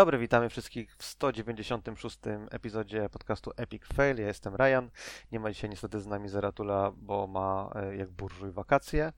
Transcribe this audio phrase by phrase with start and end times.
[0.00, 2.18] dobry, witamy wszystkich w 196
[2.50, 4.18] epizodzie podcastu Epic Fail.
[4.18, 4.90] Ja jestem Ryan.
[5.32, 9.12] Nie ma dzisiaj niestety z nami Zeratula, bo ma e, jak burżuj wakacje,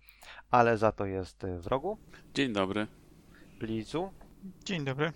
[0.50, 1.98] ale za to jest e, w rogu.
[2.34, 2.86] Dzień dobry.
[3.60, 4.12] Blizu
[4.64, 5.12] Dzień dobry.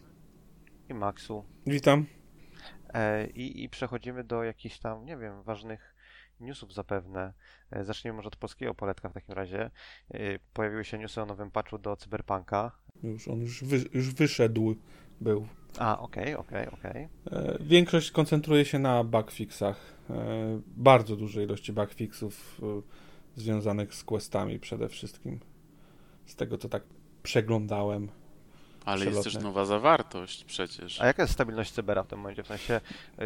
[0.88, 1.44] i Maxu.
[1.66, 2.06] Witam.
[2.94, 5.96] E, I, I przechodzimy do jakichś tam, nie wiem, ważnych
[6.40, 7.32] newsów zapewne.
[7.80, 9.70] Zacznijmy może od polskiego poletka w takim razie.
[10.52, 12.72] Pojawiły się newsy o nowym patchu do Cyberpunka.
[13.02, 14.76] Już on już, wy, już wyszedł
[15.20, 15.46] był.
[15.78, 17.08] A, okej, okej, okej.
[17.32, 19.76] E, Większość koncentruje się na bugfixach.
[20.10, 20.14] E,
[20.76, 22.82] Bardzo dużej ilości bugfixów e,
[23.40, 25.40] związanych z questami przede wszystkim.
[26.26, 26.82] Z tego to tak
[27.22, 28.08] przeglądałem.
[28.84, 29.48] Ale jest też Przelotne.
[29.48, 31.00] nowa zawartość przecież.
[31.00, 32.42] A jaka jest stabilność Cybera w tym momencie?
[32.42, 32.80] W sensie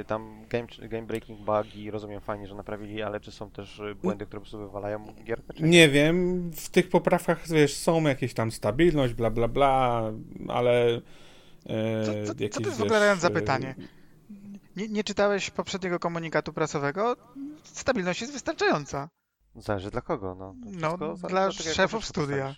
[0.06, 4.40] tam game, game breaking bugi, rozumiem fajnie, że naprawili, ale czy są też błędy, które
[4.40, 5.54] po prostu wywalają gierkę?
[5.54, 10.02] Czy Nie wiem, w tych poprawkach wiesz, są jakieś tam stabilność, bla bla bla,
[10.48, 11.00] ale.
[11.70, 13.74] E, Co- co- co to jest w ogóle, Ryan, za e?
[14.76, 17.16] Nie, nie czytałeś poprzedniego komunikatu prasowego?
[17.64, 19.08] Stabilność jest wystarczająca.
[19.54, 20.54] Zależy dla kogo, no.
[20.64, 22.54] No, dla jak szefów studia.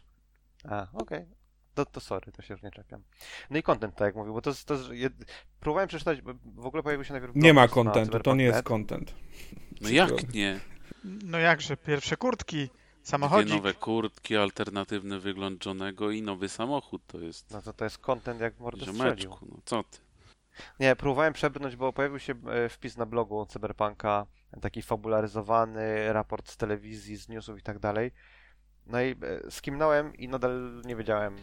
[0.69, 1.27] A, okej.
[1.75, 3.03] To, to sorry, to się już nie czepiam.
[3.51, 4.65] No i content, tak jak mówił, bo to jest...
[4.65, 4.75] To.
[5.61, 7.33] Próbowałem przeczytać, bo w ogóle pojawił się najpierw...
[7.37, 9.15] Nie ma kontentu, to nie jest content.
[9.81, 10.61] No jak nie?
[11.05, 12.71] No jakże, pierwsze kurtki,
[13.03, 13.55] Dwie samochodzik.
[13.55, 17.51] nowe kurtki, alternatywny wygląd Johnego i nowy samochód to jest.
[17.51, 18.99] No to to jest content jak w mordę strzelił.
[19.03, 19.99] Ziomeczku, no co ty?
[20.81, 24.27] Nie, próbowałem przebrnąć, bo pojawił się e, wpis na blogu Cyberpunka,
[24.61, 28.11] taki fabularyzowany, raport z telewizji, z newsów i tak dalej.
[28.87, 29.17] No i e,
[29.51, 31.37] skimnąłem i nadal nie wiedziałem.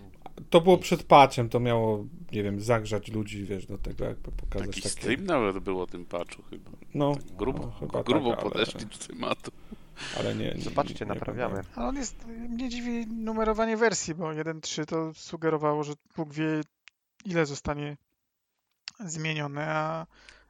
[0.49, 4.67] To było przed patchem, to miało, nie wiem, zagrzać ludzi, wiesz, do tego, jakby pokazać
[4.67, 4.89] Taki takie...
[4.89, 6.71] stream nawet był o tym patchu chyba.
[6.93, 9.51] No, Tak grubo, no, chyba grubo tak, ale- podeszli do tematu.
[10.19, 11.61] Ale nie, nie Zobaczcie, nie, nie naprawiamy.
[11.75, 16.61] Ale on jest, mnie dziwi numerowanie wersji, bo 1.3 to sugerowało, że Bóg wie
[17.25, 17.97] ile zostanie
[18.99, 20.07] zmienione, a,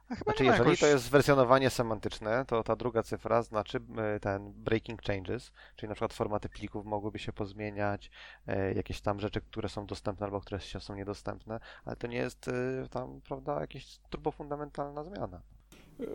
[0.08, 0.80] a chyba Znaczy, nie jeżeli jakoś...
[0.80, 3.80] to jest wersjonowanie semantyczne, to ta druga cyfra znaczy
[4.20, 8.10] ten breaking changes, czyli na przykład formaty plików mogłyby się pozmieniać,
[8.46, 12.16] e, jakieś tam rzeczy, które są dostępne albo które się są niedostępne, ale to nie
[12.16, 15.40] jest e, tam, prawda, jakaś turbofundamentalna zmiana.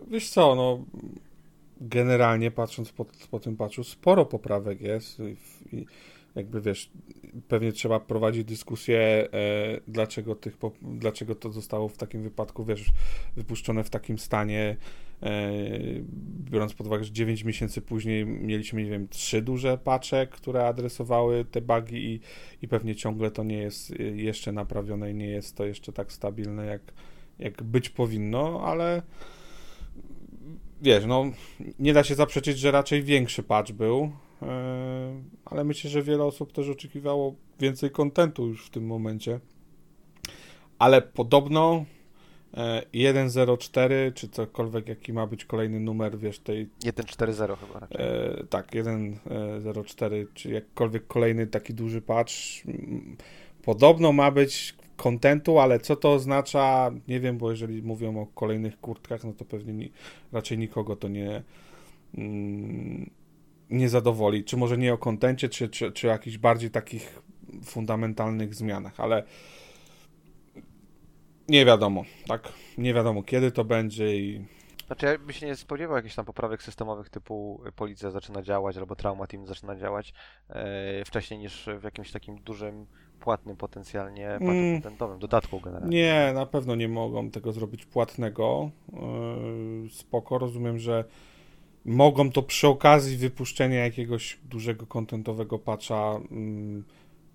[0.08, 0.84] Wiesz co, no
[1.80, 5.20] generalnie patrząc po, po tym patchu, sporo poprawek jest
[5.72, 5.86] i,
[6.36, 6.90] jakby wiesz,
[7.48, 9.28] pewnie trzeba prowadzić dyskusję, e,
[9.88, 12.92] dlaczego, tych, po- dlaczego to zostało w takim wypadku, wiesz,
[13.36, 14.76] wypuszczone w takim stanie,
[15.22, 15.52] e,
[16.50, 21.44] biorąc pod uwagę, że 9 miesięcy później mieliśmy, nie wiem, trzy duże patche, które adresowały
[21.44, 22.20] te bugi i,
[22.62, 26.12] i pewnie ciągle to nie jest e, jeszcze naprawione i nie jest to jeszcze tak
[26.12, 26.82] stabilne, jak,
[27.38, 29.02] jak być powinno, ale
[30.82, 31.24] wiesz, no
[31.78, 34.10] nie da się zaprzeczyć, że raczej większy patch był,
[34.42, 39.40] e, ale myślę, że wiele osób też oczekiwało więcej kontentu już w tym momencie.
[40.78, 41.84] Ale podobno
[42.54, 48.06] e, 1.04, czy cokolwiek, jaki ma być kolejny numer, wiesz, tej 1.4.0 chyba raczej.
[48.06, 52.32] E, tak, 1.04, czy jakkolwiek kolejny taki duży patch.
[53.62, 58.80] Podobno ma być kontentu, ale co to oznacza, nie wiem, bo jeżeli mówią o kolejnych
[58.80, 59.92] kurtkach, no to pewnie ni-
[60.32, 61.42] raczej nikogo to nie,
[62.14, 63.10] mm,
[63.70, 64.44] nie zadowoli.
[64.44, 67.22] Czy może nie o kontencie, czy, czy, czy jakichś bardziej takich
[67.64, 69.22] fundamentalnych zmianach, ale
[71.48, 72.52] nie wiadomo, tak?
[72.78, 74.44] Nie wiadomo kiedy to będzie i
[74.86, 78.76] Znaczy, ja bym się nie spodziewał jakichś tam poprawek systemowych typu y, policja zaczyna działać
[78.76, 80.12] albo trauma team zaczyna działać
[80.48, 82.86] e, wcześniej niż w jakimś takim dużym,
[83.20, 84.72] płatnym potencjalnie Mm.
[84.74, 85.96] kontentowym, dodatku generalnie.
[85.96, 88.70] Nie, na pewno nie mogą tego zrobić płatnego.
[88.92, 91.04] Yy, Spoko, rozumiem, że
[91.84, 96.84] mogą to przy okazji wypuszczenia jakiegoś dużego kontentowego patcha mm,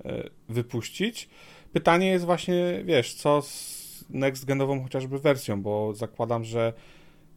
[0.06, 1.30] e, wypuścić.
[1.74, 6.74] Pytanie jest właśnie, wiesz, co z next genową chociażby wersją, bo zakładam, że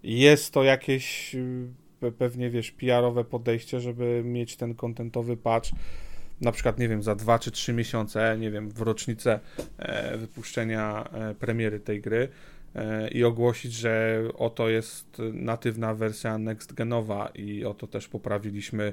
[0.02, 1.68] jest to jakieś yy,
[2.02, 5.70] pe- pewnie, wiesz, PR-owe podejście, żeby mieć ten kontentowy patch
[6.40, 9.40] na przykład, nie wiem, za 2 czy 3 miesiące, nie wiem, w rocznicę
[9.78, 12.28] e, wypuszczenia e, premiery tej gry
[12.74, 18.92] e, i ogłosić, że oto jest natywna wersja next genowa i oto też poprawiliśmy,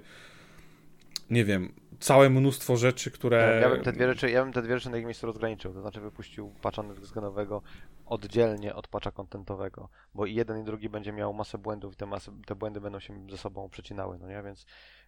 [1.30, 3.60] nie wiem, całe mnóstwo rzeczy, które...
[3.62, 5.82] Ja bym te dwie rzeczy, ja bym te dwie rzeczy na ich miejscu rozgraniczył, to
[5.82, 7.62] znaczy wypuścił patcha względowego
[8.06, 12.06] oddzielnie od patcha kontentowego, bo i jeden i drugi będzie miał masę błędów i te,
[12.06, 14.66] masy, te błędy będą się ze sobą przecinały, no nie, więc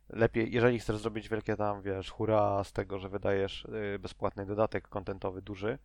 [0.10, 3.66] lepiej, jeżeli chcesz zrobić wielkie tam, wiesz, hura z tego, że wydajesz
[3.96, 5.80] y, bezpłatny dodatek kontentowy duży,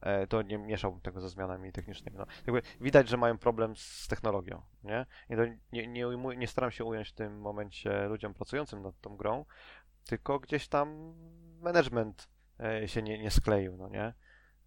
[0.00, 2.16] e, to nie mieszałbym tego ze zmianami technicznymi.
[2.18, 5.06] No, jakby widać, że mają problem z technologią, nie?
[5.72, 9.44] Nie, nie, nie staram się ująć w tym momencie ludziom pracującym nad tą grą,
[10.04, 11.14] tylko gdzieś tam
[11.60, 12.28] management
[12.60, 14.12] e, się nie, nie skleił, no nie?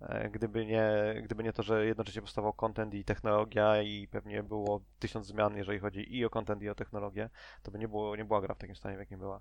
[0.04, 0.92] E, Gdyby nie,
[1.24, 5.80] gdyby nie to, że jednocześnie powstawał content i technologia i pewnie było tysiąc zmian, jeżeli
[5.80, 7.30] chodzi i o content i o technologię,
[7.64, 9.40] to by nie, było, nie była gra w takim stanie, w jakim była.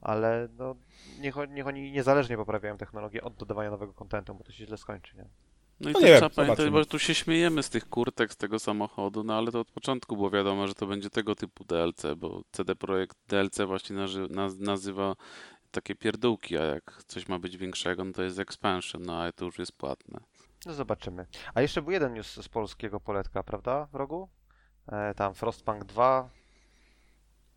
[0.00, 0.76] Ale no,
[1.20, 5.16] niech, niech oni niezależnie poprawiają technologię od dodawania nowego contentu, bo to się źle skończy,
[5.16, 5.24] nie?
[5.80, 8.32] No i No też nie wiem, trzeba pamiętać, bo tu się śmiejemy z tych kurtek,
[8.32, 11.64] z tego samochodu, no ale to od początku było wiadomo, że to będzie tego typu
[11.64, 15.14] DLC, bo CD Projekt DLC właśnie naży- naz- nazywa
[15.74, 19.44] takie pierdółki, a jak coś ma być większego, no to jest expansion, no ale to
[19.44, 20.20] już jest płatne.
[20.66, 21.26] No zobaczymy.
[21.54, 24.28] A jeszcze był jeden news z polskiego poletka, prawda, w rogu?
[24.86, 26.30] E, tam Frostpunk 2.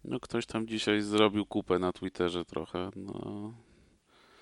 [0.03, 3.53] No ktoś tam dzisiaj zrobił kupę na Twitterze trochę, no.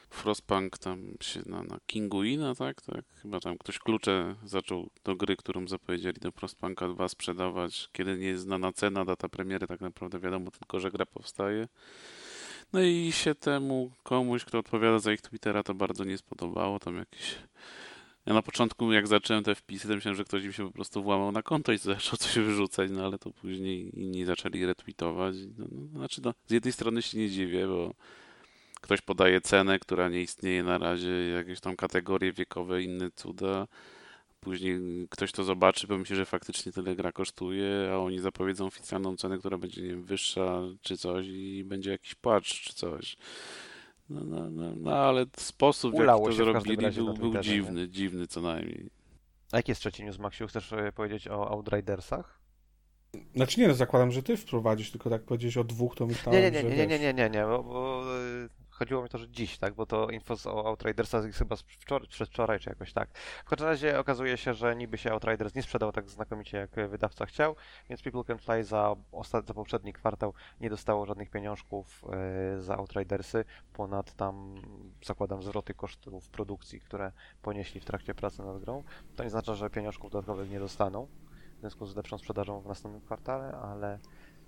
[0.09, 2.81] Frostpunk tam się na, na Kinguina, tak?
[2.81, 3.05] tak?
[3.21, 8.27] Chyba tam ktoś klucze zaczął do gry, którą zapowiedzieli do Frostpunka 2 sprzedawać, kiedy nie
[8.27, 11.67] jest znana cena, data premiery, tak naprawdę wiadomo tylko, że gra powstaje.
[12.75, 16.79] No i się temu komuś, kto odpowiada za ich Twittera, to bardzo nie spodobało.
[16.79, 17.35] Tam jakieś.
[18.25, 21.03] Ja na początku, jak zacząłem te wpisy, to myślałem, że ktoś mi się po prostu
[21.03, 25.35] włamał na konto i zaczął coś wyrzucać, no ale to później inni zaczęli retweetować.
[25.57, 27.93] No, no, znaczy, no, z jednej strony się nie dziwię, bo
[28.81, 33.67] ktoś podaje cenę, która nie istnieje na razie, jakieś tam kategorie wiekowe, inne cuda.
[34.45, 39.37] Później ktoś to zobaczy, pomyśli, że faktycznie tyle gra kosztuje, a oni zapowiedzą oficjalną cenę,
[39.37, 43.17] która będzie nie wiem, wyższa czy coś i będzie jakiś płacz czy coś.
[44.09, 48.41] No, no, no, no ale sposób, w jaki to zrobili, był, był dziwny, dziwny co
[48.41, 48.89] najmniej.
[49.51, 50.47] A jaki jest trzeci news, Maksiu?
[50.47, 52.39] Chcesz e, powiedzieć o Outridersach?
[53.35, 56.51] Znaczy nie, no zakładam, że ty wprowadzisz, tylko tak powiedzieć o dwóch, to myślałem, Nie,
[56.51, 59.29] nie, nie, że nie, nie, nie, nie, nie, bo, bo e, chodziło mi to, że
[59.29, 63.17] dziś, tak, bo to info o Outridersach jest chyba z wczoraj, przedwczoraj, czy jakoś tak.
[63.45, 67.25] W każdym razie okazuje się, że niby się Outriders nie sprzedał tak znakomicie, jak wydawca
[67.25, 67.55] chciał,
[67.89, 72.05] więc People Can Fly za, osta- za poprzedni kwartał nie dostało żadnych pieniążków
[72.57, 74.55] e, za Outridersy, ponad tam,
[75.03, 77.11] zakładam, zwroty kosztów produkcji, które
[77.41, 78.83] ponieśli w trakcie pracy nad grą.
[79.15, 81.07] To nie znaczy, że pieniążków dodatkowych nie dostaną,
[81.57, 83.99] w związku z lepszą sprzedażą w następnym kwartale, ale,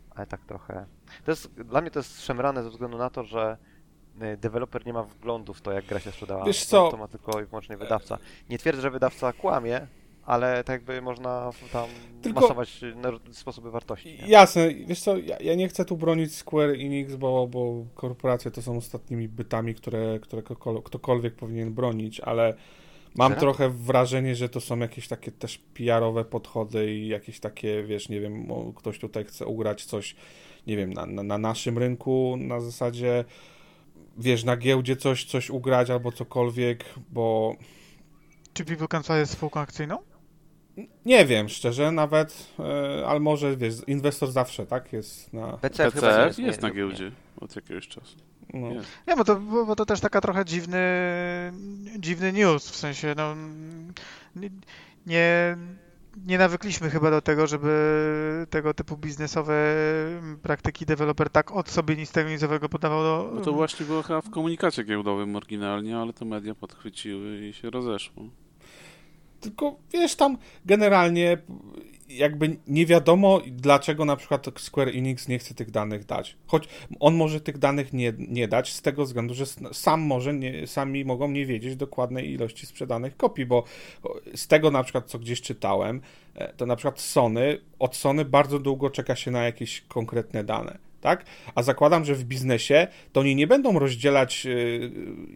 [0.10, 0.86] ale tak trochę.
[1.26, 3.58] To jest, dla mnie to jest szemrane ze względu na to, że
[4.38, 6.46] deweloper nie ma wglądu w to, jak gra się sprzedała.
[6.46, 6.92] Wiesz To- co?
[6.92, 8.18] To ma tylko i wyłącznie wydawca.
[8.50, 9.88] Nie twierdzę, że wydawca kłamie,
[10.26, 11.86] ale tak jakby można tam
[12.22, 14.18] Tylko- masować y, na- sposoby wartości.
[14.22, 14.28] Nie?
[14.28, 18.62] Jasne, wiesz co, ja, ja nie chcę tu bronić Square Enix, bo, bo korporacje to
[18.62, 20.42] są ostatnimi bytami, które, które
[20.84, 22.54] ktokolwiek powinien bronić, ale
[23.16, 28.10] mam trochę wrażenie, że to są jakieś takie też PR-owe podchody i jakieś takie, wiesz,
[28.10, 30.16] nie wiem, ktoś tutaj chce ugrać coś,
[30.68, 33.26] nie wiem, na, na, na naszym rynku, na zasadzie,
[34.18, 37.56] wiesz, na giełdzie coś, coś ugrać albo cokolwiek, bo
[38.54, 39.98] Czy People Can Fly jest spółką akcyjną?
[41.06, 45.48] nie wiem, szczerze, nawet, e, ale może, wiesz, inwestor zawsze, tak, jest na...
[45.52, 47.12] Nie PCF nie- jest na nie- giełdzie
[47.42, 48.18] od jakiegoś czasu.
[48.54, 48.72] No.
[48.72, 48.88] Jest.
[49.08, 50.80] Nie, bo to, bo, bo to też taka trochę dziwny,
[52.00, 53.36] dziwny news, w sensie, no,
[54.36, 54.50] nie-
[55.06, 55.58] nie,
[56.26, 59.76] nie nawykliśmy chyba do tego, żeby tego typu biznesowe
[60.42, 63.32] praktyki deweloper tak od sobie nic tego nizowego podawał do...
[63.36, 67.70] No to właśnie było chyba w komunikacie giełdowym oryginalnie, ale to media podchwyciły i się
[67.70, 68.24] rozeszło.
[69.42, 71.38] Tylko wiesz, tam generalnie
[72.10, 76.38] jakby nie wiadomo, dlaczego na przykład Square Enix nie chce tych danych dać.
[76.48, 76.68] Choć
[77.00, 81.06] on może tych danych nie, nie dać z tego względu, że sam może, nie, sami
[81.06, 83.64] mogą nie wiedzieć dokładnej ilości sprzedanych kopii, bo
[84.36, 86.02] z tego na przykład, co gdzieś czytałem,
[86.36, 90.87] e, to na przykład Sony, od Sony bardzo długo czeka się na jakieś konkretne dane.
[91.02, 91.26] Tak?
[91.56, 94.50] A zakładam, że w biznesie to oni nie będą rozdzielać e,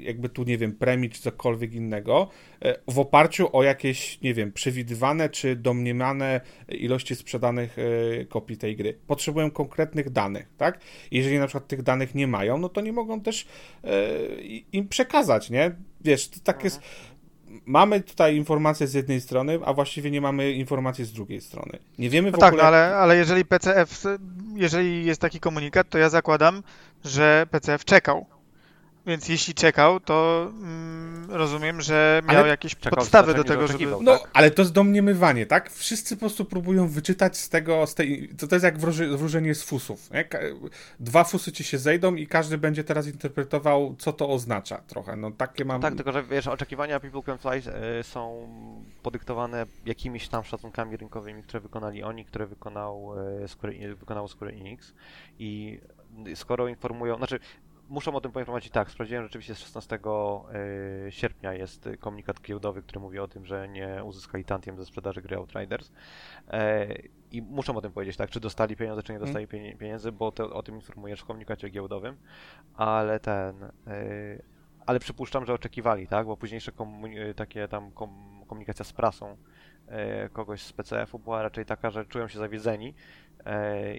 [0.03, 2.27] jakby tu, nie wiem, premii czy cokolwiek innego
[2.61, 8.75] e, w oparciu o jakieś, nie wiem, przewidywane czy domniemane ilości sprzedanych e, kopii tej
[8.75, 8.97] gry.
[9.07, 10.79] Potrzebują konkretnych danych, tak?
[11.11, 13.45] Jeżeli na przykład tych danych nie mają, no to nie mogą też
[14.71, 15.71] im przekazać, nie?
[16.03, 16.81] Wiesz, to tak jest.
[17.65, 21.79] Mamy tutaj informacje z jednej strony, a właściwie nie mamy informacji z drugiej strony.
[21.99, 22.63] Nie wiemy w No tak, ogóle.
[22.63, 24.03] no ale, ale jeżeli PCF,
[24.55, 26.63] jeżeli jest taki komunikat, to ja zakładam,
[27.05, 28.25] że PCF czekał.
[29.05, 33.65] Więc jeśli czekał, to mm, rozumiem, że miał Ale jakieś czekał podstawy do tego, żeby...
[33.65, 34.03] oczekiwał.
[34.03, 34.29] No, tak?
[34.33, 35.71] ale to jest domniemywanie, tak?
[35.71, 39.55] Wszyscy po prostu próbują wyczytać z tego, z tej, to, to jest jak wróży, wróżenie
[39.55, 40.25] z fusów, nie?
[40.99, 45.31] Dwa fusy ci się zejdą i każdy będzie teraz interpretował, co to oznacza trochę, no
[45.31, 45.81] takie mam...
[45.81, 48.47] Tak, tylko że wiesz, oczekiwania People Can Fly y, są
[49.03, 54.93] podyktowane jakimiś tam szacunkami rynkowymi, które wykonali oni, które wykonał, y, Square, wykonało Square Enix
[55.39, 55.79] i
[56.35, 57.39] skoro informują, znaczy
[57.91, 59.99] muszą o tym poinformować i tak, sprawdziłem rzeczywiście z 16
[61.07, 64.85] y, sierpnia jest y, komunikat giełdowy, który mówi o tym, że nie uzyskali tantiem ze
[64.85, 65.91] sprzedaży gry Outriders
[66.47, 66.87] e,
[67.31, 70.31] i muszą o tym powiedzieć, tak, czy dostali pieniądze, czy nie dostali pieni- pieniędzy, bo
[70.31, 72.17] to, o tym informujesz w komunikacie giełdowym,
[72.75, 73.63] ale ten...
[73.63, 74.43] y,
[74.85, 76.27] ale przypuszczam, że oczekiwali, tak?
[76.27, 76.71] Bo późniejsze
[77.35, 79.37] takie tam kom- komunikacja z prasą
[79.87, 82.93] e, kogoś z PCF-u była raczej taka, że czują się zawiedzeni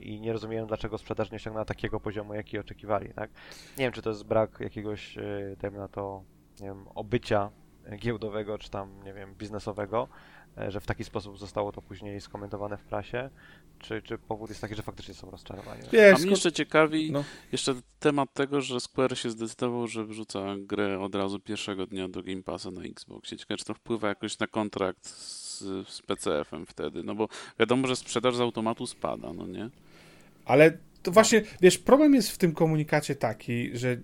[0.02, 3.30] i nie rozumieją, dlaczego sprzedaż nie osiągnęła takiego poziomu, jaki oczekiwali, tak?
[3.78, 5.22] Nie wiem, czy to jest brak jakiegoś, e,
[5.60, 6.24] dajmy na to,
[6.60, 7.50] nie wiem, obycia
[7.96, 10.08] giełdowego, czy tam, nie wiem, biznesowego,
[10.58, 13.30] e, że w taki sposób zostało to później skomentowane w prasie,
[13.78, 15.82] czy, czy powód jest taki, że faktycznie są rozczarowani?
[15.88, 17.24] A Wiesz, mnie jeszcze ciekawi no.
[17.52, 22.22] jeszcze temat tego, że Square się zdecydował, że wrzuca grę od razu pierwszego dnia do
[22.22, 23.38] Game Passa na Xboxie.
[23.38, 25.41] Ciekawe, czy to wpływa jakoś na kontrakt z,
[25.88, 27.28] z PCF-em wtedy, no bo
[27.60, 29.70] wiadomo, że sprzedaż z automatu spada, no nie?
[30.44, 33.96] Ale to właśnie, wiesz, problem jest w tym komunikacie taki, że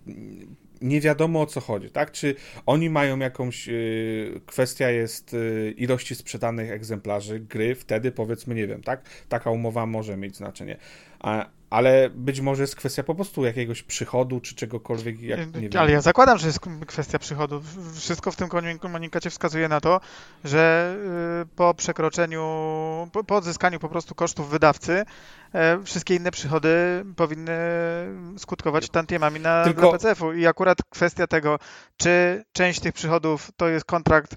[0.80, 2.12] nie wiadomo o co chodzi, tak?
[2.12, 2.34] Czy
[2.66, 8.82] oni mają jakąś, y, kwestia jest y, ilości sprzedanych egzemplarzy gry, wtedy powiedzmy, nie wiem,
[8.82, 9.02] tak?
[9.28, 10.76] Taka umowa może mieć znaczenie.
[11.20, 15.80] A, ale być może jest kwestia po prostu jakiegoś przychodu, czy czegokolwiek, jak, nie wiem.
[15.80, 17.62] Ale ja zakładam, że jest kwestia przychodu.
[17.94, 18.48] Wszystko w tym
[18.80, 20.00] komunikacie wskazuje na to,
[20.44, 20.96] że
[21.42, 22.42] y, po przekroczeniu,
[23.12, 25.04] po, po odzyskaniu po prostu kosztów wydawcy,
[25.52, 27.58] e, wszystkie inne przychody powinny
[28.36, 30.32] skutkować tantiemami na, Tylko- PCF-u.
[30.32, 31.58] I akurat kwestia tego,
[31.96, 34.36] czy część tych przychodów to jest kontrakt e,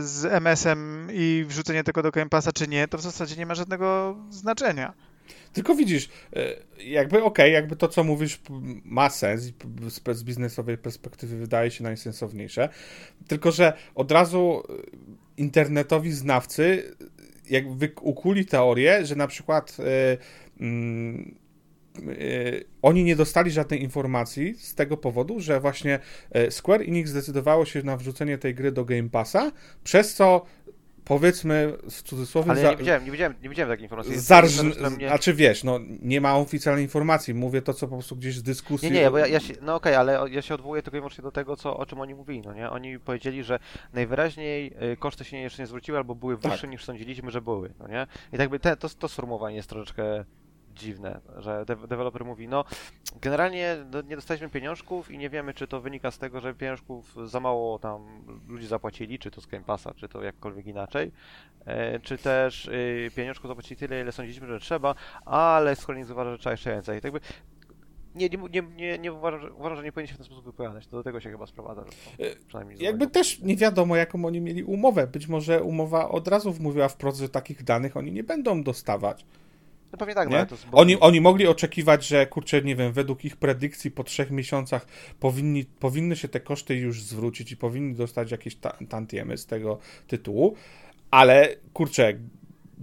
[0.00, 3.54] z MS-em i wrzucenie tego do Game Passa, czy nie, to w zasadzie nie ma
[3.54, 5.09] żadnego znaczenia.
[5.52, 8.40] Tylko widzisz, e, jakby okej, jakby to, co mówisz,
[8.84, 9.42] ma sens
[9.88, 12.68] z, z biznesowej perspektywy wydaje się najsensowniejsze.
[13.28, 14.72] Tylko, że od razu e,
[15.36, 17.04] internetowi znawcy e,
[17.50, 19.76] jakby ukuli teorię, że na przykład
[20.60, 21.34] mm,
[21.96, 22.12] e,
[22.82, 25.98] oni nie dostali żadnej informacji z tego powodu, że właśnie
[26.50, 29.52] Square Enix zdecydowało się na wrzucenie tej gry do Game Passa,
[29.84, 30.46] przez co
[31.04, 34.12] powiedzmy w cudzysłowie Ale ja nie widziałem, nie widziałem, nie widziałem takiej informacji.
[34.12, 34.50] Jest Zarż...
[34.50, 37.94] jedna rzecz, która mnie- Znaczy wiesz, no nie ma oficjalnej informacji, mówię to, co po
[37.96, 38.90] prostu gdzieś z dyskusji...
[38.90, 41.00] Nie, nie, bo ja, ja się, no okej, ale o- ja się odwołuję tylko i
[41.00, 42.70] wyłącznie do tego, co, o czym oni mówili, no nie?
[42.70, 43.58] Oni powiedzieli, że
[43.92, 46.52] najwyraźniej y, koszty się jeszcze nie zwróciły albo były Tak.
[46.52, 48.06] wyższe niż sądziliśmy, że były, no nie?
[48.32, 50.24] I tak by te, to, to sformułowanie jest troszeczkę
[50.80, 52.64] dziwne, że de deweloper mówi, no
[53.20, 53.76] generalnie
[54.08, 57.78] nie dostaliśmy pieniążków i nie wiemy, czy to wynika z tego, że pieniążków za mało
[57.78, 61.12] tam ludzi zapłacili, czy to z Game Passa, czy to jakkolwiek inaczej,
[61.64, 64.94] e, czy też y, pieniążków zapłacili tyle, ile sądziliśmy, że trzeba,
[65.24, 67.00] ale Square Enix uważa, że trzeba jeszcze więcej.
[67.00, 67.20] Tak by
[68.14, 70.44] nie, nie, nie, nie, nie uważam, że, uważam, że nie powinien się w ten sposób
[70.44, 70.86] wypowiadać.
[70.86, 71.84] To do tego się chyba sprowadza.
[72.18, 75.06] E, przynajmniej Jakby też nie wiadomo, jaką oni mieli umowę.
[75.06, 79.24] Być może umowa od razu mówiła wprost, że takich danych oni nie będą dostawać.
[79.92, 80.46] No pewnie tak, no, Nie?
[80.50, 84.86] jest Oni, oni mogli oczekiwać, że kurczę, nie wiem, według ich predykcji po trzech miesiącach
[85.20, 89.78] powinni, powinny się te koszty już zwrócić i powinni dostać jakieś ta, tantiemy z tego
[90.06, 90.56] tytułu,
[91.10, 92.12] ale kurczę,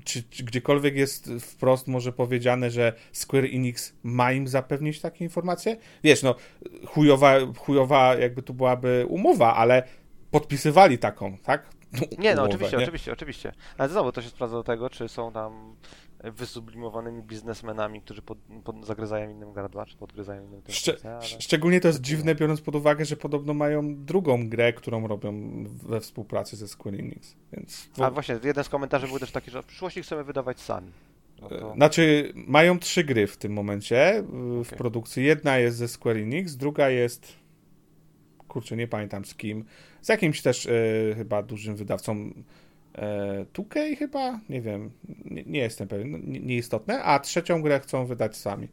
[0.03, 5.77] czy, czy gdziekolwiek jest wprost może powiedziane, że Square Enix ma im zapewnić takie informacje?
[6.03, 6.35] Wiesz, no
[6.85, 9.83] chujowa, chujowa jakby tu byłaby umowa, ale
[10.31, 11.77] podpisywali taką, tak?
[12.17, 12.83] Nie, no Umowę, oczywiście, nie?
[12.83, 13.53] oczywiście, oczywiście.
[13.77, 15.75] Ale znowu to się sprawdza do tego, czy są tam
[16.31, 21.17] wysublimowanymi biznesmenami, którzy pod, pod, zagryzają innym gardła, czy podgryzają innym Szcze- ale...
[21.17, 25.63] sz- Szczególnie to jest dziwne, biorąc pod uwagę, że podobno mają drugą grę, którą robią
[25.83, 27.35] we współpracy ze Square Enix.
[27.53, 30.91] Więc A właśnie, jeden z komentarzy był też taki, że w przyszłości chcemy wydawać sami.
[31.41, 31.73] No to...
[31.73, 34.77] Znaczy, mają trzy gry w tym momencie y, w Okej.
[34.77, 35.23] produkcji.
[35.25, 37.33] Jedna jest ze Square Enix, druga jest.
[38.47, 39.65] Kurczę, nie pamiętam z kim.
[40.01, 42.33] Z jakimś też y, chyba dużym wydawcą.
[42.97, 44.39] E, 2K chyba?
[44.49, 44.91] Nie wiem.
[45.25, 46.11] Nie, nie jestem pewien.
[46.11, 47.03] No, nie- Nieistotne.
[47.03, 48.67] A trzecią grę chcą wydać sami.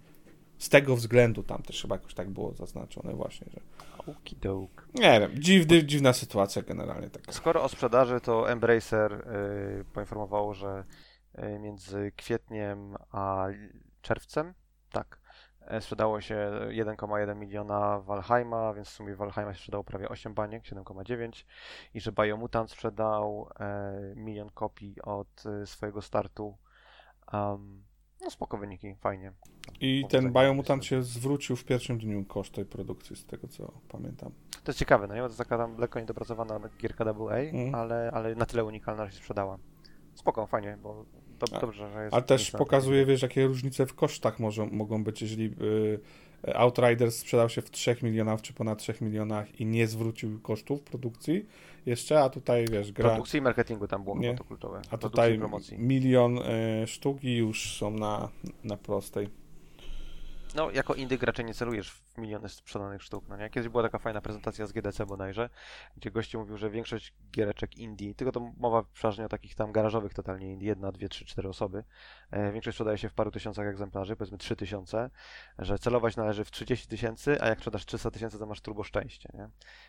[0.58, 3.60] Z tego względu tam też chyba jakoś tak było zaznaczone właśnie, że.
[4.12, 4.88] Okidok.
[4.94, 7.32] Nie wiem, dziwny, dziwna sytuacja generalnie taka.
[7.32, 10.84] Skoro o sprzedaży, to Embracer y, poinformowało, że
[11.38, 13.46] y, między kwietniem a
[14.02, 14.54] czerwcem,
[14.92, 15.23] tak, e,
[15.80, 21.44] sprzedało się 1,1 miliona Valheima, więc w sumie Valheima się sprzedało prawie 8 baniek, 7,9
[21.94, 26.56] i że Biomutant sprzedał e, milion kopii od y, swojego startu.
[27.32, 27.84] Um,
[28.20, 29.32] no spoko wyniki, fajnie.
[29.80, 33.72] I Powodzenia, ten Biomutant się zwrócił w pierwszym dniu koszt tej produkcji, z tego co
[33.88, 34.32] pamiętam.
[34.64, 35.20] To jest ciekawe, no nie?
[35.20, 37.74] Bo to jest taka tam lekko niedopracowana gierka AA, Mhm.
[37.74, 39.58] ale, ale na tyle unikalna, że się sprzedała.
[40.14, 41.04] Spoko, fajnie, bo
[41.38, 42.14] to, A- dobrze, że jest...
[42.14, 47.48] Ale też pokazuje, wiesz, jakie różnice w kosztach może, mogą być, jeżeli y, Outriders sprzedał
[47.48, 51.46] się w 3 milionach czy ponad 3 milionach i nie zwrócił kosztów produkcji
[51.86, 53.08] jeszcze, a tutaj, wiesz, gra...
[53.08, 54.34] Produkcji i marketingu tam było Nie.
[54.34, 54.82] to kluczowe.
[54.90, 55.40] A tutaj
[55.78, 58.28] milion y, sztuk i już są na,
[58.64, 59.28] na prostej.
[60.54, 63.50] No, jako indyk raczej nie celujesz w miliony sprzedanych sztuk, no nie?
[63.50, 65.50] Kiedyś była taka fajna prezentacja z GDC bodajże,
[65.96, 70.14] gdzie gościu mówił, że większość giereczek indie, tylko to mowa przeważnie o takich tam garażowych
[70.14, 71.84] totalnie indie, jedna, dwie, trzy, cztery osoby,
[72.30, 75.10] e, większość sprzedaje się w paru tysiącach egzemplarzy, powiedzmy 3 tysiące,
[75.58, 79.28] że celować należy w 30 tysięcy, a jak sprzedasz 300 tysięcy, to masz turbo szczęście,
[79.34, 79.48] nie?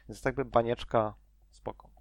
[0.09, 1.13] Więc tak by banieczka,
[1.49, 1.94] spoko.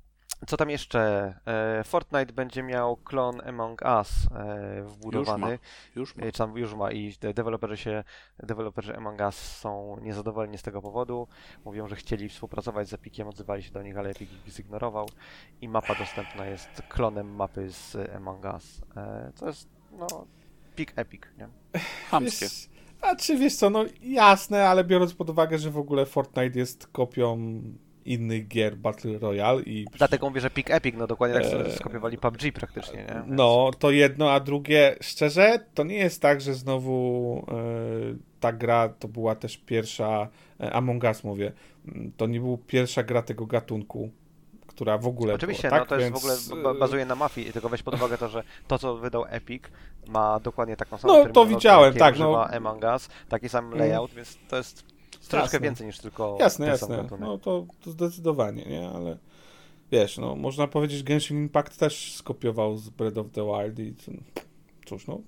[0.47, 1.35] Co tam jeszcze?
[1.47, 5.59] E, Fortnite będzie miał klon Among Us e, wbudowany.
[5.97, 6.25] Już ma.
[6.25, 8.05] E, Czy tam już ma i de- deweloperzy się,
[8.39, 11.29] deweloperzy Among Us są niezadowoleni z tego powodu.
[11.65, 15.09] Mówią, że chcieli współpracować z Epiciem, odzywali się do nich, ale Epic ich zignorował.
[15.61, 18.83] I mapa dostępna jest klonem mapy z Among Us.
[18.97, 20.07] E, Co jest, no,
[20.77, 21.49] peak Epic, nie?
[22.11, 22.47] Chamskie.
[22.47, 22.69] Wiesz,
[23.01, 26.87] a czy wiesz co, no jasne, ale biorąc pod uwagę, że w ogóle Fortnite jest
[26.87, 27.39] kopią
[28.07, 32.19] innych gier Battle Royale i Dlatego mówię, że peak Epic, no dokładnie tak Eee, skopiowali
[32.19, 33.15] PUBG praktycznie, nie?
[33.15, 37.55] Więc- No, to jedno, a drugie, szczerze, to nie jest tak, że znowu e,
[38.41, 40.29] ta gra to była też pierwsza,
[40.61, 41.53] e, Among Us mówię,
[41.89, 44.11] m, to nie była pierwsza gra tego gatunku,
[44.67, 45.89] która w ogóle Oczywiście, była, no tak?
[45.89, 48.43] to jest Więc, w ogóle ba- bazuje na mafii, tylko weź pod uwagę to, że
[48.69, 49.63] to, co wydał Epic,
[50.09, 52.45] ma dokładnie taką samą No, to widziałem, tak, no.
[52.51, 53.79] Among Us, taki sam Mm.
[53.79, 54.94] layout, więc to jest
[55.33, 55.61] Jasne.
[55.61, 57.21] więcej niż tylko Jasne, jasne, gatunek.
[57.21, 59.19] no to, to zdecydowanie, nie, ale
[59.93, 63.95] wiesz, no, można powiedzieć, Genshin Impact też skopiował z Breath of the Wild i
[64.87, 65.21] cóż, no,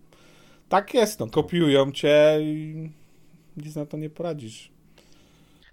[0.69, 2.91] tak jest, no, kopiują cię i
[3.57, 4.73] nic na to nie poradzisz.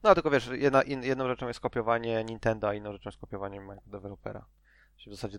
[0.03, 3.61] No tylko wiesz, jedna, in, jedną rzeczą jest kopiowanie Nintendo, a inną rzeczą jest kopiowanie
[3.87, 4.45] dewelopera.
[4.97, 5.37] Się w zasadzie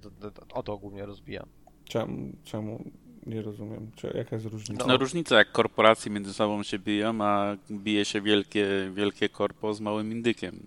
[0.52, 1.46] o to głównie rozbija.
[1.84, 2.84] Czemu, czemu
[3.26, 4.86] nie rozumiem, czy, jaka jest różnica?
[4.86, 9.80] No różnica jak korporacje między sobą się biją, a bije się wielkie, wielkie korpo z
[9.80, 10.60] małym indykiem.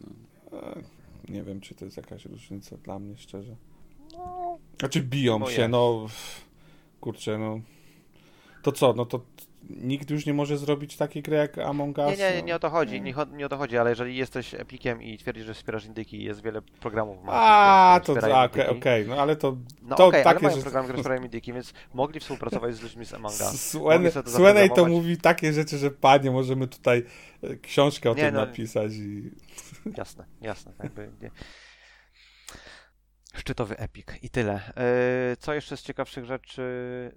[0.51, 0.58] No.
[0.60, 0.82] E,
[1.29, 3.55] Nie wiem, czy to jest jakaś różnica dla mnie, szczerze.
[4.79, 5.71] Znaczy biją No się, jest.
[5.71, 6.08] no
[7.01, 7.60] kurczę, no
[8.63, 9.21] to co, no to
[9.69, 12.19] nikt już nie może zrobić takiej gry jak Among Us?
[12.19, 12.45] nie, nie, no.
[12.45, 15.45] nie o to chodzi, nie, nie o to chodzi, ale jeżeli jesteś Epiciem i twierdzisz,
[15.45, 19.95] że wspierasz indyki jest wiele programów w A, to tak, okej, no ale to No
[19.95, 23.06] to okej, ale takie, mają że- programy, które wspierają indyki, więc mogli współpracować z ludźmi
[23.06, 23.77] z Among Us.
[24.25, 27.03] Słenej to mówi takie rzeczy, że panie, możemy tutaj
[27.43, 28.45] e, książkę o tym no.
[28.45, 29.32] napisać i...
[29.97, 30.73] Jasne, jasne.
[30.84, 31.32] Jakby nie.
[33.36, 34.62] Szczytowy epik i tyle.
[35.30, 36.62] Yy, Co jeszcze z ciekawszych rzeczy?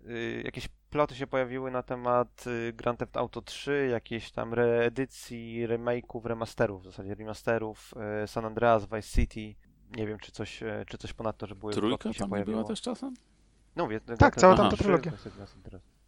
[0.06, 5.66] Yy, Jakieś ploty się pojawiły na temat yy, Grand Theft Auto 3, jakieś tam reedycji,
[5.66, 9.54] remake'ów, remasterów, w zasadzie remasterów, yy, San Andreas, Vice City.
[9.96, 12.56] Nie wiem, czy coś, yy, czy coś ponadto, że były Trójka plotki się tam pojawiło.
[12.58, 13.14] była też czasem?
[13.76, 15.12] No mówię, Tak, cała tamta trylogia.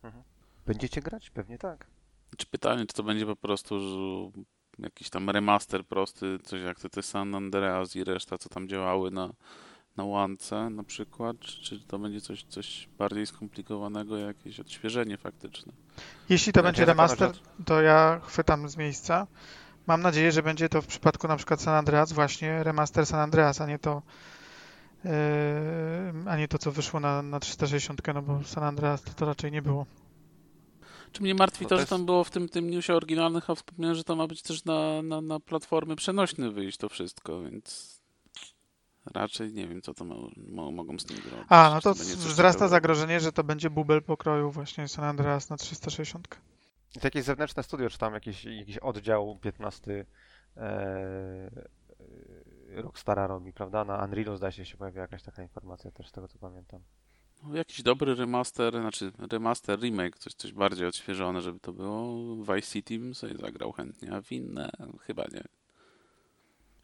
[0.03, 0.25] Mhm.
[0.66, 1.31] Będziecie grać?
[1.31, 1.87] Pewnie tak.
[2.37, 3.75] Czy pytanie, czy to będzie po prostu
[4.79, 9.11] jakiś tam remaster prosty, coś jak te, te San Andreas i reszta, co tam działały
[9.11, 9.33] na,
[9.96, 15.72] na łance na przykład, czy, to będzie coś, coś bardziej skomplikowanego, jakieś odświeżenie faktyczne?
[16.28, 19.26] Jeśli to będzie ja zakładam, remaster, to ja chwytam z miejsca.
[19.87, 23.61] Mam nadzieję, że będzie to w przypadku na przykład San Andreas właśnie remaster San Andreas,
[23.61, 24.02] a nie to
[25.05, 25.11] yy,
[26.26, 29.52] a nie to, co wyszło na, na 360, no bo San Andreas to, to raczej
[29.52, 29.87] nie było.
[31.12, 33.96] Czy mnie martwi to, to że tam było w tym, tym newsie oryginalnych, a wspomniałem,
[33.96, 38.01] że to ma być też na, na, na platformy przenośne wyjść to wszystko, więc
[39.14, 41.46] raczej nie wiem, co to mo, mogą z tym zrobić.
[41.48, 45.56] A, no to coś wzrasta zagrożenie, że to będzie bubel pokroju właśnie San Andreas na
[45.56, 46.28] 360.
[46.96, 50.06] I to jakieś zewnętrzne studio, czy tam jakiś, jakiś oddział 15
[50.56, 51.50] e,
[52.74, 53.84] Rockstara robi, prawda?
[53.84, 56.80] Na Unrealu zdaje się się pojawiła jakaś taka informacja też z tego co pamiętam.
[57.42, 62.36] No, jakiś dobry remaster, znaczy remaster, remake, coś, coś bardziej odświeżone, żeby to było.
[62.36, 64.70] Vice City bym sobie zagrał chętnie, a w inne
[65.06, 65.44] chyba nie.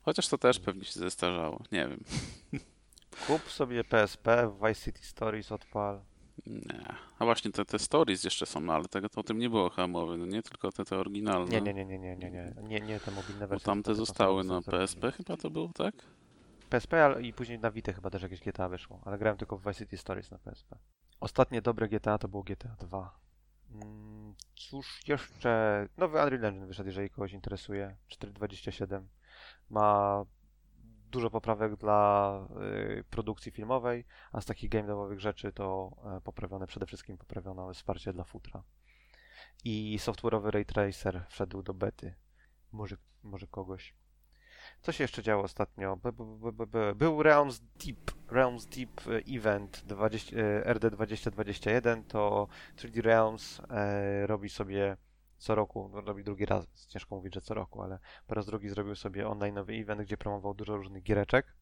[0.08, 2.04] Chociaż to też pewnie się zestarzało, nie wiem.
[3.26, 6.00] Kup sobie PSP, Vice City Stories odpal.
[6.46, 6.94] Nie.
[7.18, 9.70] A właśnie te, te stories jeszcze są, no, ale tego to o tym nie było
[9.70, 11.50] chyba mowy, no nie tylko te, te oryginalne.
[11.50, 13.66] Nie, nie, nie, nie, nie, nie, nie, nie, nie te mobilne Bo wersje.
[13.66, 14.62] tamte tylko te zostały na.
[14.62, 15.94] PSP chyba to było, tak?
[16.70, 19.60] PSP ale i później na Vita chyba też jakieś GTA wyszło, ale grałem tylko w
[19.66, 20.78] Vice City Stories na PSP.
[21.20, 23.18] Ostatnie dobre GTA to było GTA 2.
[23.74, 25.86] Mm, Cóż jeszcze?
[25.96, 27.96] Nowy Unreal Engine wyszedł, jeżeli kogoś interesuje.
[28.10, 29.02] 4.27.
[29.70, 30.24] Ma
[31.10, 32.40] dużo poprawek dla
[32.98, 37.74] y, produkcji filmowej, a z takich game devowych rzeczy to e, poprawione przede wszystkim poprawiono
[37.74, 38.62] wsparcie dla futra.
[39.64, 42.14] I software'owy Ray Tracer wszedł do bety.
[42.72, 43.94] Może, może kogoś.
[44.80, 45.98] Co się jeszcze działo ostatnio?
[46.94, 53.62] Był Realms Deep, Realms Deep e, Event 20, e, RD 2021, to 3D Realms
[54.26, 54.96] robi sobie
[55.38, 58.68] co roku, no, robi drugi raz, ciężko mówić, że co roku, ale po raz drugi
[58.68, 61.54] zrobił sobie online'owy event, gdzie promował dużo różnych giereczek.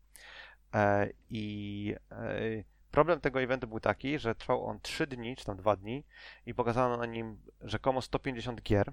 [0.75, 5.57] E, i e, problem tego eventu był taki, że trwał on 3 dni, czy tam
[5.57, 6.05] 2 dni
[6.47, 8.93] i pokazano na nim rzekomo 150 gier,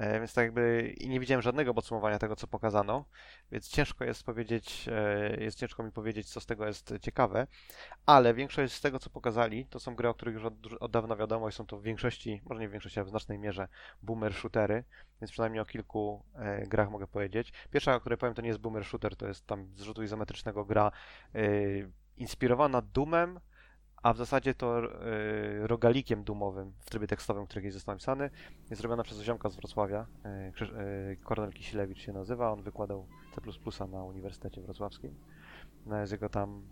[0.00, 3.04] Więc tak jakby i nie widziałem żadnego podsumowania tego, co pokazano,
[3.52, 7.46] więc ciężko jest powiedzieć, e, jest ciężko mi powiedzieć, co z tego jest ciekawe,
[8.06, 11.16] ale większość z tego, co pokazali, to są gry, o których już od, od dawna
[11.16, 13.68] wiadomo i są to w większości, może nie w większości, ale w znacznej mierze
[14.02, 14.84] boomer shootery,
[15.20, 17.52] więc przynajmniej o kilku e, grach mogę powiedzieć.
[17.70, 20.64] Pierwsza, o której powiem, to nie jest boomer shooter, to jest tam z rzutu izometrycznego
[20.64, 20.92] gra
[21.34, 21.40] e,
[22.16, 23.40] inspirowana Doomem,
[24.02, 28.30] a w zasadzie to e, rogalikiem dumowym w trybie tekstowym, który kiedyś został napisany.
[28.70, 30.06] Jest zrobiona przez ziomka z Wrocławia.
[30.24, 32.52] e, Kornel Kisilewicz się nazywa.
[32.52, 33.06] On wykładał
[33.70, 35.14] C++ na Uniwersytecie Wrocławskim.
[35.86, 36.62] No jest jego tam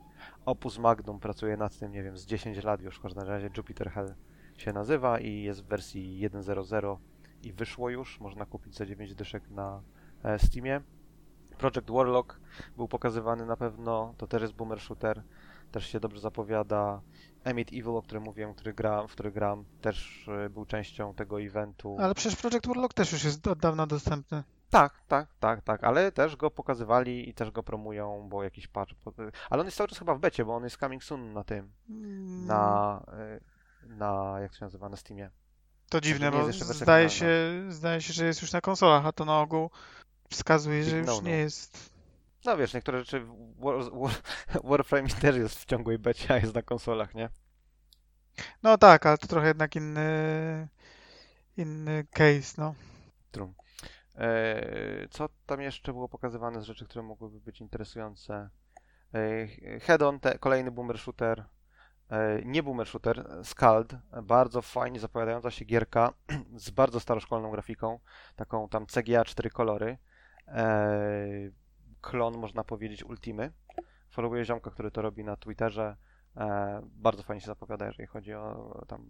[0.47, 3.51] opus magnum, pracuje nad tym, nie wiem, z 10 lat już w każdym razie.
[3.57, 4.14] Jupiter Hell
[4.57, 6.97] się nazywa i jest w wersji 1.0.0
[7.43, 8.21] i wyszło już.
[8.21, 9.83] Można kupić za 9 dyszek na
[10.38, 10.81] Steamie.
[11.59, 12.41] Project Warlock
[12.77, 14.14] był pokazywany na pewno.
[14.19, 15.23] To też jest boomer shooter.
[15.72, 17.00] Też się dobrze zapowiada.
[17.44, 18.72] Emit Evil, o którym mówiłem, który
[19.09, 21.96] w który gram, też e, był częścią tego eventu.
[22.00, 24.42] Ale przecież Project Warlock też już jest od dawna dostępny.
[24.70, 28.94] Tak, tak, tak, tak, ale też go pokazywali i też go promują, bo jakiś patch.
[29.04, 29.12] po-
[29.50, 31.72] Ale on jest cały czas chyba w becie, bo on jest coming soon na tym,
[31.88, 33.40] Mm, na, e,
[33.87, 35.31] na jak to się nazywa, na Steamie.
[35.88, 37.26] To dziwne, nie jest bo zdaje się,
[37.68, 39.70] zdaje się, że jest już na konsolach, a to na ogół
[40.31, 41.28] wskazuje, że Big już no-no.
[41.28, 41.97] nie jest.
[42.48, 43.26] No wiesz, niektóre rzeczy
[43.58, 44.12] War, War,
[44.70, 47.28] Warframe też jest w ciągłej becie, a jest na konsolach, nie?
[48.62, 50.68] No tak, ale to trochę jednak inny,
[51.56, 52.74] inny case, no.
[53.30, 53.52] True.
[54.16, 58.50] E, Co tam jeszcze było pokazywane z rzeczy, które mogłyby być interesujące?
[59.14, 59.46] E,
[59.80, 61.44] Head-on, kolejny boomer shooter.
[62.11, 63.94] E, Nie boomer shooter, Scald.
[64.22, 66.12] Bardzo fajnie zapowiadająca się gierka
[66.56, 68.00] z bardzo staroszkolną grafiką.
[68.37, 69.98] Taką tam CGA 4 kolory.
[72.00, 73.52] Klon, można powiedzieć, Ultimy.
[74.11, 75.96] Followuję ziomka, który to robi na Twitterze.
[76.37, 79.06] E, Bardzo fajnie się zapowiada, jeżeli chodzi o tam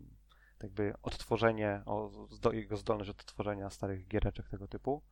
[0.62, 5.03] jakby odtworzenie, o zdo, jego zdolność odtworzenia starych giereczek tego typu.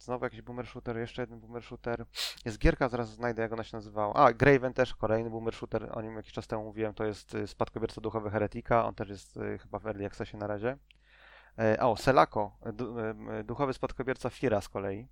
[0.00, 2.04] Znowu jakiś boomer shooter, jeszcze jeden boomer shooter.
[2.44, 4.14] Jest gierka, zaraz znajdę jak ona się nazywała.
[4.14, 7.46] A, Graven też, kolejny boomer shooter, o nim jakiś czas temu mówiłem, to jest y,
[7.46, 10.76] spadkobierca duchowy Heretika, on też jest y, chyba w Early Accessie na razie.
[11.58, 12.56] E, O, Selako,
[13.40, 15.08] y, duchowy spadkobierca Fira z kolei.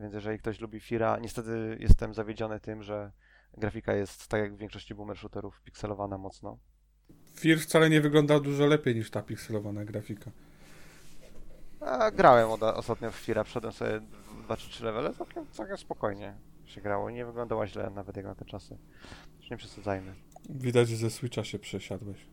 [0.00, 3.12] Więc jeżeli ktoś lubi Fira, niestety jestem zawiedziony tym, że
[3.56, 6.58] grafika jest, tak jak w większości boomer shooterów, pikselowana mocno.
[7.38, 10.30] Fear wcale nie wygląda dużo lepiej niż ta pikselowana grafika.
[11.80, 14.00] A, grałem od, ostatnio w Fira, wszedłem sobie
[14.44, 16.34] 2 czy 3 levele, całkiem, całkiem spokojnie
[16.64, 17.10] się grało.
[17.10, 18.78] Nie wyglądała źle nawet jak na te czasy.
[19.40, 20.14] Już nie przesadzajmy.
[20.50, 22.26] Widać, że ze Switcha się przesiadłeś.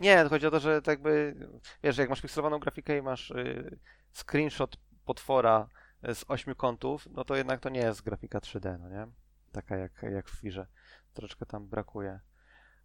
[0.00, 1.36] Nie, chodzi o to, że tak jakby,
[1.82, 3.78] wiesz, jak masz pikselowaną grafikę i masz y,
[4.12, 5.68] screenshot potwora
[6.14, 9.06] z ośmiu kątów, no to jednak to nie jest grafika 3D, no nie?
[9.52, 10.66] Taka jak, jak w Firze.
[11.14, 12.20] Troszeczkę tam brakuje.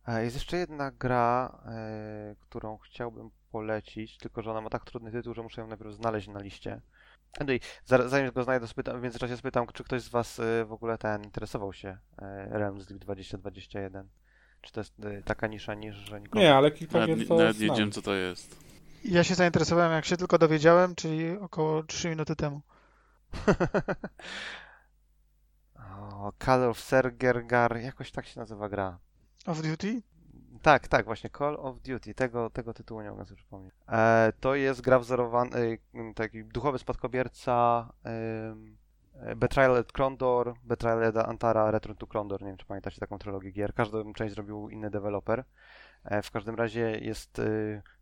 [0.07, 5.11] E, Jest jeszcze jedna gra, e, którą chciałbym polecić, tylko że ona ma tak trudny
[5.11, 6.81] tytuł, że muszę ją najpierw znaleźć na liście.
[7.39, 10.71] Anyway, za- zanim go znajdę, spytam, w międzyczasie spytam, czy ktoś z Was e, w
[10.73, 11.97] ogóle ten interesował się
[12.49, 14.09] Realms League 2021.
[14.61, 14.93] Czy to jest
[15.25, 18.01] taka nisza niż, że nikogo Nie, ale kilka Nawet, gier to nawet nie wiedziałem, co
[18.01, 18.57] to jest.
[19.05, 22.61] Ja się zainteresowałem, jak się tylko dowiedziałem, czyli około 3 minuty temu.
[25.75, 28.99] O, Call of Sergergar, jakoś tak się nazywa gra.
[29.45, 30.01] Of Duty?
[30.61, 33.73] Tak, tak, właśnie Call of Duty, tego, tego tytułu nie mogę sobie przypomnieć.
[33.87, 38.55] E, to jest gra wzorowany, e, taki duchowy spadkobierca e,
[39.35, 43.51] Betrayal at Krondor, Betrayal at Antara, Return to Krondor, nie wiem czy pamiętacie taką trylogię
[43.51, 43.73] gier.
[43.73, 45.43] Każdą część zrobił inny deweloper.
[46.03, 47.43] E, w każdym razie jest e,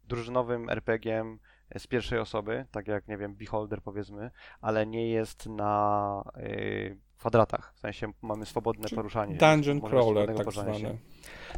[0.03, 1.39] drużynowym RPG-iem
[1.77, 7.73] z pierwszej osoby, tak jak, nie wiem, Beholder powiedzmy, ale nie jest na e, kwadratach,
[7.75, 9.35] w sensie mamy swobodne poruszanie.
[9.35, 10.79] Dungeon crawler tak poruszania się.
[10.79, 10.97] zwany.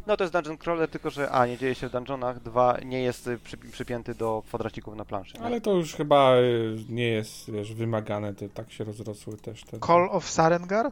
[0.06, 3.02] No to jest dungeon crawler, tylko że a, nie dzieje się w dungeonach, dwa, nie
[3.02, 5.38] jest y, przy, przypięty do kwadracików na planszy.
[5.38, 5.44] Nie?
[5.44, 9.78] Ale to już chyba y, nie jest wiesz, wymagane, to tak się rozrosły też te...
[9.78, 10.90] Call of Sarengar?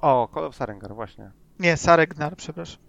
[0.00, 1.30] O, Call of Sarengar, właśnie.
[1.58, 2.82] Nie, Saregnar, przepraszam.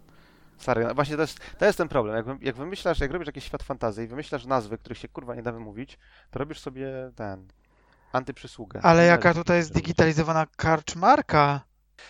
[0.58, 0.96] Sarengar.
[0.96, 2.16] Właśnie to jest, to jest ten problem.
[2.16, 5.44] Jak, jak wymyślasz, jak robisz jakiś świat fantazji i wymyślasz nazwy, których się kurwa nie
[5.44, 5.98] da wymówić,
[6.32, 7.48] to robisz sobie ten
[8.12, 8.80] antyprzysługę.
[8.84, 11.62] Ale jaka tutaj jest digitalizowana karczmarka?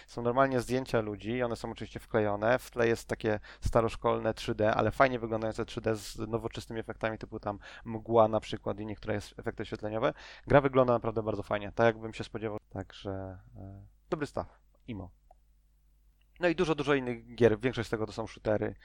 [0.07, 2.59] Są normalnie zdjęcia ludzi, one są oczywiście wklejone.
[2.59, 7.59] W tle jest takie staroszkolne 3D, ale fajnie wyglądające 3D z nowoczesnymi efektami, typu tam
[7.85, 10.13] mgła na przykład i niektóre jest- efekty oświetleniowe.
[10.47, 12.57] Gra wygląda naprawdę bardzo fajnie, tak jakbym się spodziewał.
[12.69, 15.09] Także e, dobry staw, imo.
[16.39, 17.59] No i dużo, dużo innych gier.
[17.59, 18.75] Większość z tego to są shootery.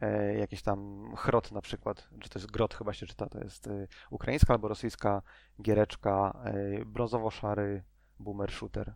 [0.00, 3.66] E, jakieś tam chrot na przykład, czy to jest grot chyba się czyta, to jest
[3.66, 5.22] e, ukraińska albo rosyjska
[5.62, 7.82] giereczka, e, brązowo-szary
[8.18, 8.94] boomer shooter.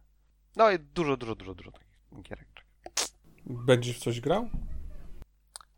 [0.57, 1.89] No i dużo, dużo, dużo, dużo takich
[2.23, 2.65] giereczek.
[3.47, 4.51] Będziesz w coś grał?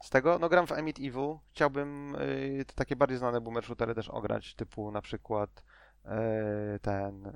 [0.02, 1.36] Z tego, no gram w Emit Evil.
[1.50, 5.62] Chciałbym y, te takie bardziej znane boomer shootery też ograć, typu na przykład
[6.04, 7.32] e, ten, e,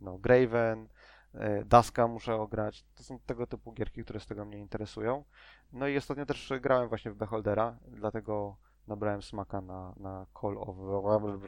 [0.00, 0.88] no, Graven, e,
[1.66, 2.84] Daska muszę ograć.
[2.94, 5.24] To są tego typu gierki, które z tego mnie interesują.
[5.72, 10.76] No i ostatnio też grałem właśnie w Beholdera, dlatego nabrałem smaka na, na Call of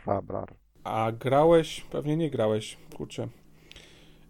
[0.07, 0.55] Rabrar.
[0.85, 3.29] A grałeś, pewnie nie grałeś, kurczę.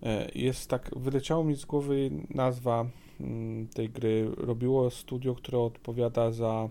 [0.03, 2.87] E, Jest tak, wyleciało mi z głowy nazwa
[3.21, 4.31] mm, tej gry.
[4.37, 6.69] Robiło studio, które odpowiada za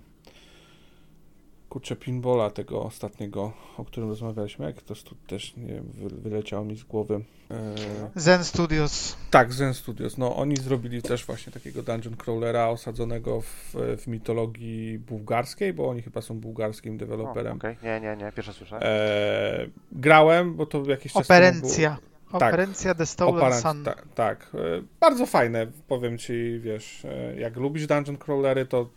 [1.70, 4.66] kurczę pinballa tego ostatniego, o którym rozmawialiśmy.
[4.66, 7.22] Jak to stu- też nie wiem, wy- wyleciało mi z głowy.
[7.52, 7.76] E,
[8.16, 9.18] Zen Studios.
[9.32, 10.18] Tak, Zen Studios.
[10.18, 16.02] No, oni zrobili też właśnie takiego dungeon crawlera osadzonego w, w mitologii bułgarskiej, bo oni
[16.02, 17.58] chyba są bułgarskim deweloperem.
[17.58, 18.82] Okej, nie, nie, nie, pierwsze słyszę.
[18.82, 21.98] E, grałem, bo to jakiś czas temu Operencja.
[22.32, 22.36] Tak.
[22.54, 23.84] Operencja The Stolen Sun.
[23.84, 24.58] ta, tak, e,
[25.00, 28.90] bardzo fajne, powiem ci, wiesz, e, jak lubisz dungeon crawlery, to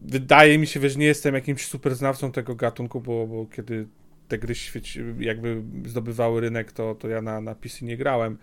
[0.00, 3.86] wydaje mi się, że nie jestem jakimś super znawcą tego gatunku, bo, bo kiedy
[4.28, 8.38] te gry świeci, jakby zdobywały rynek, to, to ja na, na PC nie grałem,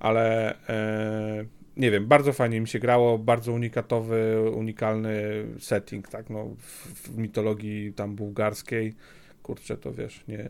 [0.00, 1.44] ale e,
[1.76, 7.18] nie wiem, bardzo fajnie mi się grało, bardzo unikatowy, unikalny setting, tak, no, w, w
[7.18, 8.94] mitologii tam bułgarskiej,
[9.42, 10.48] kurczę, to wiesz, nie,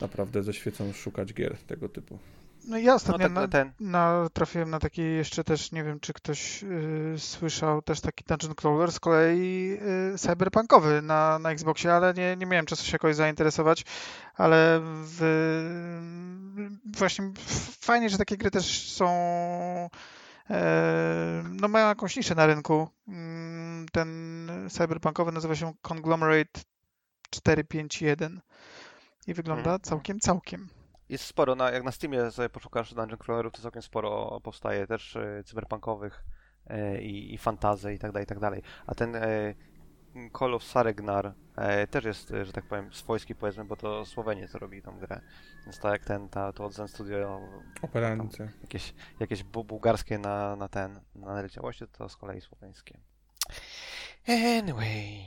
[0.00, 2.18] naprawdę ze świecą szukać gier tego typu.
[2.64, 6.00] No ja No ostatnio ten, na, ten, na, trafiłem na taki jeszcze też, nie wiem
[6.00, 9.78] czy ktoś y, słyszał, też taki dungeon crawler z kolei
[10.14, 13.84] y, cyberpunkowy na, na Xboxie, ale nie, nie miałem czasu się jakoś zainteresować,
[14.36, 15.20] ale w,
[16.98, 19.08] właśnie f- fajnie, że takie gry też są
[20.50, 22.88] e, no mają jakąś niszę na rynku.
[23.08, 24.08] Mm, Ten
[24.70, 26.60] cyberpunkowy nazywa się Conglomerate
[27.30, 28.40] 451
[29.26, 29.80] i wygląda Mhm.
[29.80, 30.68] całkiem, całkiem.
[31.10, 35.16] Jest sporo, na, jak na Steamie sobie poszukasz dungeon crawlerów, to całkiem sporo powstaje też
[35.16, 36.24] e, cyberpunkowych
[36.66, 38.62] e, i, fantazy i tak dalej, i tak dalej.
[38.86, 39.54] A ten e,
[40.38, 41.34] Call of Saregnar
[41.90, 45.20] też jest, że tak powiem, swojski powiedzmy, bo to Słoweniec robi tą grę.
[45.64, 47.40] Więc tak jak ten, ta, to od Zen Studio
[47.82, 48.48] Operancja.
[48.62, 52.98] jakieś, jakieś bu bułgarskie na, na ten, na naleciałości, to z kolei słoweńskie.
[54.58, 55.22] Anyway,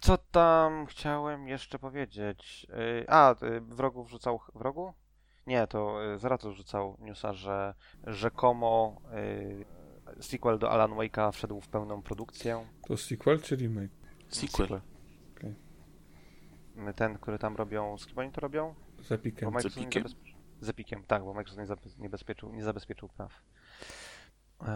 [0.00, 2.66] co tam chciałem jeszcze powiedzieć?
[3.08, 4.94] A, y, wrogu wrzucał, wrogu?
[5.48, 7.74] Nie, to y, Zaratus wrzucał newsa, że
[8.06, 9.00] rzekomo
[10.18, 12.66] y, sequel do Alan Wake'a wszedł w pełną produkcję.
[12.88, 13.90] To sequel czy remake?
[14.28, 14.80] Sequel.
[15.36, 15.54] Okej.
[16.90, 18.74] Y, Ten, który tam robią, z kim oni to robią?
[19.02, 19.48] Z Epicem.
[19.58, 20.02] Epiciem?
[20.04, 23.32] zabezpie- Z Epiciem, tak, bo Microsoft nie, zabe- nie, bezpieczył, nie zabezpieczył praw.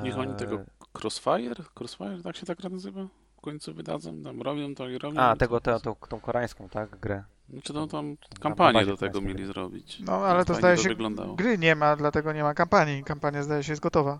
[0.02, 0.58] Niech oni tego
[1.02, 1.54] Crossfire?
[1.80, 3.08] Crossfire, tak się tak nazywa?
[3.37, 5.20] W końcu wydadzą, tam robią to i robią.
[5.20, 7.24] A, tego, to- tą, tą koreańską, tak, grę.
[7.52, 10.00] Znaczy no tam Tam kampanię do tego mieli zrobić.
[10.00, 11.34] No, ale to zdaje się, wyglądało.
[11.34, 13.04] gry nie ma, dlatego nie ma kampanii.
[13.04, 14.18] Kampania zdaje się jest gotowa.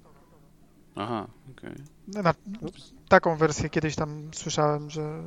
[0.97, 1.75] Aha, okej.
[2.09, 2.35] Na,
[3.09, 5.23] taką wersję kiedyś tam słyszałem, że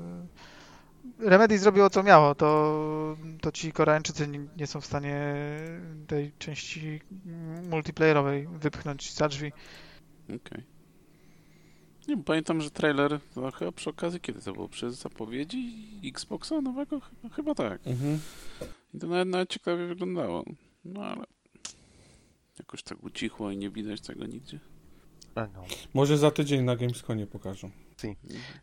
[1.20, 5.36] Remedy zrobiło co miało, to, to ci Koreańczycy nie, nie są w stanie
[6.08, 7.02] tej części
[7.70, 9.52] multiplayerowej wypchnąć za drzwi.
[10.26, 10.75] Okej.
[12.08, 14.70] Nie, pamiętam, że trailer to chyba przy okazji, kiedy to było?
[14.70, 17.00] Przy zapowiedzi Xboxa nowego?
[17.00, 17.88] Chyba, chyba tak.
[17.88, 18.20] Mhm.
[18.94, 20.44] I to nawet, nawet ciekawie wyglądało.
[20.86, 21.24] No ale
[22.60, 24.60] jakoś tak ucichło i nie widać tego nigdzie.
[25.36, 25.66] No.
[25.94, 27.72] Może za tydzień na Gamesconie pokażą.
[28.04, 28.16] Mhm.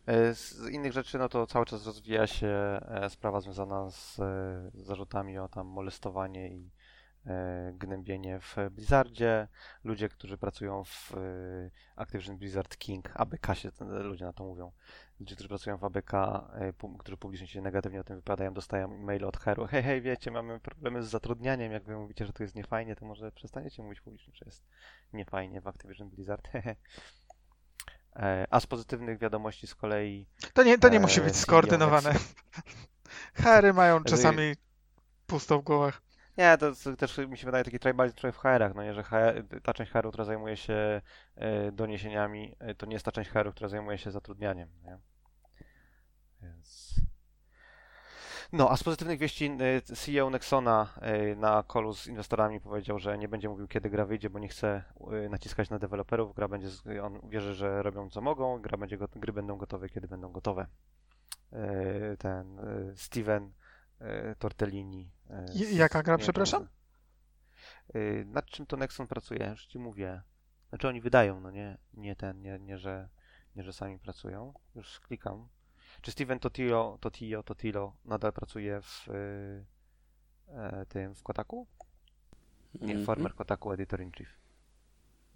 [0.05, 4.71] E, Z innych rzeczy, no to cały czas rozwija się e, sprawa związana z e,
[4.73, 6.69] zarzutami o tam molestowanie i
[7.73, 9.47] gnębienie w Blizzardzie.
[9.83, 11.17] Ludzie, którzy pracują w e,
[11.95, 14.71] Activision Blizzard King, ABK się ludzie na to mówią.
[15.19, 19.25] Ludzie, którzy pracują w ABK, e, którzy publicznie się negatywnie o tym wypowiadają, dostają e-maile
[19.25, 19.67] od Heru.
[19.67, 21.71] Hej, hej, wiecie, mamy problemy z zatrudnianiem.
[21.71, 24.63] Jak wy mówicie, że to jest niefajnie, to może przestaniecie mówić publicznie, że jest
[25.13, 26.49] niefajnie w Activision Blizzard.
[28.15, 32.13] E, A z pozytywnych wiadomości z kolei To nie, to nie Eee, musi być skoordynowane.
[33.33, 34.55] Hery mają czasami
[35.27, 36.01] pusto w głowach.
[36.37, 39.03] Nie, to, to też mi się wydaje taki tribalizm trochę w HR-ach, no nie, że
[39.03, 41.01] HR, ta część HR-u, która zajmuje się
[41.35, 44.97] e, doniesieniami, e, to nie jest ta część HR-u, która zajmuje się zatrudnianiem, nie?
[46.41, 46.95] Więc...
[48.51, 50.93] No, a z pozytywnych wieści e, CEO Nexona
[51.35, 54.83] na callu z inwestorami powiedział, że nie będzie mówił, kiedy gra wyjdzie, bo nie chce
[55.29, 56.35] naciskać na deweloperów.
[56.35, 56.67] Gra będzie,
[57.03, 60.67] on wierzy, że robią co mogą, gra będzie, gry będą gotowe, kiedy będą gotowe.
[62.19, 62.59] Ten
[62.95, 63.51] Steven
[64.39, 65.11] Tortellini.
[65.29, 66.67] e, z- jaka gra, przepraszam?
[67.95, 69.47] Y, Nad czym to Nexon pracuje?
[69.49, 70.21] Już ci mówię.
[70.69, 73.09] Znaczy oni wydają, no nie, nie ten, nie, nie, że,
[73.55, 74.53] nie, że sami pracują.
[74.75, 75.47] Już klikam.
[76.01, 79.65] Czy Steven Totilo, Totilo, Totilo nadal pracuje w y,
[80.47, 81.67] e, tym, w Kotaku?
[82.73, 83.05] Nie, Mhm.
[83.05, 84.37] Farmer Kotaku, Editor in Chief.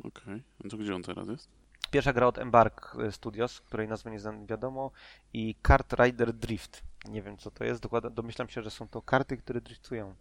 [0.04, 0.44] Okej.
[0.66, 1.50] A to gdzie on teraz jest?
[1.92, 4.92] Pierwsza gra od Embark Studios, której nazwy nie znam wiadomo,
[5.34, 6.84] i Kart Rider Drift.
[7.10, 10.16] Nie wiem co to jest, dokładnie domyślam się, że są to karty, które driftują.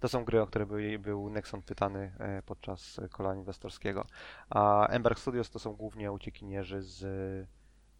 [0.00, 4.06] To są gry, o które był, był Nexon pytany e, podczas kola inwestorskiego.
[4.50, 7.02] A Embark Studios to są głównie uciekinierzy z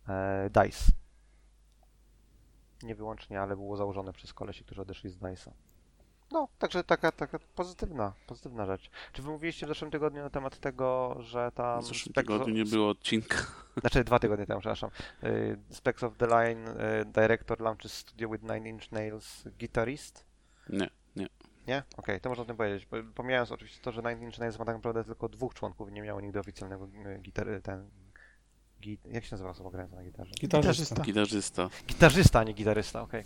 [0.09, 0.93] e, DICE.
[2.83, 5.51] Nie wyłącznie, ale było założone przez kolesi, którzy odeszli z DICE'a.
[6.31, 8.91] No, także taka, taka pozytywna, pozytywna rzecz.
[9.13, 11.83] Czy wy mówiliście w zeszłym tygodniu na temat tego, że tam...
[11.83, 13.37] W zeszłym Spectro- tygodniu nie było odcinka.
[13.81, 14.91] Znaczy dwa tygodnie temu, przepraszam.
[15.25, 20.25] Y, Specs of the Line, y, Director launches studio with Nine Inch Nails Guitarist.
[20.69, 21.27] Nie, nie.
[21.67, 21.83] Nie?
[21.97, 22.87] Okej, to można o tym powiedzieć.
[22.87, 26.03] Bo- Pomijając oczywiście to, że Nine Inch Nails ma tak naprawdę tylko dwóch członków, nie
[26.03, 27.91] miało nigdy oficjalnego y, gitary, ten...
[28.81, 30.31] Git, jak się nazywa osoba grająca na gitarze?
[30.41, 31.03] Gitarzysta.
[31.03, 31.71] Gitarzysta.
[31.87, 33.25] Gitarzysta, a nie gitarysta, okej.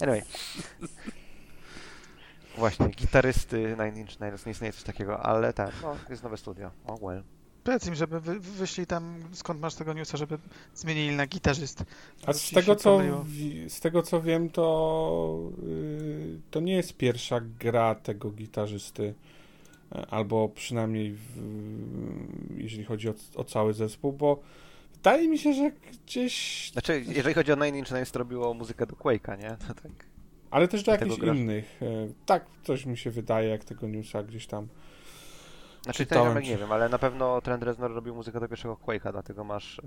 [0.00, 0.22] Anyway.
[2.58, 6.70] Właśnie, gitarysty Nine Inch Nails, nie istnieje coś takiego, ale ten, no, jest nowe studio.
[6.86, 7.22] Oh well.
[7.64, 10.38] Powiedz im, żeby wy, wyszli tam, skąd masz tego newsa, żeby
[10.74, 11.84] zmienili na gitarzyst.
[12.26, 13.24] A z tego, co, pomyliło.
[13.68, 19.14] z tego co wiem, to yy, to nie jest pierwsza gra tego gitarzysty.
[19.92, 21.36] E, Albo przynajmniej w,
[22.56, 24.40] jeżeli chodzi o, o cały zespół, bo
[24.94, 26.70] wydaje mi się, że gdzieś.
[26.72, 29.56] Znaczy, jeżeli chodzi o Nine Inch Nails, to robiło muzykę do Quake'a, nie?
[29.68, 30.09] To tak.
[30.50, 31.36] Ale też do jakichś grasz.
[31.38, 31.80] innych.
[31.82, 31.86] E,
[32.26, 34.68] Tak, coś mi się wydaje, jak tego newsa gdzieś tam.
[35.82, 39.12] Znaczy, Czytałem ci- nie wiem, ale na pewno Trent Reznor robił muzykę do pierwszego Quake'a,
[39.12, 39.82] dlatego masz y,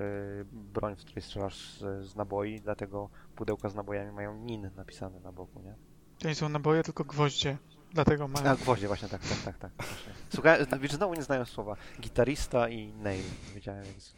[0.52, 5.32] broń, w której strzelasz z, z naboi, dlatego pudełka z nabojami mają NIN napisane na
[5.32, 5.76] boku, nie?
[6.20, 7.58] To nie są naboje, tylko gwoździe.
[7.94, 8.46] Dlatego mają.
[8.50, 9.72] A, gwoździe, właśnie tak, tak, tak, tak.
[9.88, 10.14] właśnie.
[10.34, 11.76] Słuchaj, wiesz, znowu nie znają słowa.
[12.02, 13.24] Gitarista i nail,
[13.56, 14.14] wiedziałem, więc...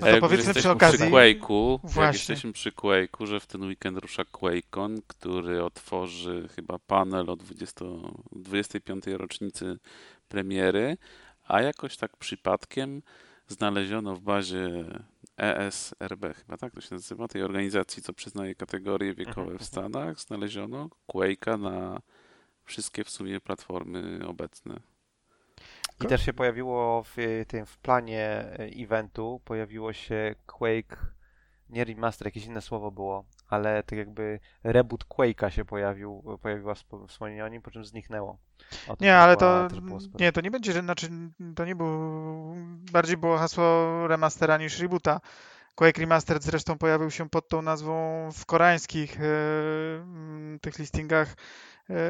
[0.00, 2.18] No to powiedzmy jesteśmy przy okazji- Przy Quake'u, jak Właśnie.
[2.18, 7.84] jesteśmy przy Quake'u, że w ten weekend rusza QuakeCon, który otworzy chyba panel o 20,
[8.32, 9.06] 25.
[9.06, 9.78] rocznicy
[10.28, 10.96] premiery,
[11.44, 13.02] a jakoś tak przypadkiem
[13.48, 14.84] znaleziono w bazie
[15.36, 20.20] ESRB, chyba tak to się nazywa, tej organizacji, co przyznaje kategorie wiekowe Mhm, w Stanach,
[20.20, 22.00] znaleziono Quake'a na
[22.68, 24.80] wszystkie w sumie platformy obecne.
[26.04, 30.96] I też się pojawiło w y, tym, w planie e, eventu, pojawiło się Quake,
[31.70, 37.06] nie remaster, jakieś inne słowo było, ale tak jakby reboot Quake'a się pojawił, pojawiła spo-
[37.06, 38.38] wspomnienie o nim, po czym zniknęło.
[39.00, 39.68] Nie, ale to
[40.20, 41.08] nie, to nie będzie, znaczy
[41.56, 41.88] to nie był
[42.92, 45.20] bardziej było hasło remastera niż rebota.
[45.74, 51.34] Quake Remastered zresztą pojawił się pod tą nazwą w koreańskich mm, tych listingach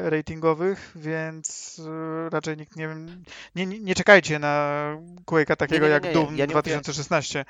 [0.09, 1.79] ratingowych, więc
[2.25, 3.23] e, raczej nikt nie wiem,
[3.55, 7.45] nie, nie, nie czekajcie na Quake'a takiego nie, jak Doom ja nie mówię- 2016.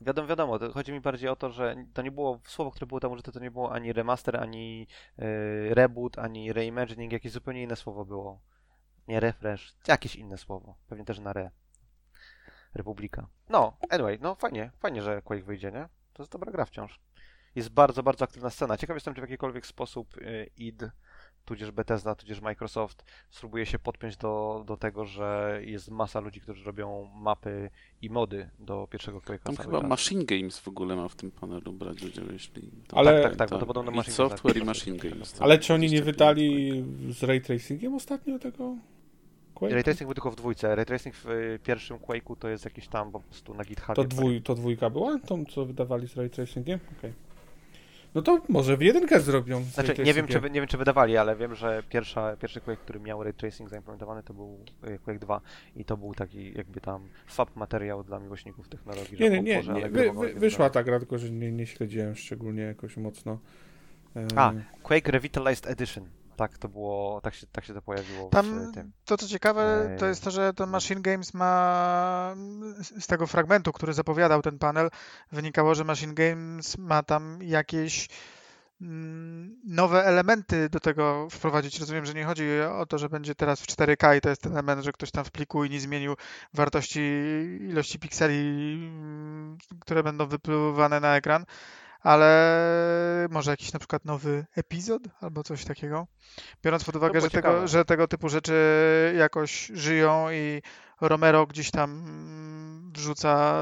[0.00, 3.12] Wiadomo, wiadomo, chodzi mi bardziej o to, że to nie było, słowo, które było tam
[3.12, 4.86] użyte, to nie było ani remaster, ani
[5.18, 8.40] y, reboot, ani reimagining, jakieś zupełnie inne słowo było.
[9.08, 11.50] Nie refresh, jakieś inne słowo, pewnie też na re.
[12.74, 13.26] Republika.
[13.48, 15.88] No, anyway, no fajnie, fajnie, że Quake wyjdzie, nie?
[16.12, 17.00] To jest dobra gra wciąż.
[17.54, 18.76] Jest bardzo, bardzo aktywna scena.
[18.76, 20.82] Ciekaw jestem, czy w jakikolwiek sposób y, id,
[21.46, 26.64] tudzież Bethesda, tudzież Microsoft spróbuje się podpiąć do, do tego, że jest masa ludzi, którzy
[26.64, 27.70] robią mapy
[28.02, 29.42] i mody do pierwszego Quake'a.
[29.42, 29.90] Tam chyba czas.
[29.90, 32.62] Machine Games w ogóle ma w tym panelu brać udział, jeśli...
[32.88, 32.96] To...
[32.96, 34.66] Ale- tak, tak, tak, bo to podobno Machine software Games, i tak.
[34.66, 35.32] Machine Games.
[35.32, 35.42] tak.
[35.42, 38.76] Ale czy oni nie 25 wydali z ray tracingiem ostatnio tego?
[39.54, 39.72] Quake'a?
[39.72, 40.76] Ray Tracing był tylko w dwójce.
[40.76, 43.94] Ray Tracing w y, pierwszym Quake'u to jest jakiś tam po prostu na GitHubie.
[43.94, 45.18] To, dwój, to dwójka była?
[45.18, 46.80] Tą, co wydawali z ray tracingiem?
[46.98, 47.25] Okej.
[48.16, 49.62] No to może w jedynkę zrobią.
[49.62, 53.00] Znaczy, nie wiem, czy, nie wiem, czy wydawali, ale wiem, że pierwsza, pierwszy Quake, który
[53.00, 54.58] miał Ray Tracing zaimplementowany, to był
[55.04, 55.40] Quake 2
[55.76, 59.56] i to był taki jakby tam fab materiał dla miłośników technologii, Nie, nie, nie.
[59.56, 59.88] Boże, nie.
[59.88, 63.38] Wy, wy, wyszła ta gra, tylko że nie, nie śledziłem szczególnie jakoś mocno.
[64.36, 64.52] A,
[64.82, 66.04] Quake Revitalized Edition.
[66.36, 68.92] Tak to było, tak się, tak się to pojawiło Tam w tym.
[69.04, 70.10] to, co ciekawe, to Eee.
[70.10, 72.34] jest to, że to Machine Games ma
[73.00, 74.90] z tego fragmentu, który zapowiadał ten panel,
[75.32, 78.08] wynikało, że Machine Games ma tam jakieś
[78.80, 81.80] mm, nowe elementy do tego wprowadzić.
[81.80, 84.52] Rozumiem, że nie chodzi o to, że będzie teraz w 4K i to jest ten
[84.52, 86.14] element, że ktoś tam w pliku i nie zmienił
[86.54, 87.00] wartości
[87.60, 91.44] ilości pikseli, mm, które będą wypływane na ekran,
[92.06, 96.06] ale może jakiś na przykład nowy epizod albo coś takiego.
[96.62, 98.54] Biorąc pod uwagę, że tego, że tego typu rzeczy
[99.18, 100.62] jakoś żyją i
[101.00, 103.58] Romero gdzieś tam mm, wrzuca,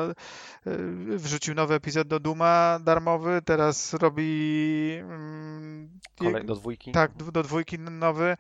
[0.67, 6.93] y, wrzucił nowy epizod do Duma darmowy, teraz robi mm, Kolej do dwójki.
[6.93, 8.37] tak, do dwójki nowy,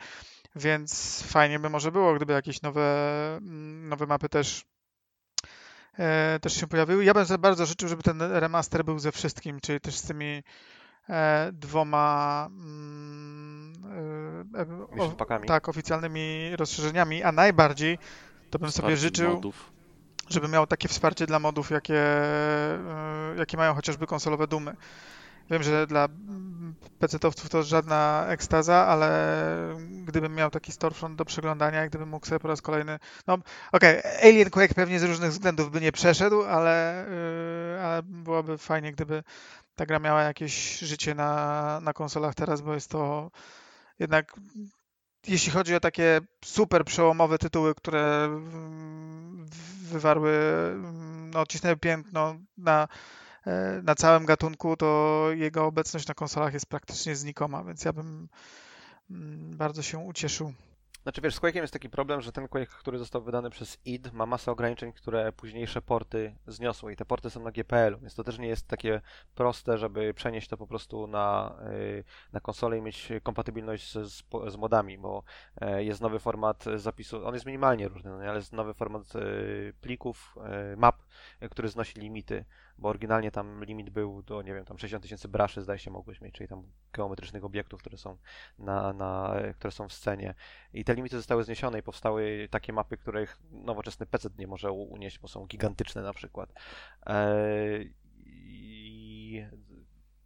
[0.56, 2.82] więc fajnie by może było, gdyby jakieś nowe,
[3.36, 4.64] mm, nowe mapy też,
[6.40, 7.04] też się pojawiły.
[7.04, 10.42] Ja bym sobie bardzo życzył, żeby ten remaster był ze wszystkim, czyli też z tymi
[11.08, 13.72] e, dwoma mm,
[14.54, 15.46] e, e, packami.
[15.46, 17.98] tak, oficjalnymi rozszerzeniami, a najbardziej
[18.50, 19.72] to bym sobie życzył, Modów.
[20.28, 22.02] żeby miał takie wsparcie dla modów, jakie,
[23.38, 24.76] jakie mają chociażby konsolowe dumy.
[25.50, 26.08] Wiem, że dla
[26.98, 29.36] PC-towców to żadna ekstaza, ale
[30.04, 32.98] gdybym miał taki storefront do przeglądania, gdybym mógł sobie po raz kolejny...
[33.26, 33.34] No
[33.72, 37.06] okej, okay, Alien Quake pewnie z różnych względów by nie przeszedł, ale,
[37.74, 39.22] yy, ale byłoby fajnie, gdyby
[39.74, 43.30] ta gra miała jakieś życie na, na konsolach teraz, bo jest to
[43.98, 44.34] jednak
[45.26, 48.28] jeśli chodzi o takie super przełomowe tytuły, które
[49.82, 50.32] wywarły,
[51.32, 52.88] no, odcisnęły piętno na
[53.82, 58.28] na całym gatunku, to jego obecność na konsolach jest praktycznie znikoma, więc ja bym
[59.10, 60.52] mm, bardzo się ucieszył.
[61.04, 64.12] Znaczy wiesz, z Quake'iem jest taki problem, że ten Quake, który został wydany przez id,
[64.12, 68.24] ma masę ograniczeń, które późniejsze porty zniosły i te porty są na GPL-u, więc to
[68.24, 69.00] też nie jest takie
[69.34, 74.56] proste, żeby przenieść to po prostu na, y, na konsolę i mieć kompatybilność z, z,
[74.56, 75.22] modami, bo
[75.60, 79.74] e, jest nowy format zapisu, on jest minimalnie różny, no ale jest nowy format y,
[79.80, 80.38] plików,
[80.72, 80.96] y, map,
[81.50, 82.44] który znosi limity
[82.78, 86.20] bo oryginalnie tam limit był do, nie wiem, tam 60 tysięcy braszy zdaje się mogłeś
[86.20, 88.16] mieć, czyli tam geometrycznych obiektów, które są
[88.58, 90.34] na, na, które są w scenie.
[90.72, 95.18] I te limity zostały zniesione i powstały takie mapy, których nowoczesny PC nie może unieść,
[95.18, 96.52] bo są gigantyczne na przykład.
[97.06, 97.94] Eee,
[98.26, 99.44] I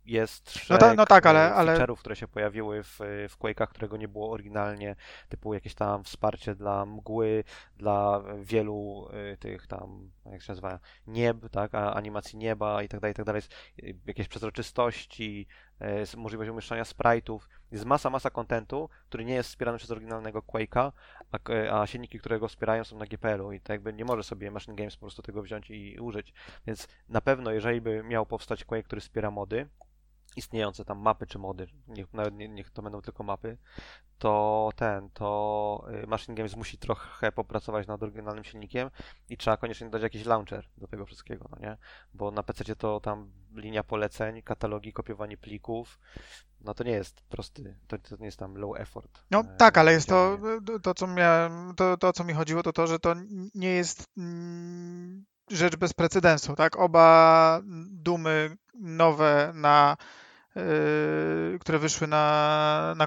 [0.08, 1.76] jest szereg no, ta, no tak, ale, ale...
[1.76, 2.98] feature'ów, które się pojawiły w,
[3.28, 4.96] w Quake'ach, którego nie było oryginalnie,
[5.28, 7.44] typu jakieś tam wsparcie dla mgły,
[7.76, 13.12] dla wielu y, tych tam, jak się nazywa, nieb, tak, animacji nieba i tak dalej,
[13.12, 13.42] i tak dalej,
[14.06, 15.46] jakieś przezroczystości,
[16.14, 17.38] y, możliwość umieszczania sprite'ów,
[17.72, 20.92] jest masa, masa kontentu, który nie jest wspierany przez oryginalnego Quake'a,
[21.32, 24.50] a, a silniki, które go wspierają są na GPL-u i tak jakby nie może sobie
[24.50, 26.32] Machine Games po prostu tego wziąć i użyć,
[26.66, 29.68] więc na pewno jeżeli by miał powstać Quake, który wspiera mody,
[30.38, 33.58] istniejące tam mapy czy mody, niech, nawet nie, niech to będą tylko mapy,
[34.18, 38.90] to ten, to y, Machine Games musi trochę popracować nad oryginalnym silnikiem
[39.28, 41.76] i trzeba koniecznie dać jakiś launcher do tego wszystkiego, no nie?
[42.14, 45.98] Bo na PC to tam linia poleceń, katalogi, kopiowanie plików,
[46.60, 49.24] no to nie jest prosty, to, to nie jest tam low effort.
[49.30, 50.38] No e, tak, ale jest to,
[50.82, 53.14] to co miałem, to, to co mi chodziło, to to, że to
[53.54, 54.04] nie jest
[55.50, 56.76] rzecz bez precedensu, tak?
[56.76, 57.60] Oba
[57.90, 59.96] dumy nowe na
[61.60, 63.06] które wyszły na, na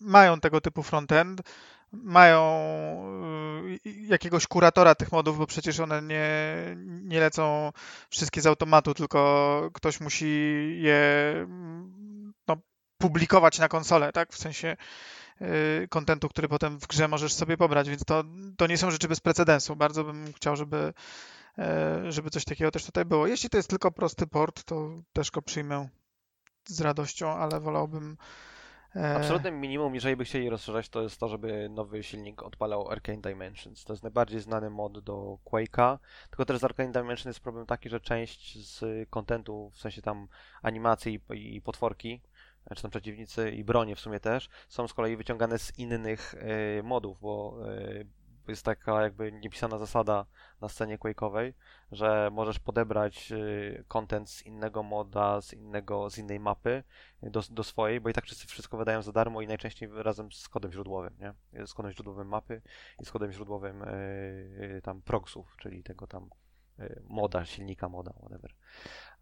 [0.00, 1.42] mają tego typu frontend,
[2.02, 2.40] mają
[3.86, 6.26] y, jakiegoś kuratora tych modów, bo przecież one nie,
[7.02, 7.72] nie lecą
[8.10, 10.26] wszystkie z automatu, tylko ktoś musi
[10.80, 11.02] je
[12.48, 12.56] no,
[12.98, 14.32] publikować na konsolę, tak?
[14.32, 14.76] W sensie
[15.42, 18.24] y, kontentu, który potem w grze możesz sobie pobrać, więc to,
[18.56, 19.76] to nie są rzeczy bez precedensu.
[19.76, 20.92] Bardzo bym chciał, żeby,
[22.08, 23.26] żeby coś takiego też tutaj było.
[23.26, 25.88] Jeśli to jest tylko prosty port, to też go przyjmę
[26.66, 28.16] z radością, ale wolałbym.
[28.96, 29.16] E...
[29.16, 33.84] Absolutnym minimum, jeżeli by chcieli rozszerzać, to jest to, żeby nowy silnik odpalał Arcane Dimensions.
[33.84, 35.98] To jest najbardziej znany mod do Quake'a,
[36.30, 40.28] tylko też z Arcane Dimensions jest problem taki, że część z kontentu, w sensie tam
[40.62, 42.20] animacji i, potworki,
[42.76, 46.82] czy tam przeciwnicy i bronie w sumie też, są z kolei wyciągane z innych y,
[46.82, 47.56] modów, bo
[48.50, 50.26] jest taka jakby niepisana zasada
[50.60, 51.52] na scenie Quake'owej,
[51.92, 56.82] że możesz podebrać y, content z innego moda, z innego, z innej mapy
[57.22, 60.48] do, do swojej, bo i tak wszyscy wszystko wydają za darmo i najczęściej razem z
[60.48, 61.66] kodem źródłowym, nie?
[61.66, 62.62] Z kodem źródłowym mapy
[63.00, 63.84] i z kodem źródłowym
[64.60, 66.30] yy, tam proxów, czyli tego tam
[67.08, 68.54] moda, silnika moda, whatever.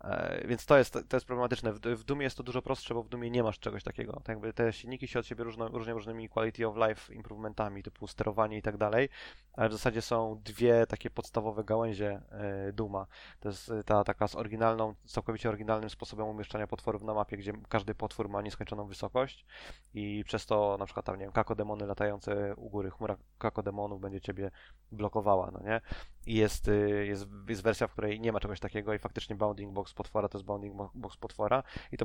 [0.04, 1.72] E, więc to jest, to jest problematyczne.
[1.72, 4.12] W, Dumie jest to dużo prostsze, bo w Dumie nie masz czegoś takiego.
[4.12, 8.06] Tak jakby te silniki się od siebie różnią, różnią różnymi quality of life improvementami, typu
[8.06, 9.08] sterowanie i tak dalej,
[9.52, 13.06] ale w zasadzie są dwie takie podstawowe gałęzie e, Duma.
[13.40, 17.52] To jest e, ta taka z oryginalną, całkowicie oryginalnym sposobem umieszczania potworów na mapie, gdzie
[17.68, 19.46] każdy potwór ma nieskończoną wysokość
[19.94, 24.20] i przez to na przykład tam, nie wiem, kakodemony latające u góry, chmura kakodemonów będzie
[24.20, 24.50] ciebie
[24.92, 25.80] blokowała, no nie?
[26.26, 26.70] I jest,
[27.04, 30.38] jest, jest wersja, w której nie ma czegoś takiego i faktycznie bounding box potwora to
[30.38, 31.62] jest bounding box potwora
[31.92, 32.04] i to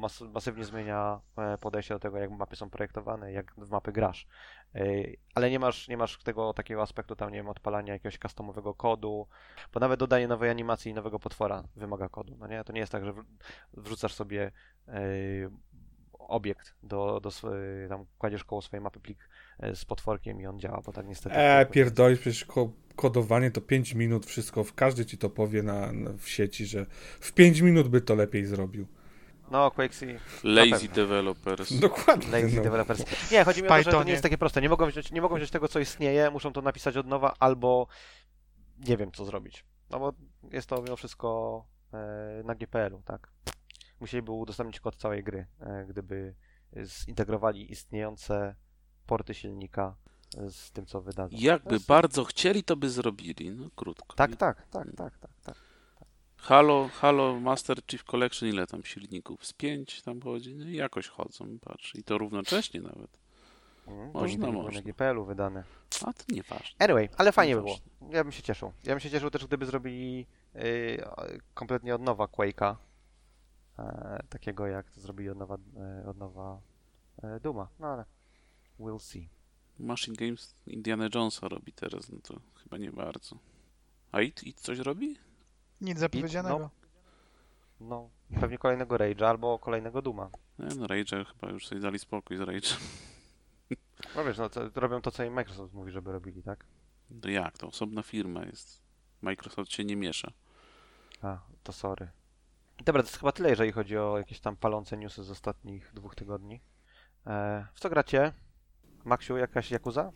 [0.00, 4.26] mas masywnie zmienia e, podejście do tego, jak mapy są projektowane, jak w mapy grasz.
[4.74, 4.84] E,
[5.34, 9.26] ale nie masz, nie masz tego takiego aspektu tam, nie wiem, odpalania jakiegoś customowego kodu,
[9.74, 12.64] bo nawet dodanie nowej animacji i nowego potwora wymaga kodu, no nie?
[12.64, 13.12] To nie jest tak, że
[13.72, 14.52] wrzucasz sobie
[14.88, 15.00] e,
[16.18, 17.30] obiekt do, do
[17.88, 19.28] tam kładziesz koło swojej mapy plik
[19.74, 21.36] z potworkiem i on działa, bo tak niestety...
[21.36, 26.12] Eee, pierdolisz, przecież ko kodowanie to 5 minut, wszystko, każdy ci to powie na, na,
[26.18, 26.86] w sieci, że
[27.20, 28.86] w 5 minut by to lepiej zrobił.
[29.50, 30.20] No, Quakesy.
[30.44, 31.72] Lazy developers.
[31.72, 32.42] Dokładnie.
[32.42, 32.62] Lazy no.
[32.62, 33.30] developers.
[33.32, 34.60] Nie, chodzi mi o to, że to nie jest takie proste.
[34.60, 37.86] Nie mogą, wziąć, nie mogą wziąć tego, co istnieje, muszą to napisać od nowa, albo
[38.78, 39.64] nie wiem, co zrobić.
[39.90, 40.12] No bo
[40.52, 43.32] jest to mimo wszystko e, na GPL-u, tak?
[44.00, 46.34] Musieliby udostępnić kod całej gry, e, gdyby
[46.82, 48.54] zintegrowali istniejące
[49.06, 49.96] porty silnika
[50.50, 51.36] z tym, co wydadzą.
[51.40, 53.50] Jakby jest- bardzo chcieli, to by zrobili.
[53.50, 54.16] No krótko.
[54.16, 55.54] Tak, tak, tak, tak, tak, tak.
[56.36, 59.46] Halo, Halo Master Chief Collection, ile tam silników?
[59.46, 60.54] Z pięć tam chodzi?
[60.54, 61.94] No jakoś chodzą, patrz.
[61.94, 63.18] I to równocześnie nawet.
[63.86, 64.80] Mm, Można, można.
[64.80, 65.64] na GPL-u wydane.
[66.06, 66.76] A to nieważne.
[66.78, 67.76] Anyway, ale fajnie by było.
[68.10, 68.72] Ja bym się cieszył.
[68.84, 70.26] Ja bym się cieszył też, gdyby zrobili
[70.56, 71.02] y,
[71.54, 72.76] kompletnie od nowa Quake'a.
[73.78, 76.60] E, takiego jak to zrobili od nowa, e, od nowa
[77.22, 77.68] e, Duma.
[77.78, 78.04] No ale
[78.80, 79.28] we'll see.
[79.80, 83.36] Machine Games Indiana Jonesa robi teraz, no to chyba nie bardzo.
[84.12, 85.16] A IT, IT coś robi?
[85.80, 86.70] Nic zapowiedzianego.
[87.80, 88.10] No,
[88.40, 90.30] pewnie kolejnego Rage'a albo kolejnego Duma.
[90.58, 92.68] Nie, no Rage chyba już sobie dali spokój z Rage.
[94.16, 96.64] No wiesz, no, to, robią to, co im Microsoft mówi, żeby robili, tak?
[97.22, 97.58] To jak?
[97.58, 98.82] To osobna firma jest.
[99.22, 100.32] Microsoft się nie miesza.
[101.22, 102.08] A, to sorry.
[102.84, 106.14] Dobra, to jest chyba tyle, jeżeli chodzi o jakieś tam palące newsy z ostatnich dwóch
[106.14, 106.60] tygodni.
[107.26, 108.32] E, w co gracie?
[109.04, 110.12] Maksiu, jakaś Yakuza?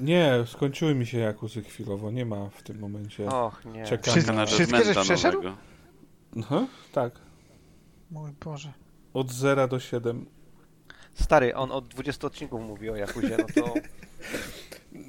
[0.00, 3.26] Nie, skończyły mi się Jakuzy chwilowo, nie ma w tym momencie.
[3.26, 3.84] Och, nie.
[3.86, 4.46] Czekam Wszystkie- na...
[4.46, 5.42] wszystkie żeś przeszedł?
[6.38, 7.12] Aha, tak.
[8.10, 8.72] Mój Boże.
[9.14, 10.26] Od 0 do 7.
[11.14, 13.74] Stary, on od 20 odcinków mówi o Jakuzie, no to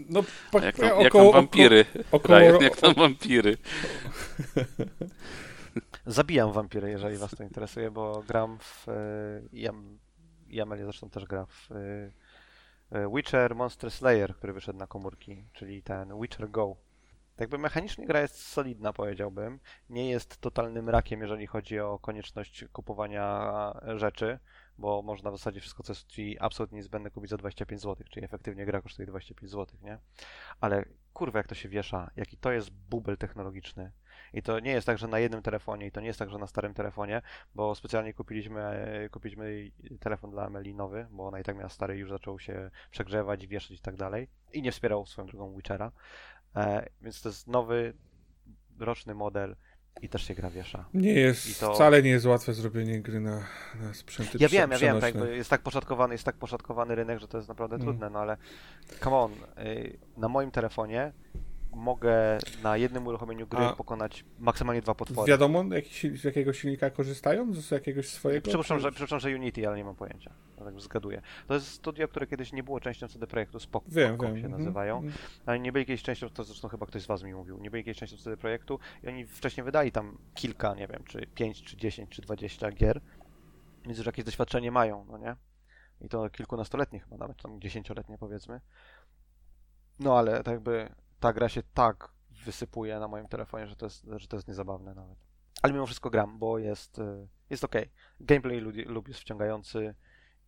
[0.09, 0.23] No,
[0.61, 1.85] jak tam, jak około, tam wampiry?
[2.11, 3.57] Około, Ryan, około, jak tam wampiry?
[6.05, 8.89] zabijam wampiry, jeżeli was to interesuje, bo gram w...
[8.89, 8.93] e,
[9.53, 9.99] Jam,
[10.49, 12.11] Jamel zresztą też gra w e, e,
[13.15, 16.75] Witcher Monster Slayer, który wyszedł na komórki, czyli ten Witcher Go.
[17.39, 19.59] Jakby mechanicznie gra jest solidna, powiedziałbym.
[19.89, 23.53] Nie jest totalnym rakiem, jeżeli chodzi o konieczność kupowania
[23.95, 24.39] rzeczy,
[24.77, 28.25] bo można w zasadzie wszystko, co jest ci absolutnie niezbędne kupić za 25 zł, czyli
[28.25, 29.97] efektywnie gra kosztuje 25 zł, nie?
[30.59, 33.91] Ale kurwa, jak to się wiesza, jaki to jest bubel technologiczny.
[34.33, 36.37] I to nie jest tak, że na jednym telefonie, i to nie jest tak, że
[36.37, 37.21] na starym telefonie,
[37.55, 42.09] bo specjalnie kupiliśmy, kupiliśmy telefon dla Ameli nowy, bo ona i tak miała stary już
[42.09, 44.27] zaczął się przegrzewać, wieszać i tak dalej.
[44.53, 45.91] I nie wspierał swoją drugą Witchera.
[46.55, 47.93] E, więc to jest nowy,
[48.79, 49.55] roczny model
[50.01, 50.85] i też się gra wiesza.
[50.93, 53.47] Nie jest, to- wcale nie jest łatwe zrobienie gry na,
[53.81, 57.27] na sprzęty Ja wiem, ja wiem, tak, jest tak poszatkowany, jest tak poszatkowany rynek, że
[57.27, 57.87] to jest naprawdę Mm.
[57.87, 58.37] trudne, no ale
[59.03, 59.31] come on,
[59.65, 61.13] y, na moim telefonie
[61.75, 65.27] mogę na jednym uruchomieniu gry A- pokonać maksymalnie dwa potwory.
[65.29, 67.53] Wiadomo, jaki, z jakiego silnika korzystają?
[67.53, 68.47] Z jakiegoś swojego?
[68.49, 70.33] Przypuszczam, czy- że, przypuszczam, że Unity, ale nie mam pojęcia.
[70.65, 71.21] Tak zgaduję.
[71.47, 74.35] To jest studio, które kiedyś nie było częścią CD Projektu, Spoko Wiem, się wiem.
[74.35, 74.95] mhm, nazywają.
[74.97, 75.13] mhm.
[75.45, 77.83] Ale nie byli kiedyś częścią, to zresztą chyba ktoś z Was mi mówił, nie byli
[77.83, 81.77] kiedyś częścią CD Projektu i oni wcześniej wydali tam kilka, nie wiem, czy 5, czy
[81.77, 83.01] 10, czy 20 gier,
[83.85, 85.35] więc już jakieś doświadczenie mają, no nie?
[86.01, 88.61] I to kilkunastoletnie chyba nawet, tam dziesięcioletnie powiedzmy.
[89.99, 90.89] No ale tak jakby
[91.23, 92.11] ta gra się tak
[92.45, 95.17] wysypuje na moim telefonie, że to jest, że to jest niezabawne nawet.
[95.61, 97.75] Ale mimo wszystko gram, bo jest, y, jest ok.
[98.19, 99.95] Gameplay lub, jest wciągający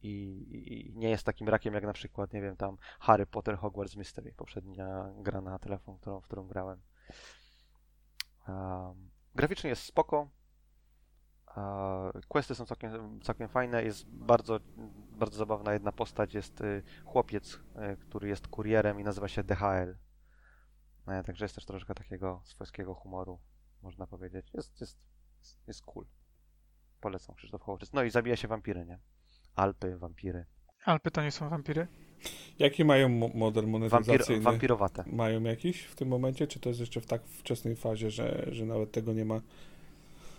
[0.02, 0.12] i,
[0.52, 4.34] i nie jest takim rakiem jak na przykład, nie wiem, tam Harry Potter Hogwarts Mystery,
[4.34, 6.82] poprzednia gra na telefon, którą, w którą grałem.
[8.48, 10.30] Um, graficznie jest spoko.
[11.48, 13.84] Uh, questy są całkiem, całkiem fajne.
[13.84, 14.60] Jest bardzo,
[15.12, 16.34] bardzo zabawna jedna postać.
[16.34, 17.54] Jest y, chłopiec,
[17.94, 20.05] y, który jest kurierem i nazywa się DHL.
[21.08, 23.40] E, także jest też troszkę takiego swojskiego humoru,
[23.82, 24.46] można powiedzieć.
[24.54, 24.98] Jest, jest,
[25.68, 26.06] jest, cool.
[27.02, 27.94] Polecam Krzysztof Hołczyc.
[27.94, 29.00] No i zabija się wampiry, nie?
[29.56, 30.46] Alpy, wampiry.
[30.86, 31.88] Alpy to nie są wampiry?
[32.60, 34.42] Jaki mają mo- model Wampir, monetyzacyjny?
[34.42, 35.04] wampirowate.
[35.08, 38.66] Mają jakiś w tym momencie, czy to jest jeszcze w tak wczesnej fazie, że, że
[38.66, 39.42] nawet tego nie ma?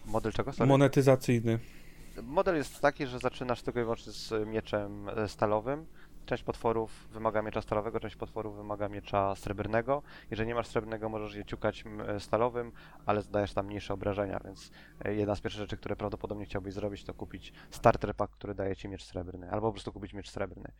[0.06, 0.52] Model czego?
[0.52, 0.68] Sorry?
[0.68, 1.58] Monetyzacyjny.
[2.22, 5.86] Model jest taki, że zaczynasz tylko i wyłącznie z mieczem e, stalowym.
[6.26, 10.02] Część potworów wymaga miecza stalowego, część potworów wymaga miecza srebrnego.
[10.30, 12.72] Jeżeli nie masz srebrnego, możesz je ciukać e, stalowym,
[13.06, 14.70] ale zdajesz tam mniejsze obrażenia, więc
[15.04, 18.76] e, jedna z pierwszych rzeczy, które prawdopodobnie chciałbyś zrobić, to kupić starter pack, który daje
[18.76, 20.72] ci miecz srebrny, albo po prostu kupić miecz srebrny.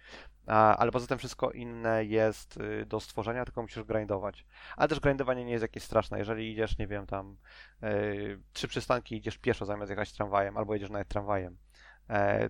[0.47, 4.47] A, ale poza tym wszystko inne jest y, do stworzenia, tylko musisz grindować.
[4.77, 6.19] Ale też grindowanie nie jest jakieś straszne.
[6.19, 7.37] Jeżeli idziesz, nie wiem, tam
[7.83, 11.57] y, trzy przystanki idziesz pieszo zamiast jechać tramwajem, albo jedziesz nawet tramwajem,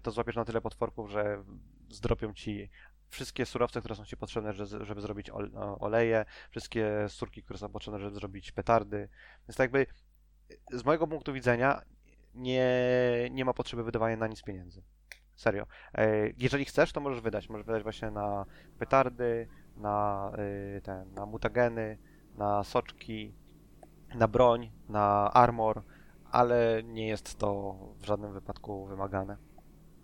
[0.03, 1.45] to złapiesz na tyle potworków, że
[1.91, 2.71] zdropią ci
[3.09, 5.31] wszystkie surowce, które są ci potrzebne, że- żeby zrobić
[5.81, 9.09] oleje, wszystkie surki, które są potrzebne, żeby zrobić petardy.
[9.49, 9.87] Więc tak jakby
[10.73, 11.83] z mojego punktu widzenia
[12.35, 12.71] nie,
[13.31, 14.83] nie ma potrzeby wydawania na nic pieniędzy.
[15.37, 15.67] Serio.
[15.95, 17.49] E, Jeżeli chcesz, to możesz wydać.
[17.49, 18.47] Możesz wydać właśnie na
[18.79, 20.33] petardy, na,
[20.77, 21.99] y, ten, na mutageny,
[22.35, 23.35] na soczki,
[24.15, 25.83] na broń, na armor,
[26.31, 29.37] ale nie jest to w żadnym wypadku wymagane.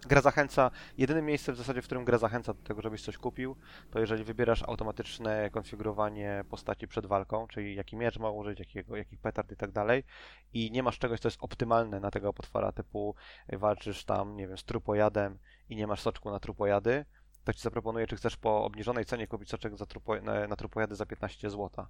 [0.06, 3.56] Gra zachęca, jedyne miejsce w zasadzie, w którym gra zachęca do tego, żebyś coś kupił,
[3.90, 9.20] to jeżeli wybierasz automatyczne konfigurowanie postaci przed walką, czyli jaki miecz ma użyć, jakiego, jakich
[9.20, 10.04] petard i tak dalej,
[10.52, 13.14] i nie masz czegoś, co jest optymalne na tego potwora, typu
[13.52, 15.38] walczysz tam, nie wiem, z trupojadem
[15.68, 17.04] i nie masz soczku na trupojady,
[17.44, 20.94] to ci zaproponuje, czy chcesz po obniżonej cenie kupić soczek za trupo, na, na trupojady
[20.94, 21.86] za 15 zł.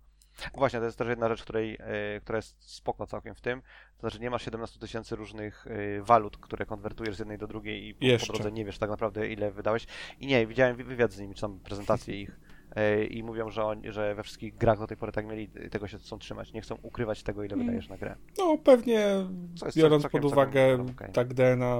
[0.54, 3.60] Właśnie, to jest też jedna rzecz, której, e, która jest spoko całkiem w tym,
[3.96, 7.88] to znaczy nie masz 17 tysięcy różnych e, walut, które konwertujesz z jednej do drugiej
[7.88, 9.86] i po, po drodze nie wiesz tak naprawdę ile wydałeś.
[10.20, 12.40] I nie, widziałem wy- wywiad z nimi, czy tam prezentację ich
[12.76, 15.88] e, i mówią, że, oni, że we wszystkich grach do tej pory tak mieli, tego
[15.88, 17.66] się chcą trzymać, nie chcą ukrywać tego, ile Mm.
[17.66, 18.16] wydajesz na grę.
[18.38, 19.06] No pewnie
[19.76, 21.12] biorąc całkiem- pod całkiem uwagę okej.
[21.12, 21.78] tak DNA,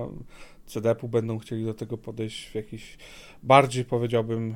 [0.66, 2.98] CDP-u będą chcieli do tego podejść w jakiś
[3.42, 4.54] bardziej powiedziałbym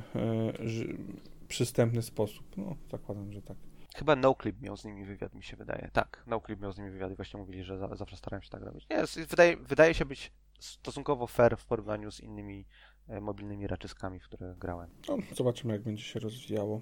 [1.48, 2.46] przystępny sposób.
[2.56, 3.56] No, zakładam, że tak.
[3.96, 5.90] Chyba NoClip miał z nimi wywiad, mi się wydaje.
[5.92, 8.62] Tak, NoClip miał z nimi wywiad i właśnie mówili, że za, zawsze starają się tak
[8.62, 8.86] robić.
[8.90, 12.66] Nie, jest- wydaje, wydaje się być stosunkowo fair w porównaniu z innymi
[13.08, 14.90] e, mobilnymi raczyskami, w które grałem.
[15.08, 16.80] No, zobaczymy, jak będzie się rozwijało.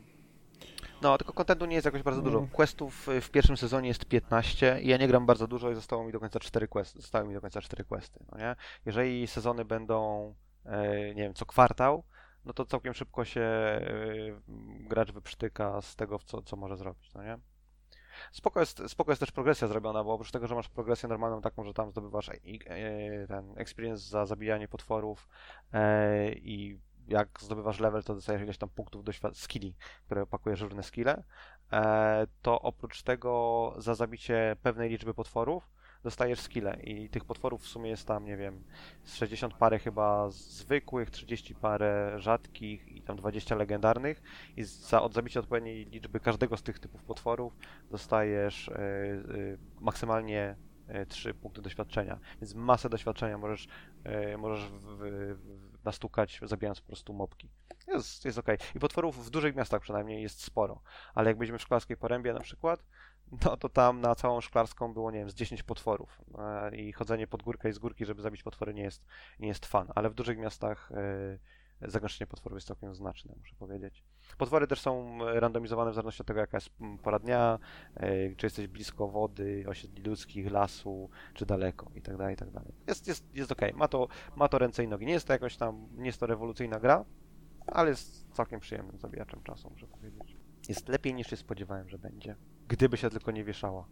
[1.03, 2.39] No, tylko kontentu nie jest jakoś bardzo dużo.
[2.39, 2.51] Mm.
[2.51, 6.05] Questów y, w pierwszym sezonie jest 15 i ja nie gram bardzo dużo i zostało
[6.05, 7.01] mi do końca 4 questy.
[7.01, 8.57] Zostały mi do końca 4 questy, no nie?
[8.87, 10.35] Jeżeli sezony będą,
[10.65, 12.05] e, nie wiem, co kwartał,
[12.45, 13.81] no to całkiem szybko się e,
[14.81, 17.39] gracz wyprztyka z tego, co, co może zrobić, no nie?
[18.33, 21.65] Spoko jest, spoko jest też progresja zrobiona, bo oprócz tego, że masz progresję normalną taką,
[21.65, 22.31] że tam zdobywasz
[23.29, 25.29] ten experience za zabijanie potworów
[25.73, 29.75] e, i jak zdobywasz level, to dostajesz ileś tam punktów doświad- skilli,
[30.07, 31.25] które pakujesz w różne skille,
[31.73, 35.74] e, to oprócz tego za zabicie pewnej liczby potworów
[36.05, 38.65] dostajesz skille i tych potworów w sumie jest tam, nie wiem,
[39.05, 44.23] z 60 parę chyba zwykłych, 30 parę rzadkich i tam 20 legendarnych
[44.57, 47.57] i za od zabicia odpowiedniej liczby każdego z tych typów potworów
[47.91, 49.15] dostajesz e, e,
[49.81, 50.57] maksymalnie
[50.89, 53.69] e, 3 punkty doświadczenia, więc masę doświadczenia możesz,
[54.05, 57.49] e, możesz w, w, nastukać zabijając po prostu mopki.
[57.89, 58.59] Jest, jest okej.
[58.75, 60.81] I potworów w dużych miastach przynajmniej jest sporo,
[61.15, 62.85] ale jak byliśmy w Szklarskiej Porębie na przykład,
[63.33, 67.27] no to tam na całą Szklarską było, nie wiem, z 10 potworów e, i chodzenie
[67.27, 69.07] pod górkę i z górki, żeby zabić potwory nie jest,
[69.41, 70.93] nie jest fan, ale w dużych miastach
[71.83, 74.05] e, zagęszczenie potworów jest całkiem znaczne, muszę powiedzieć.
[74.39, 76.71] Potwory też są e, randomizowane w zależności od tego, jaka jest
[77.03, 77.59] pora dnia,
[78.37, 82.49] czy jesteś blisko wody, osiedli ludzkich, lasu, czy daleko i tak dalej, i tak.
[82.87, 85.07] Jest, jest, jest okej, ma, to, ma to ręce i nogi.
[85.07, 87.05] Nie jest to jakoś tam, nie jest to rewolucyjna gra,
[87.67, 90.34] ale jest całkiem przyjemnym zabijaczem czasu, muszę powiedzieć.
[90.69, 92.37] Jest lepiej niż się spodziewałem, że będzie.
[92.69, 93.87] Gdyby się tylko nie wieszała.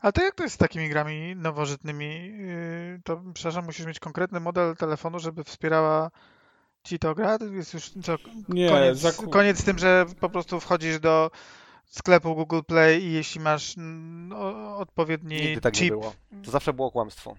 [0.00, 2.06] Ale to jak to jest z takimi grami nowożytnymi?
[2.38, 6.10] Yy, To, przepraszam, musisz mieć konkretny model telefonu, żeby wspierała
[6.84, 7.38] ci to gra?
[7.38, 8.16] To jest już co,
[8.48, 11.30] Nie, koniec, zaku- koniec z tym, że po prostu wchodzisz do
[11.86, 16.12] sklepu Google Play i jeśli masz mm, o- odpowiedni Nigdy tak nie chip, było.
[16.44, 17.36] To zawsze było kłamstwo.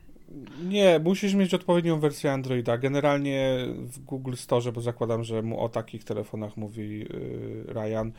[0.63, 2.77] Nie, musisz mieć odpowiednią wersję Androida.
[2.77, 8.11] Generalnie w Google Store, bo zakładam, że mu o takich telefonach mówi yy, Ryan,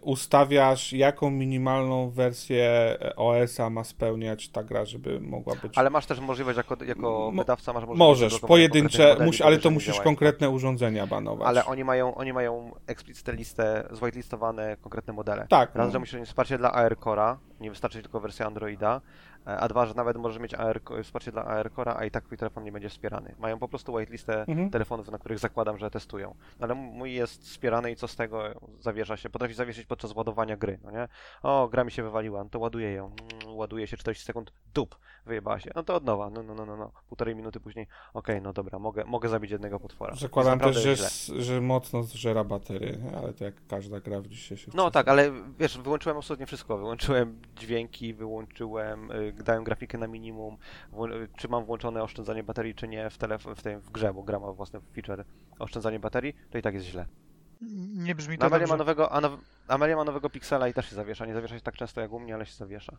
[0.00, 5.78] ustawiasz jaką minimalną wersję OS-a ma spełniać ta gra, żeby mogła być...
[5.78, 9.46] Ale masz też możliwość jako, jako Mo- wydawca, masz możliwość Możesz, pojedyncze, modeli, musi, bo
[9.46, 11.48] ale to musisz konkretne urządzenia banować.
[11.48, 15.46] Ale oni mają, oni mają eksplicitę listę, zwhitelistowane konkretne modele.
[15.48, 15.92] Tak, Raz, no.
[15.92, 19.86] że musisz mieć wsparcie dla AR Core'a, nie wystarczy tylko wersja Androida, e, a dwa,
[19.86, 22.72] że nawet możesz mieć AR, wsparcie dla AR Core'a, a i tak twój telefon nie
[22.72, 23.34] będzie wspierany.
[23.38, 24.70] Mają po prostu whitelistę Mhm.
[24.70, 26.34] telefonów, na których zakładam, że testują.
[26.60, 28.42] Ale mój jest wspierany i co z tego
[28.80, 29.30] zawiesza się?
[29.30, 31.08] Potrafi zawiesić podczas ładowania gry, no nie?
[31.42, 33.04] O, gra mi się wywaliła, no to ładuję ją.
[33.06, 35.70] Mm, ładuje się 40 sekund, dup, wyjebała się.
[35.74, 36.92] No to od nowa, no, no, no, no, no.
[37.08, 40.14] Półtorej minuty później, okej, no dobra, mogę, mogę zabić jednego potwora.
[40.14, 40.96] Zakładam też, że,
[41.42, 45.78] że mocno zżera baterię, ale to jak każda gra w dzisiejszych No tak, ale wiesz,
[45.78, 46.78] wyłączyłem absolutnie wszystko.
[46.78, 50.56] Wyłączyłem dźwięki, wyłączyłem, y, dałem grafikę na minimum,
[51.36, 54.38] czy mam włączone oszczędzanie baterii, czy nie w, telef- w, tej, w grze, bo gra
[54.38, 55.24] ma własny feature
[55.58, 57.06] oszczędzanie baterii, to i tak jest źle.
[57.94, 59.32] Nie brzmi to Amelia, ma nowego, a now,
[59.68, 61.26] Amelia ma nowego Pixela i też się zawiesza.
[61.26, 62.96] Nie zawiesza się tak często jak u mnie, ale się zawiesza.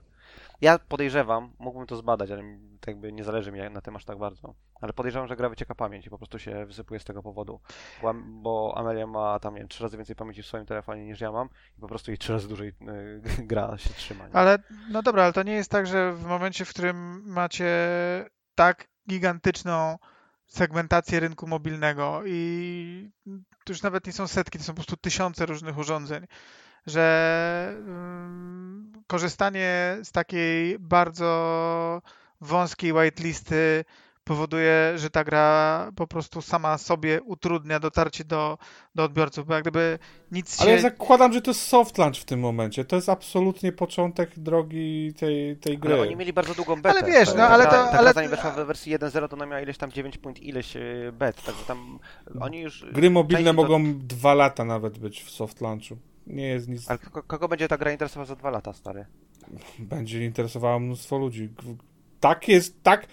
[0.62, 2.44] Ja podejrzewam, mógłbym to zbadać, ale
[2.80, 4.54] tak jakby nie zależy mi na tym aż tak bardzo.
[4.82, 7.60] Ale podejrzewam, że gra wycieka pamięć i po prostu się wysypuje z tego powodu.
[8.02, 11.22] Bo, bo Amelia ma tam, nie wiem, trzy razy więcej pamięci w swoim telefonie niż
[11.22, 14.28] ja mam i po prostu jej trzy razy dłużej y, gra się trzyma.
[14.28, 14.36] Nie?
[14.36, 14.58] Ale
[14.92, 17.70] no dobra, ale to nie jest tak, że w momencie, w którym macie
[18.56, 19.98] tak gigantyczną
[20.48, 23.10] segmentację rynku mobilnego i
[23.64, 26.28] to już nawet nie są setki, to są po prostu tysiące różnych urządzeń,
[26.88, 32.02] że mm, korzystanie z takiej bardzo
[32.42, 33.86] wąskiej whitelisty
[34.26, 38.58] powoduje, że ta gra po prostu sama sobie utrudnia dotarcie do,
[38.96, 40.00] do odbiorców, bo jak gdyby
[40.32, 40.76] nic Ale się...
[40.76, 42.86] ja zakładam, że to jest soft launch w tym momencie.
[42.86, 45.94] To jest absolutnie początek drogi tej, tej gry.
[45.94, 47.00] Ale oni mieli bardzo długą betę.
[47.00, 49.28] Ale wiesz, Ta- no, ale ta, to- Ta, ale- gra zanim weszła w wersji 1.0,
[49.28, 52.00] to ona miała ileś tam 9 point ileś y, bet, także tam
[52.40, 52.86] oni już...
[52.92, 55.98] Gry mobilne to- mogą dwa lata nawet być w soft launchu.
[56.28, 56.90] Nie jest nic.
[56.90, 59.06] Ale kogo, będzie ta gra interesować za dwa lata, stary?
[59.80, 61.50] Będzie interesowało mnóstwo ludzi.
[62.20, 63.08] Tak jest, tak...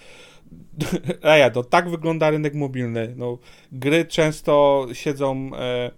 [1.22, 3.14] Eja, no tak wygląda rynek mobilny.
[3.16, 3.38] No,
[3.72, 5.90] gry często siedzą, e,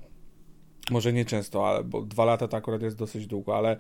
[0.90, 3.76] może nie często, ale bo dwa lata to akurat jest dosyć długo, ale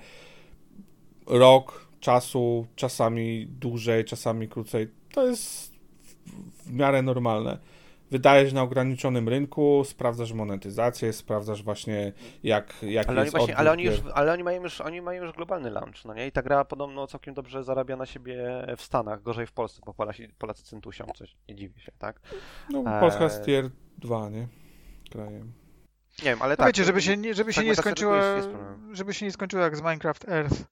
[1.26, 5.74] rok czasu, czasami dłużej, czasami krócej, to jest
[6.66, 7.58] w miarę normalne
[8.10, 13.60] wydajesz na ograniczonym rynku, sprawdzasz monetyzację, sprawdzasz właśnie jak, jak Ale oni, jest właśnie, odbiór
[13.60, 16.26] ale, oni już, ale oni, mają już, oni mają już globalny launch, no nie?
[16.26, 19.94] I ta gra podobno całkiem dobrze zarabia na siebie w Stanach, gorzej w Polsce, bo
[19.94, 22.20] Polacy, Polacy centusią, coś nie dziwię się, tak?
[22.70, 24.48] No, Polska jest tier 2, nie?
[25.10, 25.52] Krajem.
[26.18, 26.66] Nie wiem, ale No tak.
[26.66, 29.62] wiecie, żeby się, nie- żeby się nie fragmentacja skończyło, jest- jest żeby się nie skończyło
[29.62, 30.64] jak z Minecraft Earth.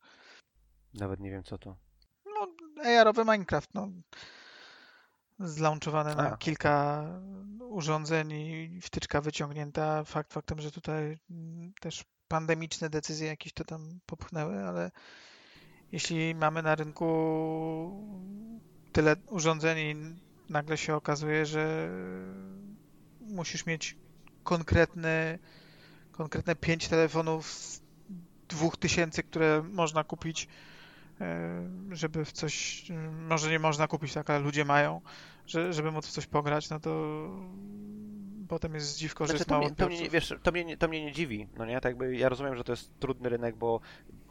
[0.95, 1.77] Nawet nie wiem co to.
[2.27, 2.49] No,
[2.85, 3.89] AR-owy Minecraft, no.
[5.43, 7.05] Zlaunchowany na kilka
[7.61, 10.05] urządzeń i wtyczka wyciągnięta.
[10.05, 14.91] Fakt faktem, że tutaj mm, też pandemiczne decyzje jakieś to tam popchnęły, ale
[15.93, 17.07] jeśli mamy na rynku
[18.93, 19.97] tyle urządzeń i
[20.53, 21.91] nagle się okazuje, że
[23.21, 23.97] musisz mieć
[24.45, 25.39] konkretny,
[26.13, 27.83] konkretne pięć telefonów z
[28.49, 30.49] dwóch tysięcy, które można kupić
[31.91, 35.01] żeby w coś, e, może nie można kupić, tak, ale ludzie mają,
[35.47, 36.91] że, żeby móc w coś pograć, no to
[38.49, 40.77] potem jest dziwko, że Znaczy, jest to, mało mnie, to, mnie, wiesz, to, mnie, nie-
[40.77, 41.81] to mnie nie dziwi, no nie?
[41.81, 43.81] Tak jakby ja rozumiem, że to jest trudny rynek, bo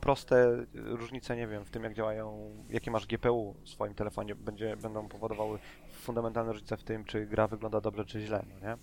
[0.02, 4.78] proste różnice, nie wiem, w tym jak działają, jakie masz GPU w swoim telefonie, będzie,
[4.78, 5.60] będą powodowały
[5.94, 8.78] fundamentalne różnice w tym, czy gra wygląda dobrze, czy źle, no nie?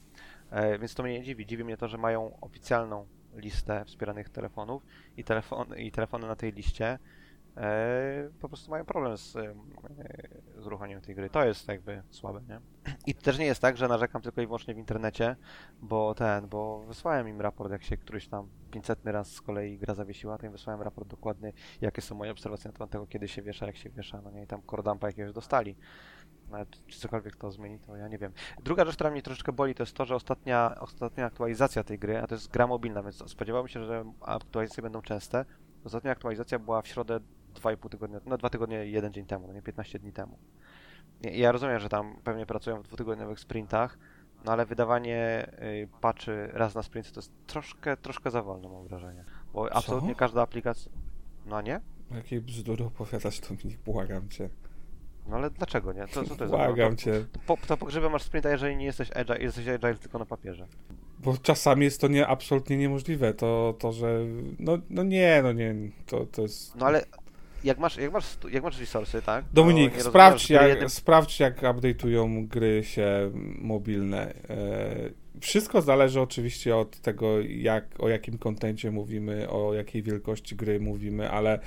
[0.50, 1.46] E, więc to mnie nie dziwi.
[1.46, 4.82] Dziwi mnie to, że mają oficjalną listę wspieranych telefonów
[5.16, 6.98] i, telefon, i telefony na tej liście e,
[8.40, 9.54] po prostu mają problem z, e,
[11.00, 11.30] z tej gry.
[11.30, 12.60] To jest jakby słabe, nie?
[13.06, 15.36] I też nie jest tak, że narzekam tylko i wyłącznie w internecie,
[15.82, 19.94] bo ten, bo wysłałem im raport, jak się któryś tam 500 raz z kolei gra
[19.94, 23.42] zawiesiła, to im wysłałem raport dokładny, jakie są moje obserwacje na temat tego, kiedy się
[23.42, 25.76] wiesza, jak się wiesza, no nie, i tam kordampa jakiegoś dostali.
[26.50, 28.32] Nawet czy cokolwiek to zmieni, to ja nie wiem.
[28.64, 32.18] Druga rzecz, która mnie troszeczkę boli, to jest to, że ostatnia, ostatnia aktualizacja tej gry,
[32.18, 35.44] a to jest gra mobilna, więc spodziewałem się, że aktualizacje będą częste.
[35.84, 37.20] Ostatnia aktualizacja była w środę
[37.60, 40.38] 2,5 tygodnia, no 2 tygodnie, jeden dzień temu, no nie 15 dni temu.
[41.22, 43.98] Ja, rozumiem, że tam pewnie pracują w dwutygodniowych sprintach,
[44.44, 48.86] no ale wydawanie y, patchy raz na sprint to jest troszkę, troszkę za wolno, mam
[48.86, 49.24] wrażenie.
[49.52, 50.92] Bo absolutnie każda aplikacja...
[51.46, 51.80] No nie?
[52.14, 54.48] Jakiej bzdury opowiadasz, Dominik, błagam cię.
[55.28, 56.06] No ale dlaczego nie?
[56.06, 56.56] To, co to jest?
[56.56, 57.24] Błagam to, cię.
[57.46, 60.66] to, po, to masz sprinta, jeżeli nie jesteś agile, jesteś agile tylko na papierze.
[61.18, 63.34] Bo czasami jest to nie, absolutnie niemożliwe.
[63.34, 64.20] To, to że.
[64.58, 65.74] No, no nie, no nie.
[66.06, 66.76] To, to jest.
[66.76, 67.04] No ale
[67.64, 69.44] jak masz, jak masz, jak masz resursy, tak?
[69.44, 74.34] to Dominik, nie sprawdź, jak, jednym- sprawdź jak update'ują gry się mobilne.
[74.50, 80.80] E, wszystko zależy oczywiście od tego, jak, o jakim kontencie mówimy, o jakiej wielkości gry
[80.80, 81.58] mówimy, ale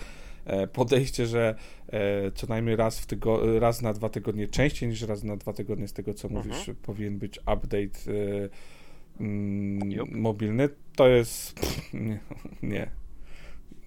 [0.46, 1.56] e, podejście, że
[1.88, 5.54] e, co najmniej raz, w tygo- raz na dwa tygodnie, częściej niż raz na dwa
[5.54, 6.48] tygodnie z tego, co Mhm.
[6.48, 8.12] mówisz, powinien być update
[9.20, 11.54] mm, mobilny, to jest...
[11.60, 12.20] Pff, nie.
[12.64, 12.90] Nie,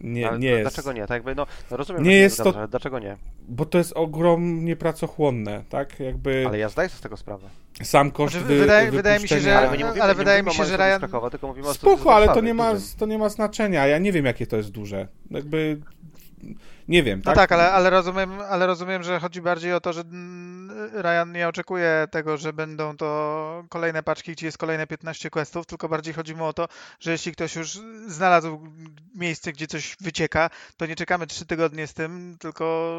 [0.01, 0.74] nie, ale nie to jest.
[0.74, 1.01] Dlaczego nie?
[1.01, 3.16] Tak jakby, no, no rozumiem, Nie że jest to- ale dlaczego nie?
[3.49, 6.01] Bo to jest ogromnie pracochłonne, tak?
[6.01, 7.49] Jakby Ale ja zdaję sobie z tego sprawę.
[7.82, 10.64] sam koszt Znaczy, wy, wydaje- wydaje mi się, że- Ale mówimy, ale wydaje mi się,
[10.64, 13.87] że Ryan- Krakowa, tylko mówimy o Spoko, ale to nie, ma, to nie ma znaczenia.
[13.87, 15.09] Ja nie wiem, jakie to jest duże.
[15.30, 15.80] Jakby
[16.89, 17.35] nie wiem, No tak?
[17.35, 20.03] tak, ale, ale, rozumiem, ale rozumiem, że chodzi bardziej o to, że
[20.93, 25.89] Ryan nie oczekuje tego, że będą to kolejne paczki, gdzie jest kolejne 15 questów, tylko
[25.89, 26.68] bardziej chodzi mu o to,
[27.01, 28.61] że jeśli ktoś już znalazł
[29.14, 32.95] miejsce, gdzie coś wycieka, to nie czekamy 3 tygodnie z tym, tylko...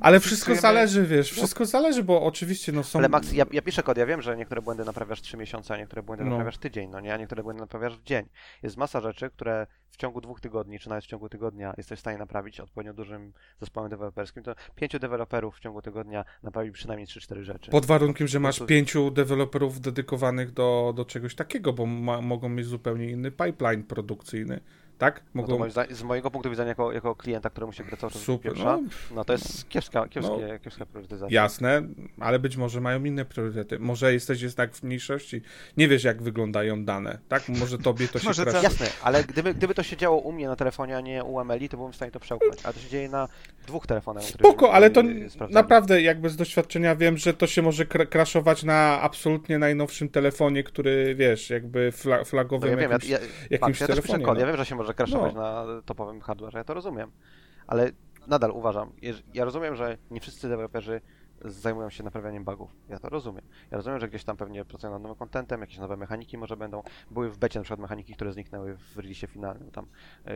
[0.00, 2.98] Ale wszystko zależy, wiesz, wszystko zależy, bo oczywiście no są...
[2.98, 5.76] Ale Max, ja, ja piszę kod, ja wiem, że niektóre błędy naprawiasz 3 miesiące, a
[5.76, 6.30] niektóre błędy No.
[6.30, 8.26] naprawiasz tydzień, no nie, a niektóre błędy naprawiasz w dzień.
[8.62, 12.00] Jest masa rzeczy, które w ciągu dwóch tygodni, czy nawet w ciągu tygodnia jesteś w
[12.00, 17.42] stanie naprawić odpowiednio dużym zespołem deweloperskim, to pięciu deweloperów w ciągu tygodnia naprawi przynajmniej 3-4
[17.42, 17.70] rzeczy.
[17.70, 22.66] Pod warunkiem, że masz pięciu deweloperów dedykowanych do, do czegoś takiego, bo ma, mogą mieć
[22.66, 24.60] zupełnie inny pipeline produkcyjny,
[24.98, 25.22] tak?
[25.34, 25.68] No Mogą...
[25.70, 28.76] zdaniem- z mojego punktu widzenia jako, jako klienta, któremu się gra cały czas Super, pierwsza,
[28.76, 28.82] no,
[29.14, 30.58] no to jest kiepska, kiepskie, No.
[30.58, 31.42] kiepska priorytetyzacja.
[31.42, 31.82] Jasne,
[32.20, 33.78] ale być może mają inne priorytety.
[33.78, 35.42] Może jesteś jednak w mniejszości.
[35.76, 37.48] Nie wiesz, jak wyglądają dane, tak?
[37.48, 38.62] Może tobie to się Może tak.
[38.62, 41.68] Jasne, ale gdyby, gdyby to się działo u mnie na telefonie, a nie u Emeli,
[41.68, 42.56] to byłem w stanie to przełknąć.
[42.64, 43.28] Ale to się dzieje na
[43.66, 44.22] dwóch telefonach.
[44.24, 45.54] Spoko, ale to sprawdzali.
[45.54, 50.62] naprawdę jakby z doświadczenia wiem, że to się może kra- crashować na absolutnie najnowszym telefonie,
[50.64, 53.18] który wiesz, jakby fla- No flagowym ja wiem, ja, jakimś, ja,
[53.50, 54.24] jakimś patrz, ja też piszę telefonie.
[54.24, 54.40] kod, no.
[54.40, 55.40] ja wiem, że się może crashować No.
[55.40, 57.10] na topowym hardware, ja to rozumiem.
[57.66, 57.90] Ale
[58.26, 58.92] nadal uważam,
[59.34, 61.00] ja rozumiem, że nie wszyscy deweloperzy
[61.44, 62.70] zajmują się naprawianiem bugów.
[62.88, 63.44] Ja to rozumiem.
[63.70, 66.82] Ja rozumiem, że gdzieś tam pewnie pracują nad nowym contentem, jakieś nowe mechaniki może będą.
[67.10, 69.70] Były w becie na przykład mechaniki, które zniknęły w releasie finalnym.
[69.70, 69.86] Tam
[70.26, 70.32] yy,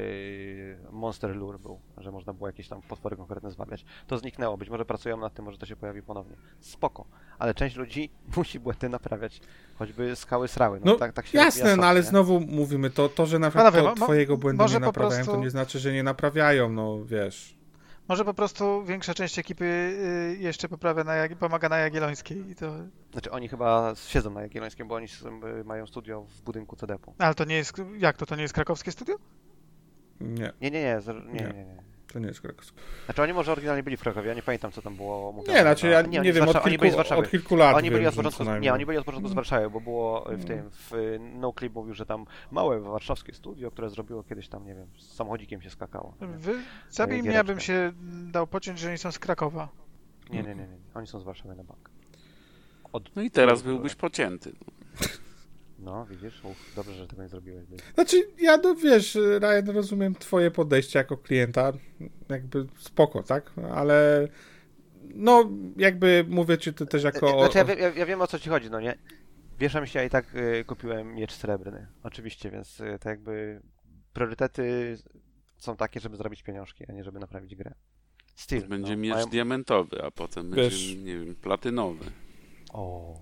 [0.91, 3.85] Monster Lure był, że można było jakieś tam potwory konkretne zwabiać.
[4.07, 4.57] To zniknęło.
[4.57, 6.37] Być może pracują nad tym, może to się pojawi ponownie.
[6.61, 7.05] Spoko.
[7.39, 9.41] Ale część ludzi musi błędy naprawiać.
[9.79, 10.81] Choćby skały srały.
[10.85, 12.07] No, No, tak, tak się Jasne, no ale nie?
[12.07, 15.51] znowu mówimy, to, to że na przykład to twojego błędu nie naprawiają, to prostu- nie
[15.51, 17.60] znaczy, że nie naprawiają, no wiesz.
[18.11, 22.75] Może po prostu większa część ekipy y, jeszcze poprawia na, pomaga na Jagiellońskiej i to...
[23.13, 27.15] Znaczy oni chyba siedzą na Jagiellońskim, bo oni są, mają studio w budynku CDP-u.
[27.19, 27.83] Ale to nie jest...
[27.99, 28.27] Jak to?
[28.27, 29.17] To nie jest krakowskie studio?
[30.21, 31.41] Nie, Nie, nie, nie, nie, Nie.
[31.41, 31.90] nie, nie.
[32.13, 32.81] To nie jest krakowskie.
[33.05, 35.55] Znaczy oni może oryginalnie byli w Krakowie, ja nie pamiętam co tam było mówione.
[35.59, 37.23] Nie, znaczy ja nie z wiem, od Warszawy- oni byli z kilku, Warszawy.
[37.23, 39.71] od kilku lat Oni byli wiem, od początku, nie, oni byli od początku z Warszawy,
[39.71, 44.23] bo było w tym, w y, NoClip mówił, że tam małe warszawskie studio, które zrobiło
[44.23, 46.15] kiedyś tam, nie wiem, z samochodzikiem się skakało.
[46.21, 46.55] Nie, Wy...
[46.91, 47.93] Zabij mnie, abym się
[48.33, 49.69] dał pociąć, że oni są z Krakowa.
[50.31, 50.77] nie, nie, nie, nie.
[50.95, 51.91] oni są z Warszawy na bank.
[52.93, 53.17] Od...
[53.17, 54.53] No i teraz byłbyś pocięty.
[55.81, 57.65] No, widzisz, Uf, dobrze, że tego nie zrobiłeś.
[57.95, 61.73] Znaczy, ja no wiesz, Ryan, rozumiem twoje podejście jako klienta,
[62.29, 63.53] jakby spoko, tak?
[63.73, 64.29] Ale
[65.15, 67.51] no, jakby mówię ci to też jako...
[67.51, 68.99] Znaczy, ja, ja, ja wiem o co ci chodzi, no nie?
[69.59, 71.87] Wieszam się, a i tak y, kupiłem miecz srebrny.
[72.03, 73.61] Oczywiście, więc y, to jakby
[74.13, 74.97] priorytety
[75.59, 77.75] są takie, żeby zrobić pieniążki, a nie żeby naprawić grę.
[78.35, 78.69] Still.
[78.69, 82.05] Będzie no, miecz mają- diamentowy, a potem Wiesz- będzie, nie wiem, platynowy.
[82.73, 83.15] O,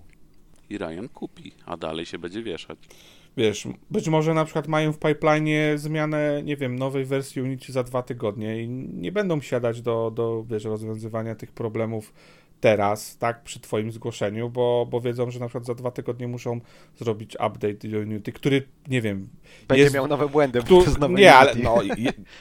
[0.69, 2.79] I Ryan kupi, a dalej się będzie wieszać.
[3.37, 7.83] Wiesz, być może na przykład mają w pipeline zmianę, nie wiem, nowej wersji Unity za
[7.83, 12.13] dwa tygodnie i nie będą siadać do, do wiesz, rozwiązywania tych problemów
[12.59, 16.61] teraz, tak, przy twoim zgłoszeniu, bo, bo wiedzą, że na przykład za dwa tygodnie muszą
[16.97, 19.29] zrobić update do Unity, który, nie wiem,
[19.67, 19.95] będzie jest...
[19.95, 21.81] miał nowe błędy, Tu, nie, ale no,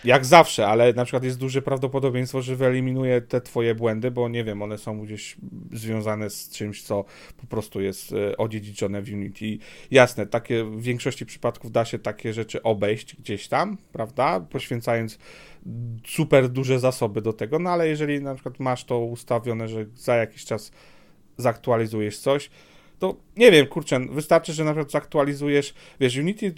[0.05, 4.45] jak zawsze, ale na przykład jest duże prawdopodobieństwo, że wyeliminuje te twoje błędy, bo nie
[4.45, 5.37] wiem, one są gdzieś
[5.73, 7.05] związane z czymś, co
[7.37, 9.59] po prostu jest e, odziedziczone w Unity.
[9.91, 14.41] Jasne, takie w większości przypadków da się takie rzeczy obejść gdzieś tam, prawda?
[14.41, 15.19] Poświęcając
[16.07, 20.17] super duże zasoby do tego, no ale jeżeli na przykład masz to ustawione, że za
[20.17, 20.73] jakiś czas
[21.37, 22.51] zaktualizujesz coś,
[22.99, 26.55] to nie wiem, kurczę, wystarczy, że na przykład zaktualizujesz, wiesz, Unity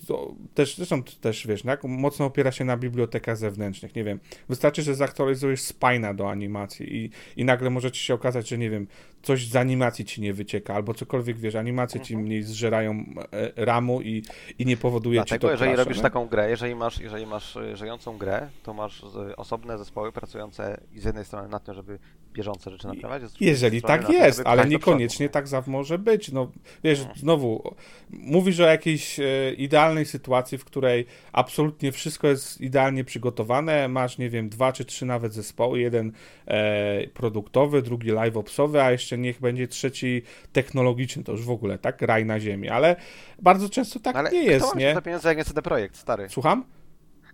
[0.55, 4.95] też, zresztą też, wiesz, tak, mocno opiera się na bibliotekach zewnętrznych, nie wiem, wystarczy, że
[4.95, 8.87] zaktualizujesz spina do animacji i, i nagle może ci się okazać, że nie wiem,
[9.23, 12.27] coś z animacji ci nie wycieka, albo cokolwiek, wiesz, animacje ci Mhm.
[12.27, 14.23] mniej zżerają e, ramu i,
[14.59, 16.03] i nie powoduje ci Dlatego, to jeżeli crasha, robisz nie?
[16.03, 20.81] taką grę, jeżeli masz, jeżeli masz y, żyjącą grę, to masz y, osobne zespoły pracujące
[20.97, 21.99] z jednej strony nad tym, żeby
[22.33, 25.33] bieżące rzeczy naprawiać, Jeżeli tak na tym, jest, ale niekoniecznie przodu.
[25.33, 26.33] tak zawsze może być.
[26.33, 26.51] No,
[26.85, 27.13] wiesz, No.
[27.17, 27.75] znowu,
[28.11, 34.31] mówisz o jakiejś e, idealnej sytuacji, w której absolutnie wszystko jest idealnie przygotowane, masz, nie
[34.31, 36.13] wiem, dwa czy trzy nawet zespoły, jeden
[36.47, 42.03] e, produktowy, drugi live-opsowy, a jeszcze niech będzie trzeci technologiczny, to już w ogóle, tak,
[42.03, 42.97] raj na ziemi, ale
[43.43, 44.89] bardzo często tak Ale nie kto jest, ma mieć nie?
[44.89, 46.29] na to pieniądze, jak nie CD Projekt, stary?
[46.29, 46.65] Słucham?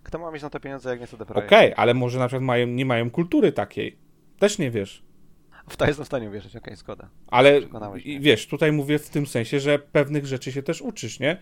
[0.03, 1.79] Kto ma mieć na to pieniądze, jak nie CD Okej, Projekt?
[1.79, 3.97] ale może na przykład mają, nie mają kultury takiej.
[4.39, 5.03] Też nie wiesz.
[5.69, 7.09] W to jestem w stanie uwierzyć, okej, zgoda.
[7.27, 7.61] Ale
[8.19, 11.37] wiesz, tutaj mówię w tym sensie, że pewnych rzeczy się też uczysz, nie?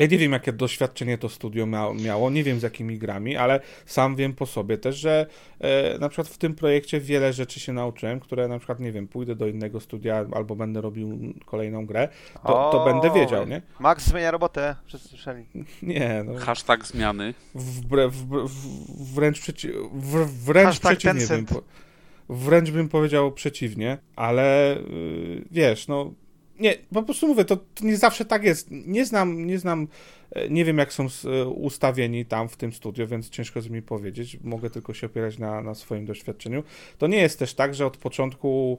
[0.00, 3.60] Ja nie wiem, jakie doświadczenie to studio mia miało, nie wiem z jakimi grami, ale
[3.86, 5.26] sam wiem po sobie też, że
[5.60, 9.08] e, na przykład w tym projekcie wiele rzeczy się nauczyłem, które na przykład, nie wiem,
[9.08, 13.62] pójdę do innego studia albo będę robił kolejną grę, to, to O, będę wiedział, nie?
[13.80, 15.44] Max zmienia robotę, wszyscy słyszeli.
[15.82, 16.38] Nie, no.
[16.38, 17.34] Hashtag zmiany.
[17.54, 21.62] Wbre, w, w, wręcz, przeci w, wręcz Hashtag przeciwnie bym, po,
[22.28, 26.12] wręcz bym powiedział przeciwnie, ale yy, wiesz, no
[26.60, 28.68] nie, po prostu mówię, to, to nie zawsze tak jest.
[28.70, 29.88] Nie znam, nie znam,
[30.32, 33.82] e, nie wiem jak są e, ustawieni tam w tym studio, więc ciężko jest mi
[33.82, 34.38] powiedzieć.
[34.44, 36.62] Mogę tylko się opierać na, na swoim doświadczeniu.
[36.98, 38.78] To nie jest też tak, że od początku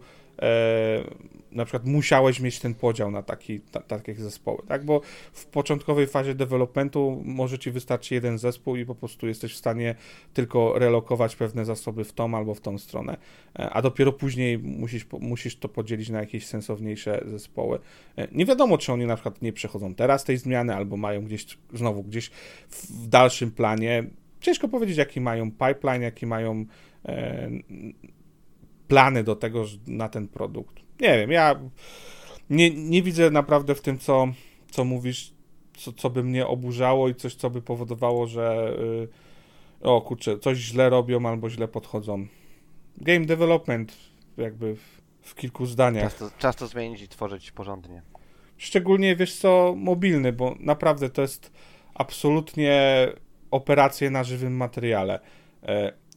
[1.51, 4.85] na przykład musiałeś mieć ten podział na taki, ta, takie zespoły, tak?
[4.85, 5.01] Bo
[5.33, 9.95] w początkowej fazie developmentu może ci wystarczy jeden zespół i po prostu jesteś w stanie
[10.33, 13.17] tylko relokować pewne zasoby w tą albo w tą stronę,
[13.59, 17.79] E, a dopiero później musisz, musisz to podzielić na jakieś sensowniejsze zespoły.
[18.17, 21.57] E, Nie wiadomo, czy oni na przykład nie przechodzą teraz tej zmiany, albo mają gdzieś,
[21.73, 22.31] znowu gdzieś
[22.69, 24.03] w dalszym planie.
[24.41, 26.65] Ciężko powiedzieć, jaki mają pipeline, jaki mają
[27.05, 27.49] e,
[28.91, 30.75] plany do tego, że- na ten produkt.
[30.99, 31.59] Nie wiem, ja
[32.49, 34.27] nie, nie widzę naprawdę w tym, co,
[34.71, 35.33] co mówisz,
[35.77, 38.75] co, co by mnie oburzało i coś, co by powodowało, że
[39.81, 42.27] y, o kurczę, coś źle robią albo źle podchodzą.
[42.97, 43.97] Game development
[44.37, 46.03] jakby w, w kilku zdaniach.
[46.03, 48.01] Czas to, czas to zmienić i tworzyć porządnie.
[48.57, 51.51] Szczególnie, wiesz co, mobilny, bo naprawdę to jest
[51.93, 53.07] absolutnie
[53.51, 55.19] operacje na żywym materiale.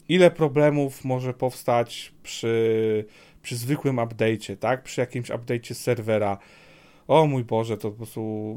[0.08, 3.04] E, Ile problemów może powstać przy,
[3.42, 4.82] przy zwykłym update'cie, tak?
[4.82, 6.38] Przy jakimś update'cie serwera.
[7.08, 8.56] O mój Boże, to po prostu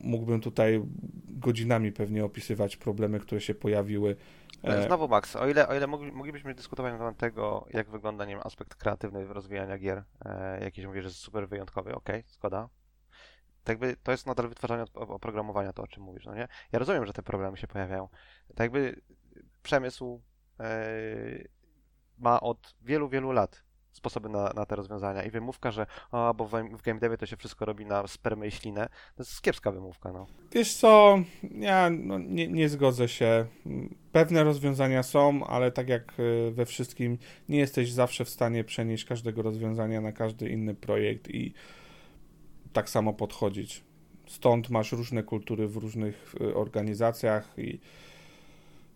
[0.00, 0.82] mógłbym tutaj
[1.28, 4.16] godzinami pewnie opisywać problemy, które się pojawiły.
[4.62, 8.24] E, Znowu Max, o ile, o ile mogli, moglibyśmy dyskutować na temat tego, jak wygląda,
[8.24, 12.68] nie wiem, aspekt kreatywny rozwijania gier, e, jakiś mówię, że jest super wyjątkowy, okej, zgoda.
[13.64, 16.48] Tak jakby to jest nadal wytwarzanie oprogramowania, to o czym mówisz, no nie?
[16.72, 18.08] Ja rozumiem, że te problemy się pojawiają.
[18.48, 19.00] Tak jakby
[19.62, 20.33] przemysł e,
[22.18, 26.44] ma od wielu, wielu lat sposoby na, na te rozwiązania i wymówka, że o, bo
[26.44, 30.12] w, w game to się wszystko robi na spermę i ślinę, to jest kiepska wymówka,
[30.12, 30.26] no.
[30.52, 33.46] Wiesz co, ja no, nie, nie zgodzę się.
[34.12, 39.04] Pewne rozwiązania są, ale tak jak y, we wszystkim, nie jesteś zawsze w stanie przenieść
[39.04, 41.54] każdego rozwiązania na każdy inny projekt i
[42.72, 43.84] tak samo podchodzić.
[44.26, 47.80] Stąd masz różne kultury w różnych y, organizacjach i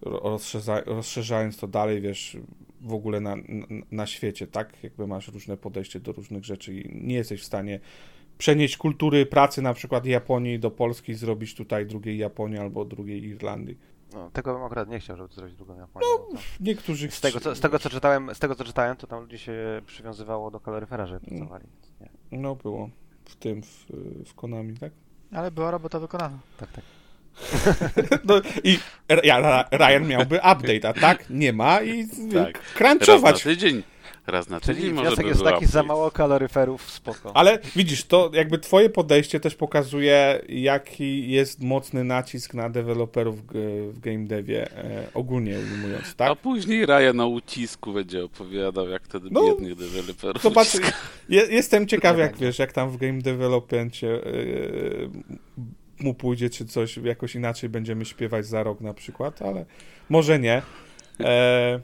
[0.02, 2.36] rozszerza, rozszerzając to dalej, wiesz,
[2.80, 3.42] w ogóle na, na,
[3.90, 4.82] na świecie, tak?
[4.82, 7.80] Jakby masz różne podejście do różnych rzeczy i nie jesteś w stanie
[8.38, 13.78] przenieść kultury pracy na przykład Japonii do Polski, zrobić tutaj drugiej Japonii albo drugiej Irlandii.
[14.12, 14.30] no.
[14.30, 16.06] Tego bym akurat nie chciał, żeby to zrobić drugą Japonię.
[16.18, 19.06] bo to- Niektórzy Z tego, co, z, tego, co czytałem, z tego co czytałem, to
[19.06, 21.64] tam ludzi się przywiązywało do kaloryfera, żeby pracowali.
[22.00, 22.08] Nie.
[22.38, 22.90] No było
[23.24, 23.86] w tym, w,
[24.26, 24.92] w Konami, tak?
[25.32, 26.38] Ale była robota wykonana.
[26.58, 26.84] Tak, tak.
[28.28, 28.78] No i
[29.72, 32.58] Ryan miałby update, a tak nie ma i Tak.
[32.80, 33.42] Raz na crunchować.
[33.42, 33.82] tydzień.
[34.26, 35.86] Raz na Czyli tydzień może wniosek by jest taki, za update.
[35.86, 37.36] mało kaloryferów, spoko.
[37.36, 43.46] Ale widzisz, to jakby twoje podejście też pokazuje, jaki jest mocny nacisk na deweloperów
[43.92, 46.38] w game devie, e, ogólnie ujmując, A tak?
[46.38, 50.74] później Raja na ucisku będzie opowiadał, jak wtedy No, biednych deweloperów Zobacz,
[51.28, 54.20] je, jestem ciekaw, jak wiesz, jak tam w game developmencie e,
[56.00, 59.64] mu pójdzie, czy coś jakoś inaczej będziemy śpiewać za rok na przykład, ale
[60.08, 60.62] może nie.
[61.20, 61.80] E,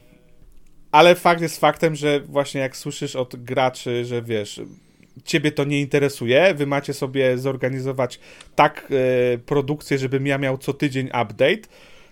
[0.92, 4.60] ale fakt jest faktem, że właśnie jak słyszysz od graczy, że wiesz,
[5.24, 8.20] ciebie to nie interesuje, wy macie sobie zorganizować
[8.54, 11.68] tak e, produkcję, żebym ja miał co tydzień update,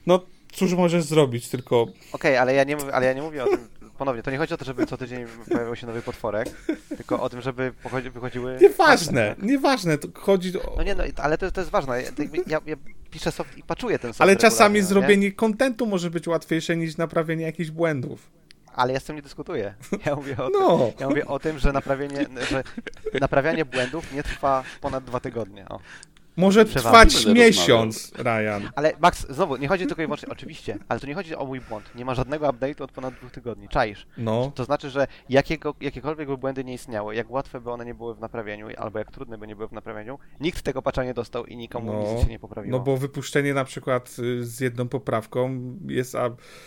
[0.06, 0.20] no
[0.52, 3.68] cóż możesz zrobić, tylko Okej, ale, ja nie ale ja nie mówię o tym,
[4.02, 6.48] ponownie, to nie chodzi o to, żeby co tydzień pojawiał się nowy potworek,
[6.96, 8.58] tylko o tym, żeby pochodzi, wychodziły...
[8.60, 10.74] nieważne, nieważne, to chodzi o...
[10.76, 12.02] No nie, no, ale to, to jest ważne.
[12.46, 12.76] Ja, ja,
[13.10, 14.86] piszę soft i paczuję ten soft Ale czasami no nie?
[14.86, 18.30] zrobienie kontentu może być łatwiejsze niż naprawienie jakichś błędów.
[18.74, 19.74] Ale ja z tym nie dyskutuję.
[20.06, 20.78] Ja mówię o, No.
[20.78, 22.62] tym, ja mówię o tym, że naprawienie, że
[23.20, 25.68] naprawianie błędów nie trwa ponad dwa tygodnie.
[25.68, 25.80] O.
[26.36, 28.62] Może trwać miesiąc, Ryan.
[28.74, 31.60] Ale Max, znowu, nie chodzi tylko i wyłącznie, oczywiście, ale tu nie chodzi o mój
[31.60, 31.94] błąd.
[31.94, 33.68] Nie ma żadnego update'u od ponad dwóch tygodni.
[33.68, 34.06] Czaisz.
[34.18, 37.94] No, To znaczy, że jakiego, jakiekolwiek by błędy nie istniały, jak łatwe by one nie
[37.94, 41.14] były w naprawieniu, albo jak trudne by nie były w naprawieniu, nikt tego patcha nie
[41.14, 42.78] dostał i nikomu No, nic się nie poprawiło.
[42.78, 46.16] no bo wypuszczenie na przykład y, z jedną poprawką jest,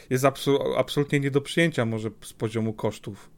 [0.10, 3.30] jest absu, absolutnie nie do przyjęcia może z poziomu kosztów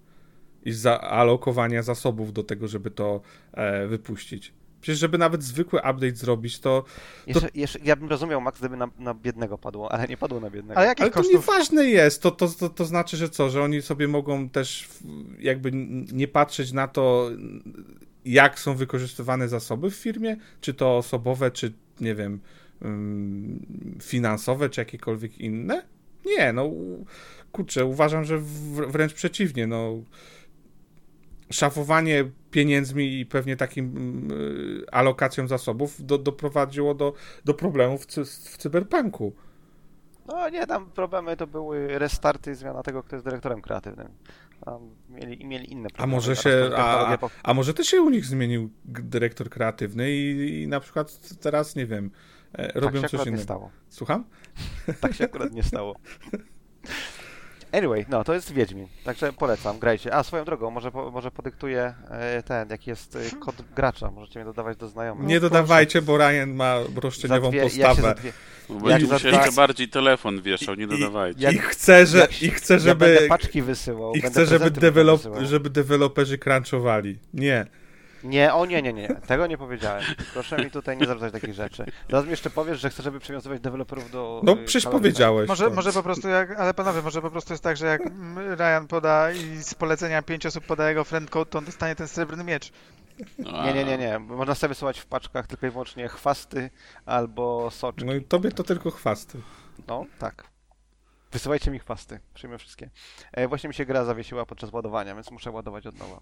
[0.65, 3.21] i zaalokowania zasobów do tego, żeby to
[3.53, 4.53] e, wypuścić.
[4.87, 6.83] Przecież żeby nawet zwykły update zrobić, to...
[7.27, 10.49] Jeszcze, jeszcze, ja bym rozumiał, Max, gdyby na, na biednego padło, ale nie padło na
[10.49, 10.79] biednego.
[10.79, 13.81] Ale jakich Ale to nieważne jest, to, to, to, to znaczy, że co, że oni
[13.81, 14.87] sobie mogą też
[15.39, 15.71] jakby
[16.11, 17.29] nie patrzeć na to,
[18.25, 22.39] jak są wykorzystywane zasoby w firmie, czy to osobowe, czy nie wiem,
[24.03, 25.83] finansowe, czy jakiekolwiek inne?
[26.25, 26.71] Nie, no
[27.51, 28.39] kurczę, uważam, że
[28.87, 29.97] wręcz przeciwnie, no
[31.49, 37.13] szafowanie pieniędzmi i pewnie takim y, alokacją zasobów do, doprowadziło do,
[37.45, 39.33] do problemów w, cy, w cyberpunku.
[40.27, 44.07] No nie, tam problemy to były restarty, zmiana tego, kto jest dyrektorem kreatywnym.
[44.65, 46.13] Tam mieli, mieli inne problemy.
[46.13, 50.61] może Teraz się- a- po- A może też się u nich zmienił dyrektor kreatywny i,
[50.63, 52.11] i na przykład teraz, nie wiem,
[52.53, 53.43] e, tak robią się coś akurat nie innego.
[53.43, 53.71] stało.
[53.89, 54.23] Słucham?
[55.01, 55.95] Tak się akurat nie stało.
[57.71, 60.13] Anyway, no to jest Wiedźmin, także polecam, grajcie.
[60.13, 64.39] A swoją drogą, może, po, może podyktuję e, ten, jaki jest e, kod gracza, możecie
[64.39, 65.27] mnie dodawać do znajomych.
[65.27, 68.15] nie dodawajcie, bo Ryan ma roszczeniową dwie, się postawę.
[68.69, 71.41] będzie dwa- jeszcze bardziej telefon wieszał, nie I- dodawajcie.
[71.43, 74.29] jak- I chce, że, jak się- i chce ja żeby, będę paczki wysyłał, i będę
[74.29, 75.45] chce, żeby, wysyłał.
[75.45, 77.17] żeby deweloperzy crunchowali.
[77.33, 77.65] Nie.
[78.23, 80.03] Nie, o nie, nie, nie, tego nie powiedziałem.
[80.33, 81.85] Proszę mi tutaj nie zwracać takich rzeczy.
[82.09, 84.41] Zaraz mi jeszcze powiesz, że chcesz, żeby przywiązywać deweloperów do...
[84.43, 85.47] No y, przecież powiedziałeś.
[85.49, 85.75] Może, to.
[85.75, 88.01] może po prostu jak, ale panowie, może po prostu jest tak, że jak
[88.57, 92.07] Ryan poda i z polecenia pięć osób poda jego friend code, to on dostanie ten
[92.07, 92.71] srebrny miecz.
[93.39, 94.19] No, Nie, nie, nie, nie.
[94.19, 96.69] Można sobie wysyłać w paczkach tylko i wyłącznie chwasty
[97.05, 98.05] albo soczki.
[98.05, 99.41] No i tobie to tylko chwasty.
[99.87, 100.43] No, tak.
[101.31, 102.19] Wysyłajcie mi chwasty.
[102.33, 102.89] Przyjmę wszystkie.
[103.31, 106.19] E, właśnie mi się gra zawiesiła podczas ładowania, więc muszę ładować od nowa.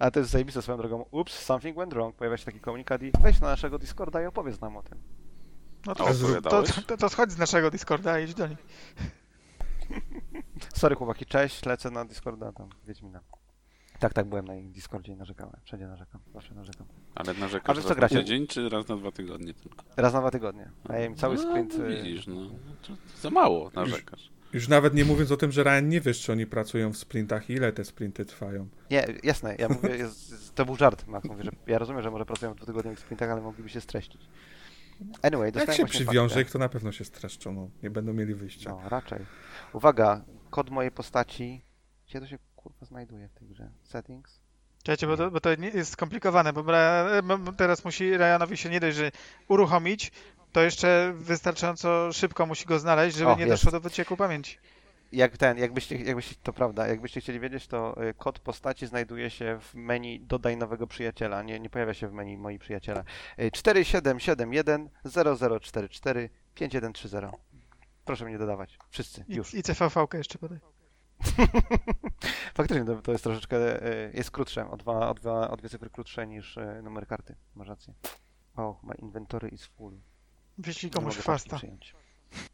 [0.00, 1.04] A to jest zajebiste swoją drogą.
[1.10, 2.16] Ups, something went wrong.
[2.16, 4.98] Pojawia się taki komunikat i weź na naszego Discorda i opowiedz nam o tym.
[5.86, 6.84] No to, to, opowiadałeś?
[6.86, 8.58] to, to schodź z naszego Discorda i idź do nich.
[10.74, 13.20] Sorry chłopaki, cześć, lecę na Discorda tam, Wiedźmina.
[13.98, 15.56] Tak, tak, byłem na ich Discordzie i narzekałem.
[15.64, 16.86] Wszędzie narzekam, zawsze narzekam.
[17.14, 18.16] Ale A narzekasz wy co raz na gracie?
[18.16, 19.84] tydzień, czy raz na dwa tygodnie tylko?
[19.96, 20.70] Raz na dwa tygodnie.
[20.88, 21.78] A ja im cały no, sprint...
[21.78, 22.34] No, y, widzisz, no.
[22.82, 24.30] To za mało narzekasz.
[24.52, 27.50] Już nawet nie mówiąc o tym, że Ryan nie wiesz, czy oni pracują w sprintach
[27.50, 28.68] i ile te sprinty trwają.
[28.90, 31.28] Nie, jasne, ja mówię, jest, to był żart, Max.
[31.28, 34.20] Mówię, że ja rozumiem, że może pracują w dwutygodniowych sprintach, ale mogliby się streścić.
[35.22, 37.70] Anyway, Jak się przywiąże ich, to na pewno się streszczą, no.
[37.82, 38.70] Nie będą mieli wyjścia.
[38.70, 39.18] No, raczej.
[39.72, 41.62] Uwaga, kod mojej postaci.
[42.08, 43.70] Gdzie to się kurwa znajduje w tej grze?
[43.84, 44.40] Settings?
[44.82, 46.64] Czekajcie, bo to, bo to nie- jest skomplikowane, bo
[47.56, 49.10] teraz musi Ryanowi się nie dość, że
[49.48, 50.12] uruchomić,
[50.56, 53.52] to jeszcze wystarczająco szybko musi go znaleźć, żeby O, nie jest.
[53.52, 54.58] doszło do wycieku pamięci.
[55.12, 59.58] Jak ten, jakbyście, jakbyście, to prawda, jakbyście chcieli wiedzieć, to y, kod postaci znajduje się
[59.60, 63.04] w menu dodaj nowego przyjaciela, nie, nie pojawia się w menu moi przyjaciele.
[63.40, 67.38] Y, 4771 0044 5130.
[68.04, 68.78] Proszę mnie dodawać.
[68.90, 69.54] Wszyscy, I, już.
[69.54, 70.58] i CVV jeszcze podaj.
[72.58, 76.26] Faktycznie to, jest troszeczkę, y, jest krótsze, o dwa, o, dwa, o dwie cyfry krótsze
[76.26, 77.36] niż y, numer karty.
[77.54, 77.94] Masz rację.
[78.56, 79.98] O, my inventory is full.
[80.58, 81.18] Wyślij komuś
[81.56, 81.94] przyjąć.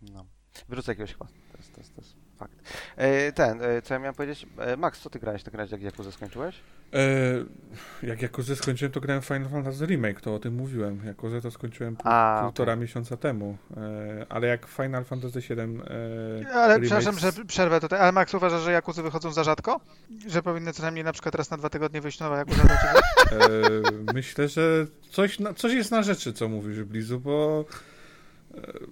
[0.03, 0.27] No.
[0.69, 1.37] Wyrzucę jakiegoś chwasta.
[1.53, 2.55] To jest, to jest, to jest fakt.
[2.97, 4.47] E, ten, e, co ja miałem powiedzieć?
[4.59, 6.57] E, Max, co ty grałeś razie, jak Jakuzę skończyłeś?
[6.95, 11.01] E, jak Jakuzę skończyłem, to grałem w Final Fantasy Remake, to o tym mówiłem.
[11.07, 13.57] Jakuzę to skończyłem pół, A, półtora miesiąca temu.
[13.77, 18.35] E, ale jak Final Fantasy VII e, Ale remake przepraszam, że przerwę tutaj, ale Max
[18.35, 19.81] uważa, że Jakuzy wychodzą za rzadko?
[20.27, 23.01] Że powinny co najmniej na przykład raz na dwa tygodnie wyjść nowa Jakuza dla ciebie?
[23.31, 27.65] E, myślę, że coś, na, coś jest na rzeczy, co mówisz, Blizu, bo,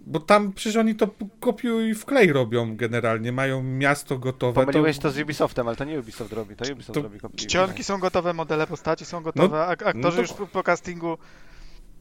[0.06, 1.08] bo tam przecież oni to
[1.40, 4.60] kopiuj i wklej robią generalnie, mają miasto gotowe.
[4.60, 7.38] Pomyliłeś to z Ubisoftem, ale to nie Ubisoft robi, to Ubisoft To robi kopiuj.
[7.38, 11.18] Czcionki są gotowe, modele postaci są gotowe, ak- aktorzy no to- już po, castingu.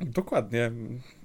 [0.01, 0.71] Dokładnie.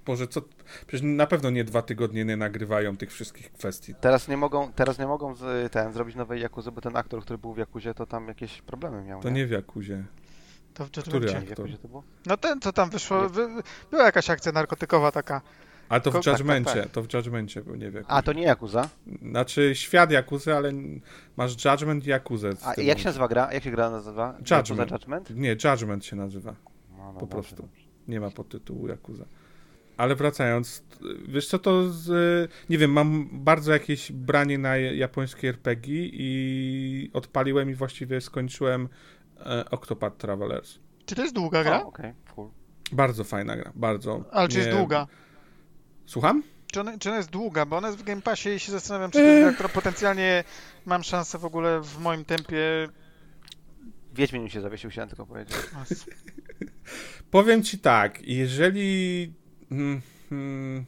[0.07, 0.43] Boże, co...
[0.87, 3.95] Przecież na pewno nie dwa tygodnie nie nagrywają tych wszystkich kwestii.
[4.01, 7.39] Teraz nie mogą, teraz nie mogą z, ten, zrobić nowej Jakuzy, bo ten aktor, który
[7.39, 10.05] był w Jakuzie, to tam jakieś problemy miał, To nie w Jakuzie.
[10.75, 11.27] To w Który.
[11.27, 11.59] Nie aktor?
[11.59, 12.03] Jakuzie to było?
[12.27, 13.49] No ten, co tam wyszło, wy,
[13.91, 15.41] była jakaś akcja narkotykowa taka.
[15.89, 16.93] Ale to w tak, Judgmencie, tak, tak.
[16.93, 18.13] to w Judgmencie, bo nie w Jakuzie.
[18.13, 18.89] A, to nie Jakuza.
[19.31, 20.73] Znaczy świat Jakuzy, ale
[21.37, 22.51] masz Judgment i Jakuzę.
[22.65, 23.53] A jak się nazywa gra?
[23.53, 24.39] Jak się gra nazywa?
[24.51, 24.91] Judgment.
[24.91, 25.31] Judgment?
[25.31, 26.55] Nie, Judgment się nazywa.
[26.99, 27.57] No, no, Po prostu.
[27.57, 27.85] dobrze.
[28.09, 29.25] Nie ma podtytułu Jakuza.
[29.97, 30.83] Ale wracając,
[31.29, 37.71] wiesz co to z, nie wiem, mam bardzo jakieś branie na japońskie RPG i odpaliłem
[37.71, 38.89] i właściwie skończyłem
[39.47, 40.79] e, Octopath Travelers.
[41.07, 41.83] Czy to jest długa gra?
[41.85, 42.49] okej, cool.
[42.93, 44.25] Bardzo fajna gra, bardzo.
[44.31, 45.07] Ale czy jest Nie- długa?
[46.07, 46.43] Słucham?
[46.73, 47.67] Czy ona, czy ona jest długa?
[47.67, 50.45] Bo ona jest w Game Passie i się zastanawiam, czy to jest gra, która potencjalnie
[50.87, 52.89] mam szansę w ogóle w moim tempie...
[54.15, 55.57] Wiedźmin mi się zawiesił, chciałem tylko powiedzieć.
[57.31, 59.33] Powiem ci tak, jeżeli.
[59.71, 60.01] mm,
[60.33, 60.85] mm,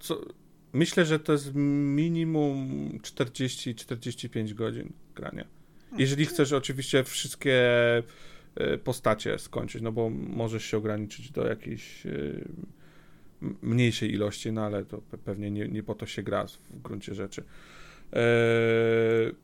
[0.00, 0.20] co,
[0.72, 5.44] myślę, że to jest minimum 40-45 godzin grania.
[5.98, 7.62] Jeżeli chcesz oczywiście wszystkie
[8.54, 12.10] e, postacie skończyć, no bo możesz się ograniczyć do jakiejś e,
[13.62, 17.14] mniejszej ilości, no ale to pe- pewnie nie, nie po to się gra w gruncie
[17.14, 17.44] rzeczy.
[18.12, 18.22] E,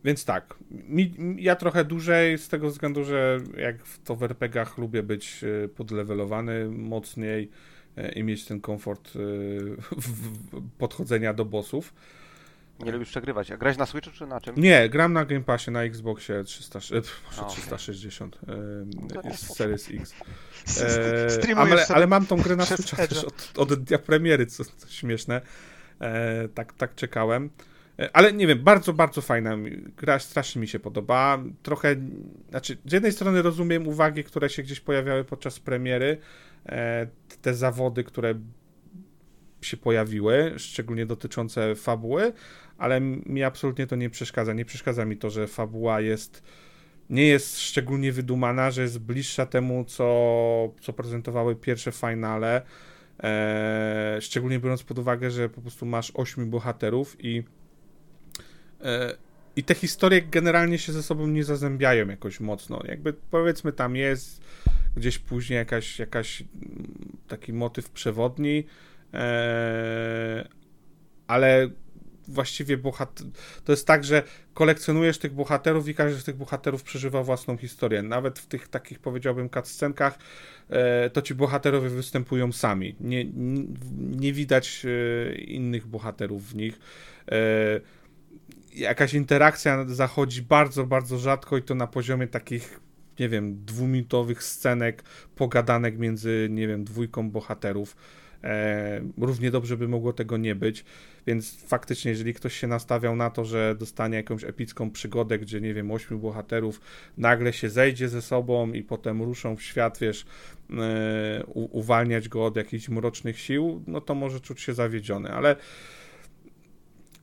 [0.05, 4.79] więc tak, mi, ja trochę dłużej z tego względu, że jak w to w RPGach
[4.79, 7.51] lubię być e, podlewelowany mocniej
[7.97, 9.13] e, i mieć ten komfort
[10.79, 11.95] podchodzenia do bossów.
[12.81, 13.51] Nie lubisz przegrywać.
[13.51, 14.55] A grać na Switchu czy na czym?
[14.57, 17.53] Nie, gram na Game Passie na Xboxie 300, e, pff, A, okej.
[17.53, 18.53] 360 To
[19.15, 20.15] nie e, jest Series X.
[21.51, 24.65] E, ale, ale mam tą grę na przez Switcha też od, od dnia premiery, co,
[24.65, 25.41] co śmieszne.
[26.01, 27.51] E, tak, tak czekałem.
[27.99, 29.57] E, ale nie wiem, bardzo, bardzo fajna
[29.97, 31.39] gra, strasznie mi się podoba.
[31.63, 31.97] Trochę,
[32.51, 36.19] znaczy, z jednej strony rozumiem uwagi, które się gdzieś pojawiały podczas premiery,
[36.67, 37.07] e,
[37.43, 38.35] te zawody, które
[39.67, 42.33] się pojawiły, szczególnie dotyczące fabuły,
[42.79, 44.53] ale mi absolutnie to nie przeszkadza.
[44.53, 46.43] Nie przeszkadza mi to, że fabuła jest
[47.11, 52.63] nie jest szczególnie wydumana, że jest bliższa temu, co, co prezentowały pierwsze finale.
[53.23, 57.43] E, szczególnie biorąc pod uwagę, że po prostu masz ośmiu bohaterów i,
[58.81, 59.17] e,
[59.57, 62.81] i te historie generalnie się ze sobą nie zazębiają jakoś mocno.
[62.85, 64.41] Jakby powiedzmy tam jest
[64.97, 66.45] gdzieś później jakaś, jakaś
[67.29, 68.65] taki motyw przewodni,
[71.27, 71.69] ale
[72.29, 73.23] właściwie bohat...
[73.65, 74.23] to jest tak, że
[74.55, 78.03] kolekcjonujesz tych bohaterów i każdy z tych bohaterów przeżywa własną historię.
[78.03, 80.19] Nawet w tych takich, powiedziałbym, cutscenkach
[80.69, 82.97] e, to ci bohaterowie występują sami.
[83.01, 83.65] Nie, nie,
[83.97, 86.79] nie widać e, innych bohaterów w nich.
[88.75, 92.81] Jakaś interakcja zachodzi bardzo, bardzo rzadko i to na poziomie takich
[93.19, 95.03] nie wiem, dwuminutowych scenek,
[95.37, 97.97] pogadanek między, nie wiem, dwójką bohaterów.
[98.45, 100.85] E, równie dobrze by mogło tego nie być,
[101.27, 105.75] więc faktycznie, jeżeli ktoś się nastawiał na to, że dostanie jakąś epicką przygodę, gdzie, nie
[105.75, 106.81] wiem, ośmiu bohaterów
[107.19, 110.27] nagle się zejdzie ze sobą i potem ruszą w świat, wiesz,
[110.71, 115.57] e, uwalniać go od jakichś mrocznych sił, no to może czuć się zawiedziony, ale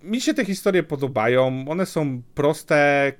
[0.03, 1.65] mi się te historie podobają.
[1.67, 3.11] One są proste,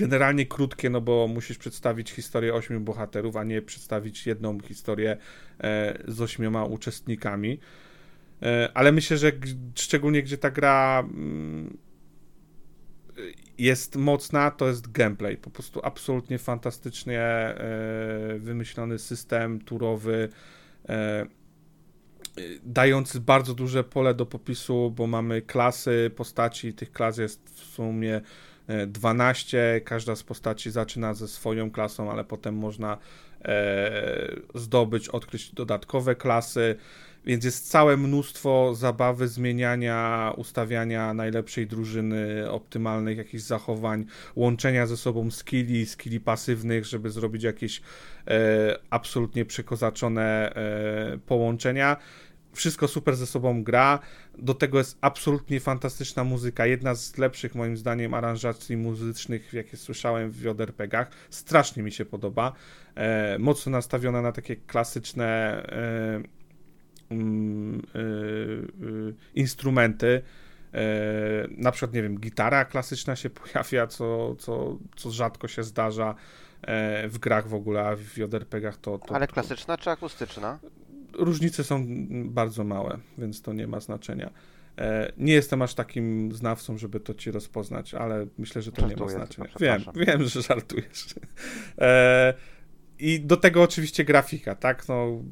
[0.00, 5.16] generalnie krótkie, no bo musisz przedstawić historię ośmiu bohaterów, a nie przedstawić jedną historię
[5.60, 7.60] e, z ośmioma uczestnikami.
[8.42, 9.32] E, ale myślę, że
[9.74, 11.76] szczególnie gdzie ta gra mm,
[13.58, 15.36] jest mocna, to jest gameplay.
[15.36, 17.54] Po prostu absolutnie fantastycznie e,
[18.38, 20.28] wymyślony system turowy
[22.62, 28.20] dający bardzo duże pole do popisu, bo mamy klasy postaci, tych klas jest w sumie
[28.86, 32.98] 12, każda z postaci zaczyna ze swoją klasą, ale potem można
[33.44, 36.76] e, zdobyć, odkryć dodatkowe klasy,
[37.26, 44.04] więc jest całe mnóstwo zabawy, zmieniania, ustawiania najlepszej drużyny, optymalnych jakichś zachowań,
[44.36, 47.80] łączenia ze sobą skilli, skilli pasywnych, żeby zrobić jakieś
[48.28, 51.96] e, absolutnie przekozaczone e, połączenia
[52.52, 53.98] wszystko super ze sobą gra.
[54.38, 56.66] Do tego jest absolutnie fantastyczna muzyka.
[56.66, 61.10] Jedna z lepszych, moim zdaniem, aranżacji muzycznych, jakie słyszałem w JRPG-ach.
[61.30, 62.52] Strasznie mi się podoba.
[62.94, 66.22] E, mocno nastawiona na takie klasyczne e,
[67.10, 70.22] mm, e, e, instrumenty.
[70.74, 70.80] E,
[71.50, 76.14] na przykład, nie wiem, gitara klasyczna się pojawia, co, co, co rzadko się zdarza
[77.08, 79.14] w grach w ogóle, a w JRPG-ach to, to...
[79.14, 80.58] Ale klasyczna czy akustyczna?
[81.12, 81.86] Różnice są
[82.24, 84.30] bardzo małe, więc to nie ma znaczenia.
[84.80, 88.96] E, nie jestem aż takim znawcą, żeby to ci rozpoznać, ale myślę, że to Żartuję,
[88.96, 89.50] nie ma znaczenia.
[89.60, 91.14] Wiem, wiem, że żartujesz.
[91.78, 92.34] E,
[92.98, 94.88] I do tego oczywiście grafika, tak?
[94.88, 95.22] No,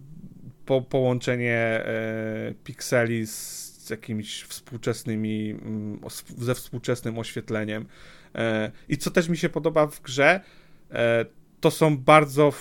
[0.66, 6.00] po, połączenie e, pikseli z jakimiś współczesnymi, mm,
[6.38, 7.86] ze współczesnym oświetleniem.
[8.88, 10.40] I co też mi się podoba w grze,
[11.60, 12.52] to są bardzo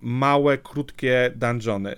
[0.00, 1.96] małe, krótkie dungeony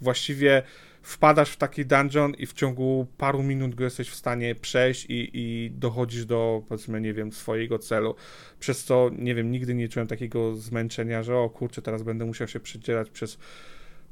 [0.00, 0.62] właściwie
[1.02, 5.30] wpadasz w taki dungeon i w ciągu paru minut go jesteś w stanie przejść i,
[5.32, 8.14] i dochodzisz do, powiedzmy, nie wiem, swojego celu.
[8.60, 12.48] Przez co, nie wiem, nigdy nie czułem takiego zmęczenia, że o kurczę, teraz będę musiał
[12.48, 13.38] się przedzierać przez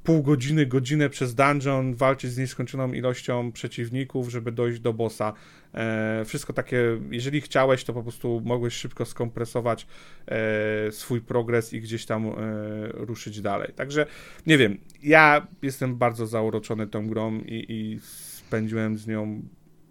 [0.04, 5.32] pół godziny, godzinę przez dungeon, walczyć z nieskończoną ilością przeciwników, żeby dojść do bossa.
[5.74, 9.86] E, wszystko takie, jeżeli chciałeś, to po prostu mogłeś szybko skompresować
[10.26, 12.32] e, swój progres i gdzieś tam e,
[12.92, 13.72] ruszyć dalej.
[13.76, 14.06] Także
[14.46, 19.42] nie wiem, ja jestem bardzo zauroczony tą grą i, i spędziłem z nią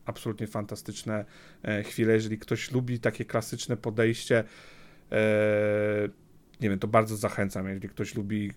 [0.06, 1.26] absolutnie fantastyczne
[1.64, 2.14] e, chwile.
[2.14, 4.44] Jeżeli ktoś lubi takie klasyczne podejście,
[5.12, 6.10] e,
[6.62, 7.68] nie wiem, to bardzo zachęcam.
[7.68, 8.52] Jeżeli ktoś lubi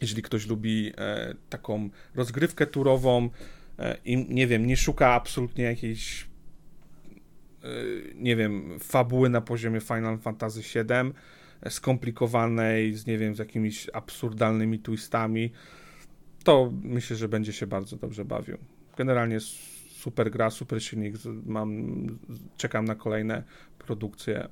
[0.00, 3.30] jeżeli ktoś lubi e, taką rozgrywkę turową
[3.78, 6.26] e, i nie wiem, nie szuka absolutnie jakiejś
[7.62, 7.68] e,
[8.14, 11.12] nie wiem, fabuły na poziomie Final Fantasy VII,
[11.62, 15.52] e, skomplikowanej, z nie wiem, z jakimiś absurdalnymi twistami,
[16.44, 18.58] to myślę, że będzie się bardzo dobrze bawił.
[18.96, 19.40] Generalnie
[20.02, 21.14] super gra, super silnik,
[21.46, 22.06] mam,
[22.56, 23.42] czekam na kolejne
[23.78, 24.48] produkcje e,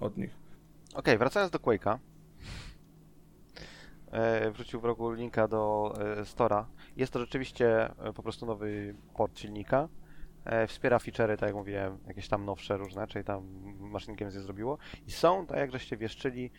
[0.00, 0.30] od nich.
[0.30, 1.98] Okej, okay, wracając do Quake'a,
[4.52, 6.66] wrzucił w rogu linka do e, Stora.
[6.96, 9.88] Jest to rzeczywiście e, po prostu nowy port silnika.
[10.68, 13.46] Wspiera feature'y, tak jak mówiłem, jakieś tam nowsze różne, czyli tam
[13.80, 14.78] Machine Games je zrobiło.
[15.06, 16.50] I są, tak jak żeście wieszczyli,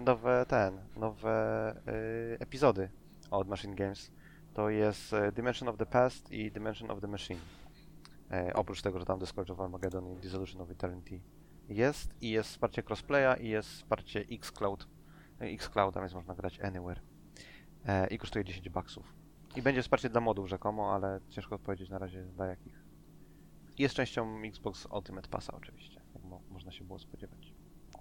[0.00, 1.74] nowe ten, nowe
[2.38, 2.90] epizody
[3.30, 4.10] od Machine Games.
[4.54, 7.40] To jest Dimension of the Past i Dimension of the Machine.
[8.54, 11.20] Oprócz tego, że tam The Scourge of Armageddon i Dissolution of Eternity
[11.68, 14.95] jest i jest wsparcie crossplaya i jest wsparcie Xcloud
[15.40, 17.00] Xclouda, więc można grać anywhere.
[17.86, 19.14] E, I kosztuje 10 baksów.
[19.56, 22.84] I będzie wsparcie dla modów rzekomo, ale ciężko odpowiedzieć na razie dla jakich.
[23.78, 27.52] Jest częścią Xbox Ultimate Passa oczywiście, jak mo można się było spodziewać.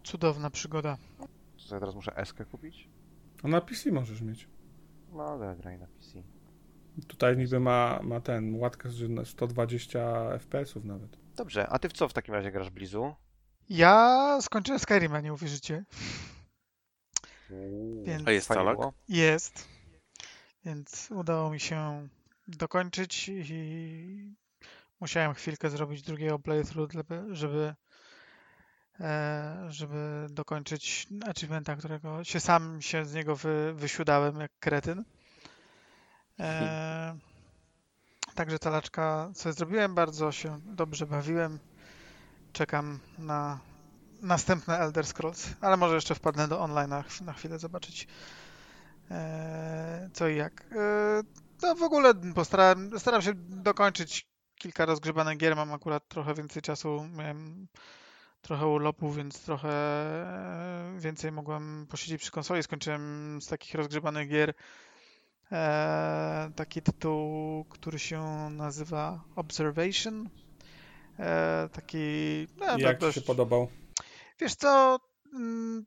[0.03, 0.97] Cudowna przygoda.
[1.57, 2.89] Co ja teraz muszę eskę kupić?
[3.43, 4.47] A na PC możesz mieć.
[5.13, 6.23] No, ale graj na PC.
[7.07, 11.17] Tutaj niby ma, ma ten łatkę z 120 FPS-ów nawet.
[11.35, 13.15] Dobrze, a ty w co w takim razie grasz Blizu?
[13.69, 15.83] Ja skończyłem Skyrim, nie uwierzycie.
[18.03, 18.77] Więc A jest calak?
[19.09, 19.67] Jest.
[20.65, 22.07] Więc udało mi się
[22.47, 24.35] dokończyć i
[24.99, 26.91] musiałem chwilkę zrobić drugiego playthrough,
[27.31, 27.75] żeby
[28.99, 35.03] e, żeby dokończyć achievementa, którego się sam się z niego wy, wysiudałem jak kretyn.
[36.39, 37.17] E,
[38.35, 41.59] także talaczka, co zrobiłem, bardzo się dobrze bawiłem.
[42.53, 43.59] Czekam na
[44.21, 48.07] następne Elder Scrolls, ale może jeszcze wpadnę do online na, na chwilę zobaczyć
[49.11, 50.65] e, co i jak.
[50.71, 51.23] E,
[51.61, 57.07] no w ogóle postaram, staram się dokończyć kilka rozgrzebanych gier, mam akurat trochę więcej czasu,
[57.17, 57.67] miałem
[58.41, 62.63] trochę urlopu, więc trochę e, więcej mogłem posiedzieć przy konsoli.
[62.63, 64.53] Skończyłem z takich rozgrzebanych gier
[66.55, 70.29] taki tytuł, który się nazywa Observation.
[71.71, 71.97] Taki.
[72.57, 73.69] No, Jak dość, się podobał?
[74.39, 74.99] Wiesz co?
[75.33, 75.85] mm,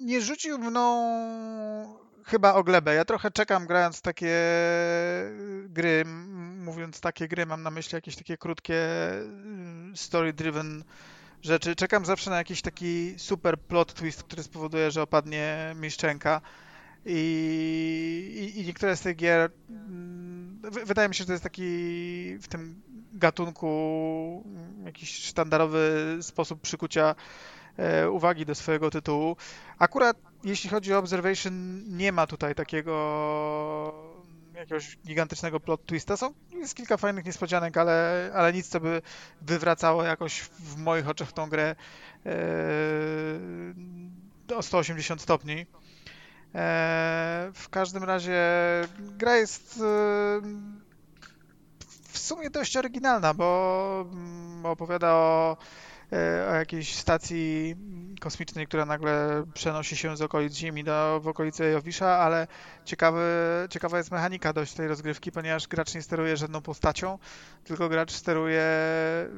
[0.00, 0.84] Nie rzucił mną
[2.24, 2.94] chyba o glebę.
[2.94, 4.30] Ja trochę czekam grając takie
[5.68, 6.02] gry.
[6.06, 8.74] m- Mówiąc takie gry, mam na myśli jakieś takie krótkie
[9.92, 10.84] y, story-driven
[11.42, 11.76] rzeczy.
[11.76, 16.40] Czekam zawsze na jakiś taki super plot twist, który spowoduje, że opadnie mi szczęka.
[17.06, 21.44] I, i, I niektóre z tych gier, mm, wy- wydaje mi się, że to jest
[21.44, 21.64] taki
[22.38, 22.82] w tym
[23.12, 27.14] gatunku mm, jakiś sztandarowy sposób przykucia
[28.10, 29.36] uwagi do swojego tytułu.
[29.78, 32.94] Akurat jeśli chodzi o Observation, nie ma tutaj takiego
[34.54, 36.16] jakiegoś gigantycznego plot twista.
[36.16, 39.02] Są, jest kilka fajnych niespodzianek, ale, ale nic, co by
[39.42, 41.76] wywracało jakoś w moich oczach tą grę
[42.26, 42.34] e,
[44.56, 45.66] o 180 stopni.
[46.54, 48.42] E, w każdym razie
[48.98, 49.80] gra jest e,
[52.12, 54.06] w sumie dość oryginalna, bo
[54.62, 55.56] opowiada o, e,
[56.50, 57.76] o jakiejś stacji
[58.20, 62.46] kosmicznej, która nagle przenosi się z okolic Ziemi do, w okolice Jowisza, ale
[62.84, 63.22] ciekawy,
[63.70, 67.18] ciekawa jest mechanika dość tej rozgrywki, ponieważ gracz nie steruje żadną postacią,
[67.64, 69.28] tylko gracz steruje e,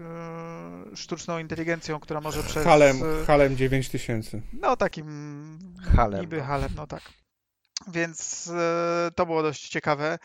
[0.94, 2.64] sztuczną inteligencją, która może przez...
[2.64, 4.40] Halem, e, Halem 9000.
[4.52, 5.58] no takim
[5.96, 6.44] Halem, niby no.
[6.44, 7.02] halem, no tak.
[7.88, 10.18] Więc e, to było dość ciekawe.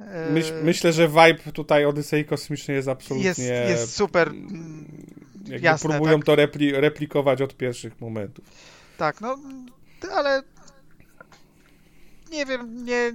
[0.00, 3.28] E, Myśl, myślę, że vibe tutaj Odysei Kosmicznej jest absolutnie...
[3.28, 4.32] jest, jest super.
[5.48, 6.26] Jakby jasne, próbują tak.
[6.26, 8.44] to repli, replikować od pierwszych momentów.
[8.98, 9.38] Tak, no,
[10.14, 10.42] ale
[12.30, 13.12] nie wiem, nie.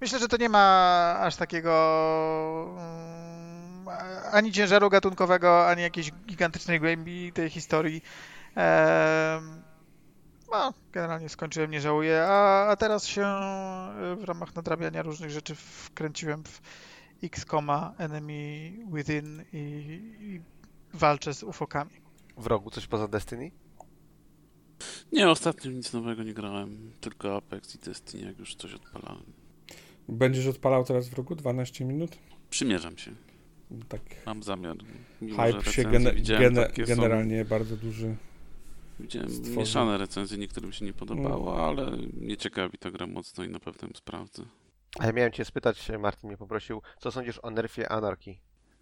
[0.00, 3.88] Myślę, że to nie ma aż takiego mm,
[4.32, 8.02] ani ciężaru gatunkowego, ani jakiejś gigantycznej głębi tej historii.
[10.52, 15.54] No, generalnie skończyłem, nie żałuję, a, a teraz się y, w ramach nadrabiania różnych rzeczy
[15.54, 16.60] wkręciłem w
[17.24, 19.58] X-Koma, Enemy Within i,
[20.20, 20.40] i
[20.94, 21.90] walczę z ufokami.
[22.36, 23.50] W rogu coś poza Destiny?
[25.12, 29.24] Nie, ostatnio nic nowego nie grałem, tylko Apex i Destiny, jak już coś odpalałem.
[30.08, 32.10] Będziesz odpalał teraz w roku 12 minut?
[32.50, 33.10] Przymierzam się,
[33.88, 34.00] Tak.
[34.26, 34.76] mam zamiar.
[35.20, 38.16] Mimo, Hype się gene, gene, generalnie bardzo duży.
[38.98, 39.56] Są, widziałem stworzył.
[39.56, 43.88] mieszane recenzje, niektórym się nie podobało, ale mnie ciekawi ta gra mocno i na pewno
[43.88, 44.42] ją sprawdzę.
[44.98, 48.34] A ja miałem cię spytać, Martin mnie poprosił, co sądzisz o nerfie Anarchy?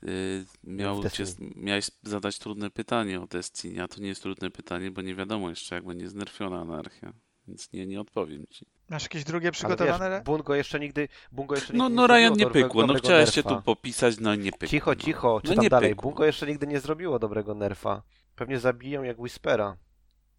[0.02, 1.24] Yy, miał cię,
[1.56, 5.50] miałeś zadać trudne pytanie o Destiny, a to nie jest trudne pytanie, bo nie wiadomo
[5.50, 7.12] jeszcze, jak będzie znerfiona anarchia.
[7.48, 8.66] Więc nie, nie odpowiem ci.
[8.88, 10.10] Masz jakieś drugie Ale przygotowane?
[10.10, 13.30] wiesz, Bungo jeszcze nigdy, Bungo jeszcze No, nigdy no nie Ryan nie pykło, no chciałeś
[13.34, 13.56] się nerfa.
[13.56, 14.68] tu popisać, no nie pykło.
[14.68, 14.96] Cicho, no.
[14.96, 15.90] cicho, no czytam nie dalej.
[15.90, 16.02] pykło.
[16.10, 18.02] Bungo jeszcze nigdy nie zrobiło dobrego nerfa.
[18.36, 19.76] Pewnie zabiją jak Whispera.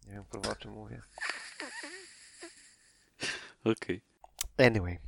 [0.06, 1.02] Nie wiem kurwa o czym mówię.
[3.64, 4.00] Okej.
[4.58, 4.98] Anyway.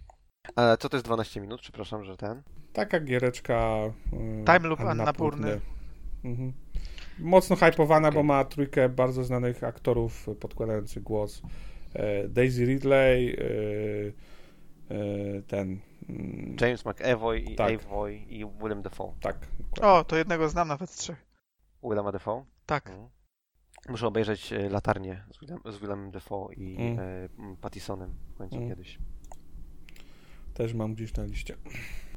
[0.56, 1.60] A co to jest 12 minut?
[1.60, 2.43] Przepraszam, że ten.
[2.73, 3.77] Taka giereczka.
[4.12, 5.02] y, Time loop Annapurny.
[5.02, 5.60] Annapurny.
[6.24, 6.52] Mhm.
[7.18, 8.24] Mocno hypowana, bo Okej.
[8.28, 11.43] ma trójkę bardzo znanych aktorów podkładających głos.
[11.94, 13.36] E, Daisy Ridley,
[14.90, 15.81] e, e, ten.
[16.09, 17.73] mm, James McAvoy i Tak.
[17.74, 19.12] Avoy i Willem Dafoe.
[19.20, 19.36] Tak.
[19.60, 19.89] dokładnie.
[20.01, 21.27] O, to jednego znam nawet z trzech.
[21.82, 22.44] Willema Dafoe?
[22.66, 22.86] Tak.
[22.90, 23.09] Mhm.
[23.89, 26.98] Muszę obejrzeć e, Latarnię z, Willem, z Willemem Dafoe i Mm.
[26.98, 28.68] e, Pattisonem w końcu Mm.
[28.68, 28.98] kiedyś.
[30.57, 31.55] Też mam gdzieś na liście.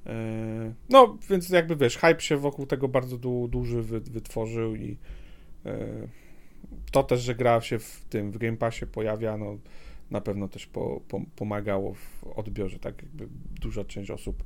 [0.06, 4.98] E, No, więc jakby wiesz, hype się wokół tego bardzo du- duży wy- wytworzył i
[5.66, 5.78] e,
[6.92, 9.58] to też, że gra się w tym, w Game Passie pojawia, no
[10.12, 13.28] na pewno też po, po, pomagało w odbiorze, tak jakby
[13.62, 14.44] duża część osób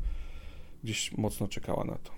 [0.84, 2.12] gdzieś mocno czekała na to.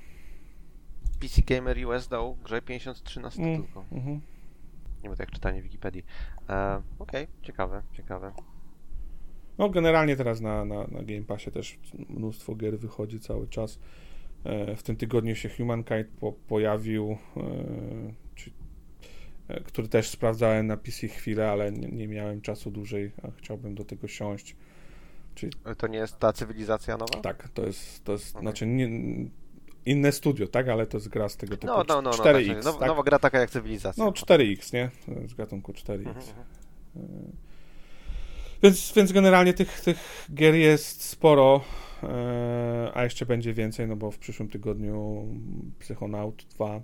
[1.20, 3.86] PC Gamer US dał grze 53 na 100 Mm, tylko.
[3.92, 4.16] mhm.
[5.04, 6.06] Nie wiem, tak czytanie Wikipedii.
[6.50, 8.32] E, Okej, ciekawe, ciekawe.
[9.57, 11.80] No generalnie teraz na, na, na Game Passie też
[12.10, 13.80] mnóstwo gier wychodzi cały czas.
[14.44, 17.44] E, W tym tygodniu się Humankind po, pojawił, e,
[18.36, 18.52] czy,
[19.48, 23.76] e, który też sprawdzałem na PC chwilę, ale nie, nie miałem czasu dłużej, a chciałbym
[23.76, 24.56] do tego siąść.
[25.65, 27.22] E, To nie jest ta cywilizacja nowa?
[27.22, 28.41] Tak, to jest, to jest Okej.
[28.41, 28.90] znaczy nie,
[29.86, 32.48] inne studio, tak, ale to jest gra z tego typu No, no, no, no 4X,
[32.56, 32.88] tak, nowa, tak?
[32.88, 34.06] nowa gra taka jak cywilizacja.
[34.06, 34.90] No 4X, nie?
[35.27, 35.91] Z gatunku 4X.
[35.98, 36.15] Mhm,
[36.95, 37.32] mhm.
[38.66, 41.62] Więc, więc generalnie tych, tych gier jest sporo,
[42.04, 45.28] e, a jeszcze będzie więcej, no bo w przyszłym tygodniu
[45.80, 46.82] Psychonaut 2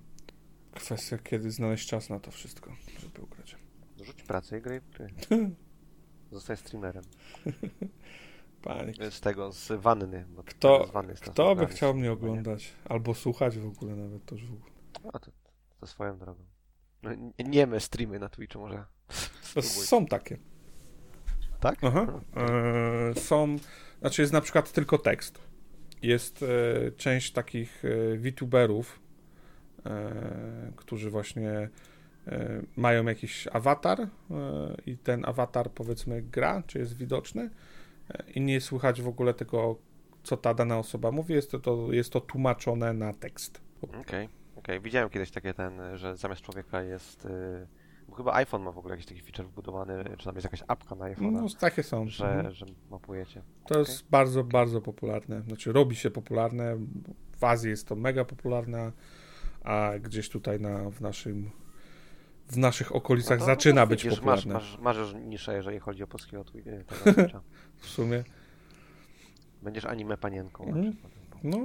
[0.72, 3.56] Kwestia, kiedy znaleźć czas na to wszystko, żeby ugrać.
[4.02, 4.82] Rzuć pracę i graj.
[6.32, 7.04] Zostaj streamerem.
[8.64, 10.26] Panie, Z tego, z wanny.
[10.30, 12.74] Bo Kto- z wanny jest kto by chciał mnie oglądać?
[12.86, 14.72] Albo słuchać w ogóle nawet, to już w ogóle.
[15.14, 15.32] A, to,
[15.80, 16.44] to swoją drogą.
[17.04, 18.76] No, nie- nie my streamy na Twitchu może.
[18.76, 18.86] No,
[19.62, 19.72] Spróbuj.
[19.72, 20.38] są takie.
[21.62, 21.80] Tak?
[21.82, 22.08] Aha.
[22.36, 23.56] E, są,
[24.00, 25.40] znaczy jest na przykład tylko tekst.
[26.02, 29.00] Jest e, część takich e, VTuberów,
[29.86, 31.70] e, którzy właśnie
[32.28, 34.08] e, mają jakiś awatar e,
[34.86, 37.50] i ten awatar powiedzmy gra, czy jest widoczny
[38.10, 39.76] e, i nie słychać w ogóle tego,
[40.24, 43.62] co ta dana osoba mówi, jest to, to, jest to tłumaczone na tekst.
[43.82, 44.80] Okej, okej.
[44.82, 47.26] Widziałem kiedyś takie ten, że zamiast człowieka jest...
[47.26, 47.81] y,
[48.12, 50.96] Bo chyba iPhone ma w ogóle jakiś taki feature wbudowany, czy tam jest jakaś apka
[50.96, 52.08] na iPhone'a, No, takie są.
[52.08, 52.54] że, Mhm.
[52.54, 53.42] że mapujecie.
[53.68, 55.42] To jest bardzo, bardzo popularne.
[55.42, 56.78] Znaczy robi się popularne.
[57.38, 58.92] W Azji jest to mega popularne,
[59.64, 61.52] a gdzieś tutaj na, w naszym
[62.48, 64.54] w naszych okolicach No zaczyna no, być widzisz, popularne.
[64.54, 66.60] Masz, masz, masz niszę, jeżeli chodzi o polskiego tego
[67.14, 67.42] Twitcha.
[67.78, 68.24] W sumie.
[69.62, 71.12] Będziesz anime panienką przykład.
[71.44, 71.58] No,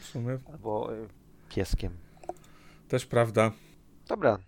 [0.00, 1.08] w sumie Albo y,
[1.48, 1.92] pieskiem.
[2.88, 3.52] też prawda.
[4.08, 4.38] Dobra,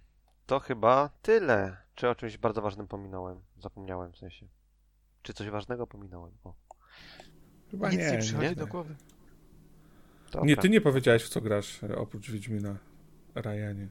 [0.46, 1.76] to chyba tyle.
[1.94, 3.40] Czy o czymś bardzo ważnym pominąłem?
[3.58, 4.46] Zapomniałem w sensie.
[5.22, 6.32] Czy coś ważnego pominąłem?
[6.44, 6.54] O,
[7.70, 8.12] Chyba Nic nie.
[8.12, 8.94] nie przychodzi nie, do głowy.
[10.32, 10.46] dobra.
[10.46, 12.76] nie, ty nie powiedziałeś w co grasz e, oprócz Wiedźmina,
[13.34, 13.88] Ryanie.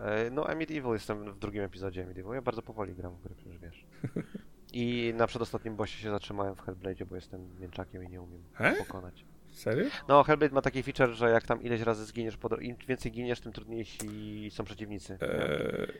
[0.00, 2.34] E, No, Amityville jestem w drugim epizodzie Amityville.
[2.34, 3.86] Ja bardzo powoli gram w gry, przecież wiesz.
[4.72, 8.74] I na przedostatnim bossie się zatrzymałem w Hellblade'zie, bo jestem mięczakiem i nie umiem He?
[8.74, 9.24] pokonać.
[9.58, 9.84] Serio?
[10.08, 13.12] No, Hellblade ma taki feature, że jak tam ileś razy zginiesz, po dro- im więcej
[13.12, 15.18] giniesz, tym trudniejsi są przeciwnicy.
[15.20, 15.92] Eee,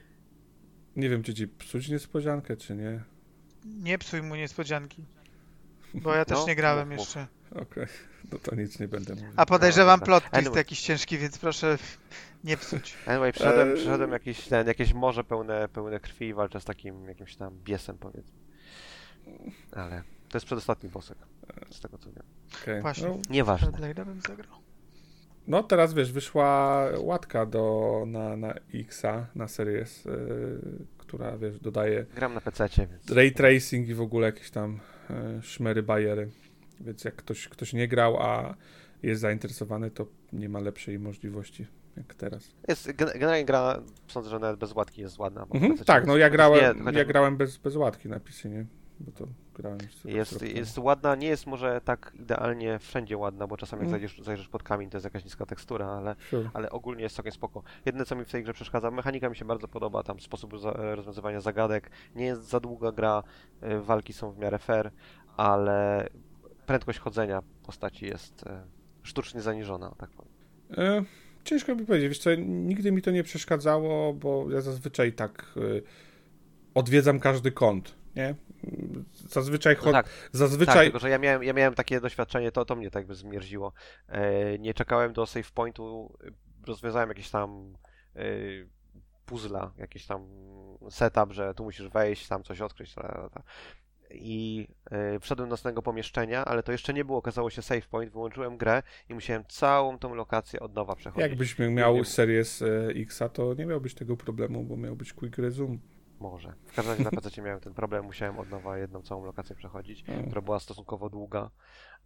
[0.97, 3.01] nie wiem, czy ci psuć niespodziankę, czy nie.
[3.64, 5.05] Nie psuj mu niespodzianki.
[5.94, 7.06] Bo ja też No, nie grałem mów, mów.
[7.06, 7.26] jeszcze.
[7.51, 7.86] Okej,
[8.32, 9.30] no to nic nie będę mówił.
[9.36, 10.56] A podejrzewam No, plot twist Anyway.
[10.59, 11.78] jakiś ciężki, więc proszę
[12.44, 12.94] nie psuć.
[13.06, 13.74] Anyway, przyszedłem, Eee.
[13.74, 17.98] przyszedłem jakieś, ten, jakieś morze pełne, pełne krwi i walczę z takim jakimś tam biesem,
[17.98, 18.39] powiedzmy.
[19.72, 21.18] Ale to jest przedostatni bossek,
[21.70, 22.24] z tego co wiem.
[22.62, 23.09] Okej, Właśnie.
[23.09, 23.73] No, Nieważne.
[24.29, 24.59] Zagrał.
[25.47, 30.61] No teraz wiesz, wyszła łatka do, na, na Xa, na Series, yy,
[30.99, 33.11] która wiesz, dodaje Gram na PC, więc.
[33.11, 34.81] ray tracing i w ogóle jakieś tam
[35.11, 36.31] yy, szmery bajery.
[36.81, 38.55] Więc jak ktoś, ktoś nie grał, a
[39.03, 41.66] jest zainteresowany, to nie ma lepszej możliwości
[41.97, 42.55] jak teraz.
[42.69, 45.47] Jest, gen- generalnie gra, sądzę, że nawet bez łatki jest ładna.
[45.47, 48.66] bo Mhm, tak, no ja grałem, nie, ja grałem bez, bez łatki na PC, nie?
[49.01, 53.80] Bo to grałem Jest, jest ładna, nie jest może tak idealnie wszędzie ładna, bo czasami
[53.80, 54.01] jak Mm.
[54.01, 56.51] zajdziesz, zajrzysz pod kamień, to jest jakaś niska tekstura, ale, Sure.
[56.55, 57.62] ale ogólnie jest całkiem spoko.
[57.86, 61.40] Jedyne co mi w tej grze przeszkadza, mechanika mi się bardzo podoba, tam sposób rozwiązywania
[61.40, 63.22] zagadek, nie jest za długa gra,
[63.62, 64.90] y, walki są w miarę fair,
[65.36, 66.09] ale
[66.66, 68.62] prędkość chodzenia postaci jest e,
[69.02, 70.32] sztucznie zaniżona, tak powiem.
[70.78, 71.05] E,
[71.44, 75.82] ciężko mi powiedzieć, wiesz co, nigdy mi to nie przeszkadzało, bo ja zazwyczaj tak y,
[76.74, 78.35] odwiedzam każdy kąt, nie?
[79.28, 79.93] Zazwyczaj, No chod...
[79.93, 83.06] tak, tak, zazwyczaj tylko że ja miałem, ja miałem takie doświadczenie, to, to mnie tak
[83.06, 83.72] by zmierziło.
[84.09, 86.12] E, nie czekałem do save pointu,
[86.66, 87.74] rozwiązałem jakieś tam
[88.16, 88.68] y,
[89.26, 90.26] puzzla, jakiś tam
[90.90, 92.94] setup, że tu musisz wejść, tam coś odkryć.
[92.94, 93.43] Ta, ta.
[94.10, 94.68] I
[95.16, 98.56] y, wszedłem do następnego pomieszczenia, ale to jeszcze nie było, okazało się save point, wyłączyłem
[98.56, 101.30] grę i musiałem całą tą lokację od nowa przechodzić.
[101.30, 102.05] jakbyś miał.
[102.05, 105.78] Series e, X, to nie miałbyś tego problemu, bo miał być quick resume.
[106.20, 106.55] Może.
[106.66, 110.05] W każdym razie na PC miałem ten problem, musiałem od nowa jedną całą lokację przechodzić.
[110.09, 110.24] Mm.
[110.27, 111.51] która była stosunkowo długa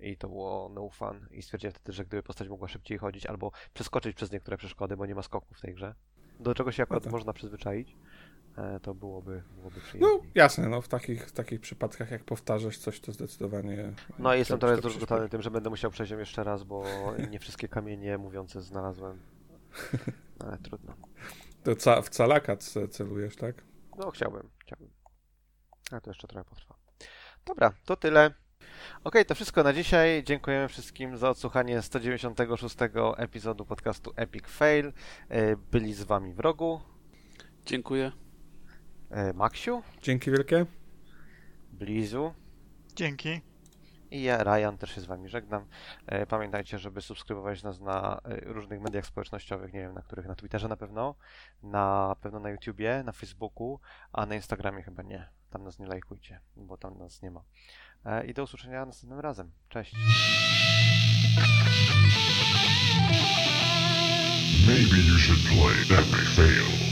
[0.01, 1.26] i to było no fun.
[1.30, 5.06] I stwierdziłem wtedy, że gdyby postać mogła szybciej chodzić albo przeskoczyć przez niektóre przeszkody, bo
[5.06, 5.94] nie ma skoków w tej grze,
[6.40, 7.12] do czego się akurat No tak.
[7.12, 7.97] można przyzwyczaić,
[8.59, 10.20] e, to byłoby, byłoby No przyjemniej.
[10.34, 13.93] jasne, no w takich, takich przypadkach jak powtarzasz coś, to zdecydowanie...
[14.18, 16.84] No i jestem to zdruzgotany tym, że będę musiał przejść jeszcze raz, bo
[17.30, 19.20] nie wszystkie kamienie mówiące znalazłem.
[20.47, 20.94] Ale trudno.
[21.64, 23.55] To ca- w calaka ce- celujesz, tak?
[24.04, 24.90] No chciałbym, chciałbym.
[25.90, 26.74] Ale to jeszcze trochę potrwa.
[27.46, 28.30] Dobra, to tyle.
[29.04, 30.24] Okej, to wszystko na dzisiaj.
[30.24, 32.76] Dziękujemy wszystkim za odsłuchanie 196
[33.16, 34.92] epizodu podcastu Epic Fail.
[35.28, 36.80] E, Byli z wami w rogu
[37.66, 38.12] Dziękuję.
[39.10, 40.66] e, Maksiu, Dzięki wielkie.
[41.72, 42.34] Blizu
[42.94, 43.40] Dzięki.
[44.12, 45.66] I ja, Ryan, też się z wami żegnam.
[46.06, 50.34] E, Pamiętajcie, żeby subskrybować nas na e, różnych mediach społecznościowych, nie wiem na których, na
[50.34, 51.14] Twitterze na pewno,
[51.62, 53.80] na pewno na YouTubie, na Facebooku,
[54.12, 55.28] a na Instagramie chyba nie.
[55.51, 57.43] Tam nas nie lajkujcie, bo tam nas nie ma.
[58.05, 59.52] E, I do usłyszenia następnym razem.
[59.68, 59.94] Cześć.
[64.66, 65.84] Maybe you should play
[66.36, 66.91] Fail.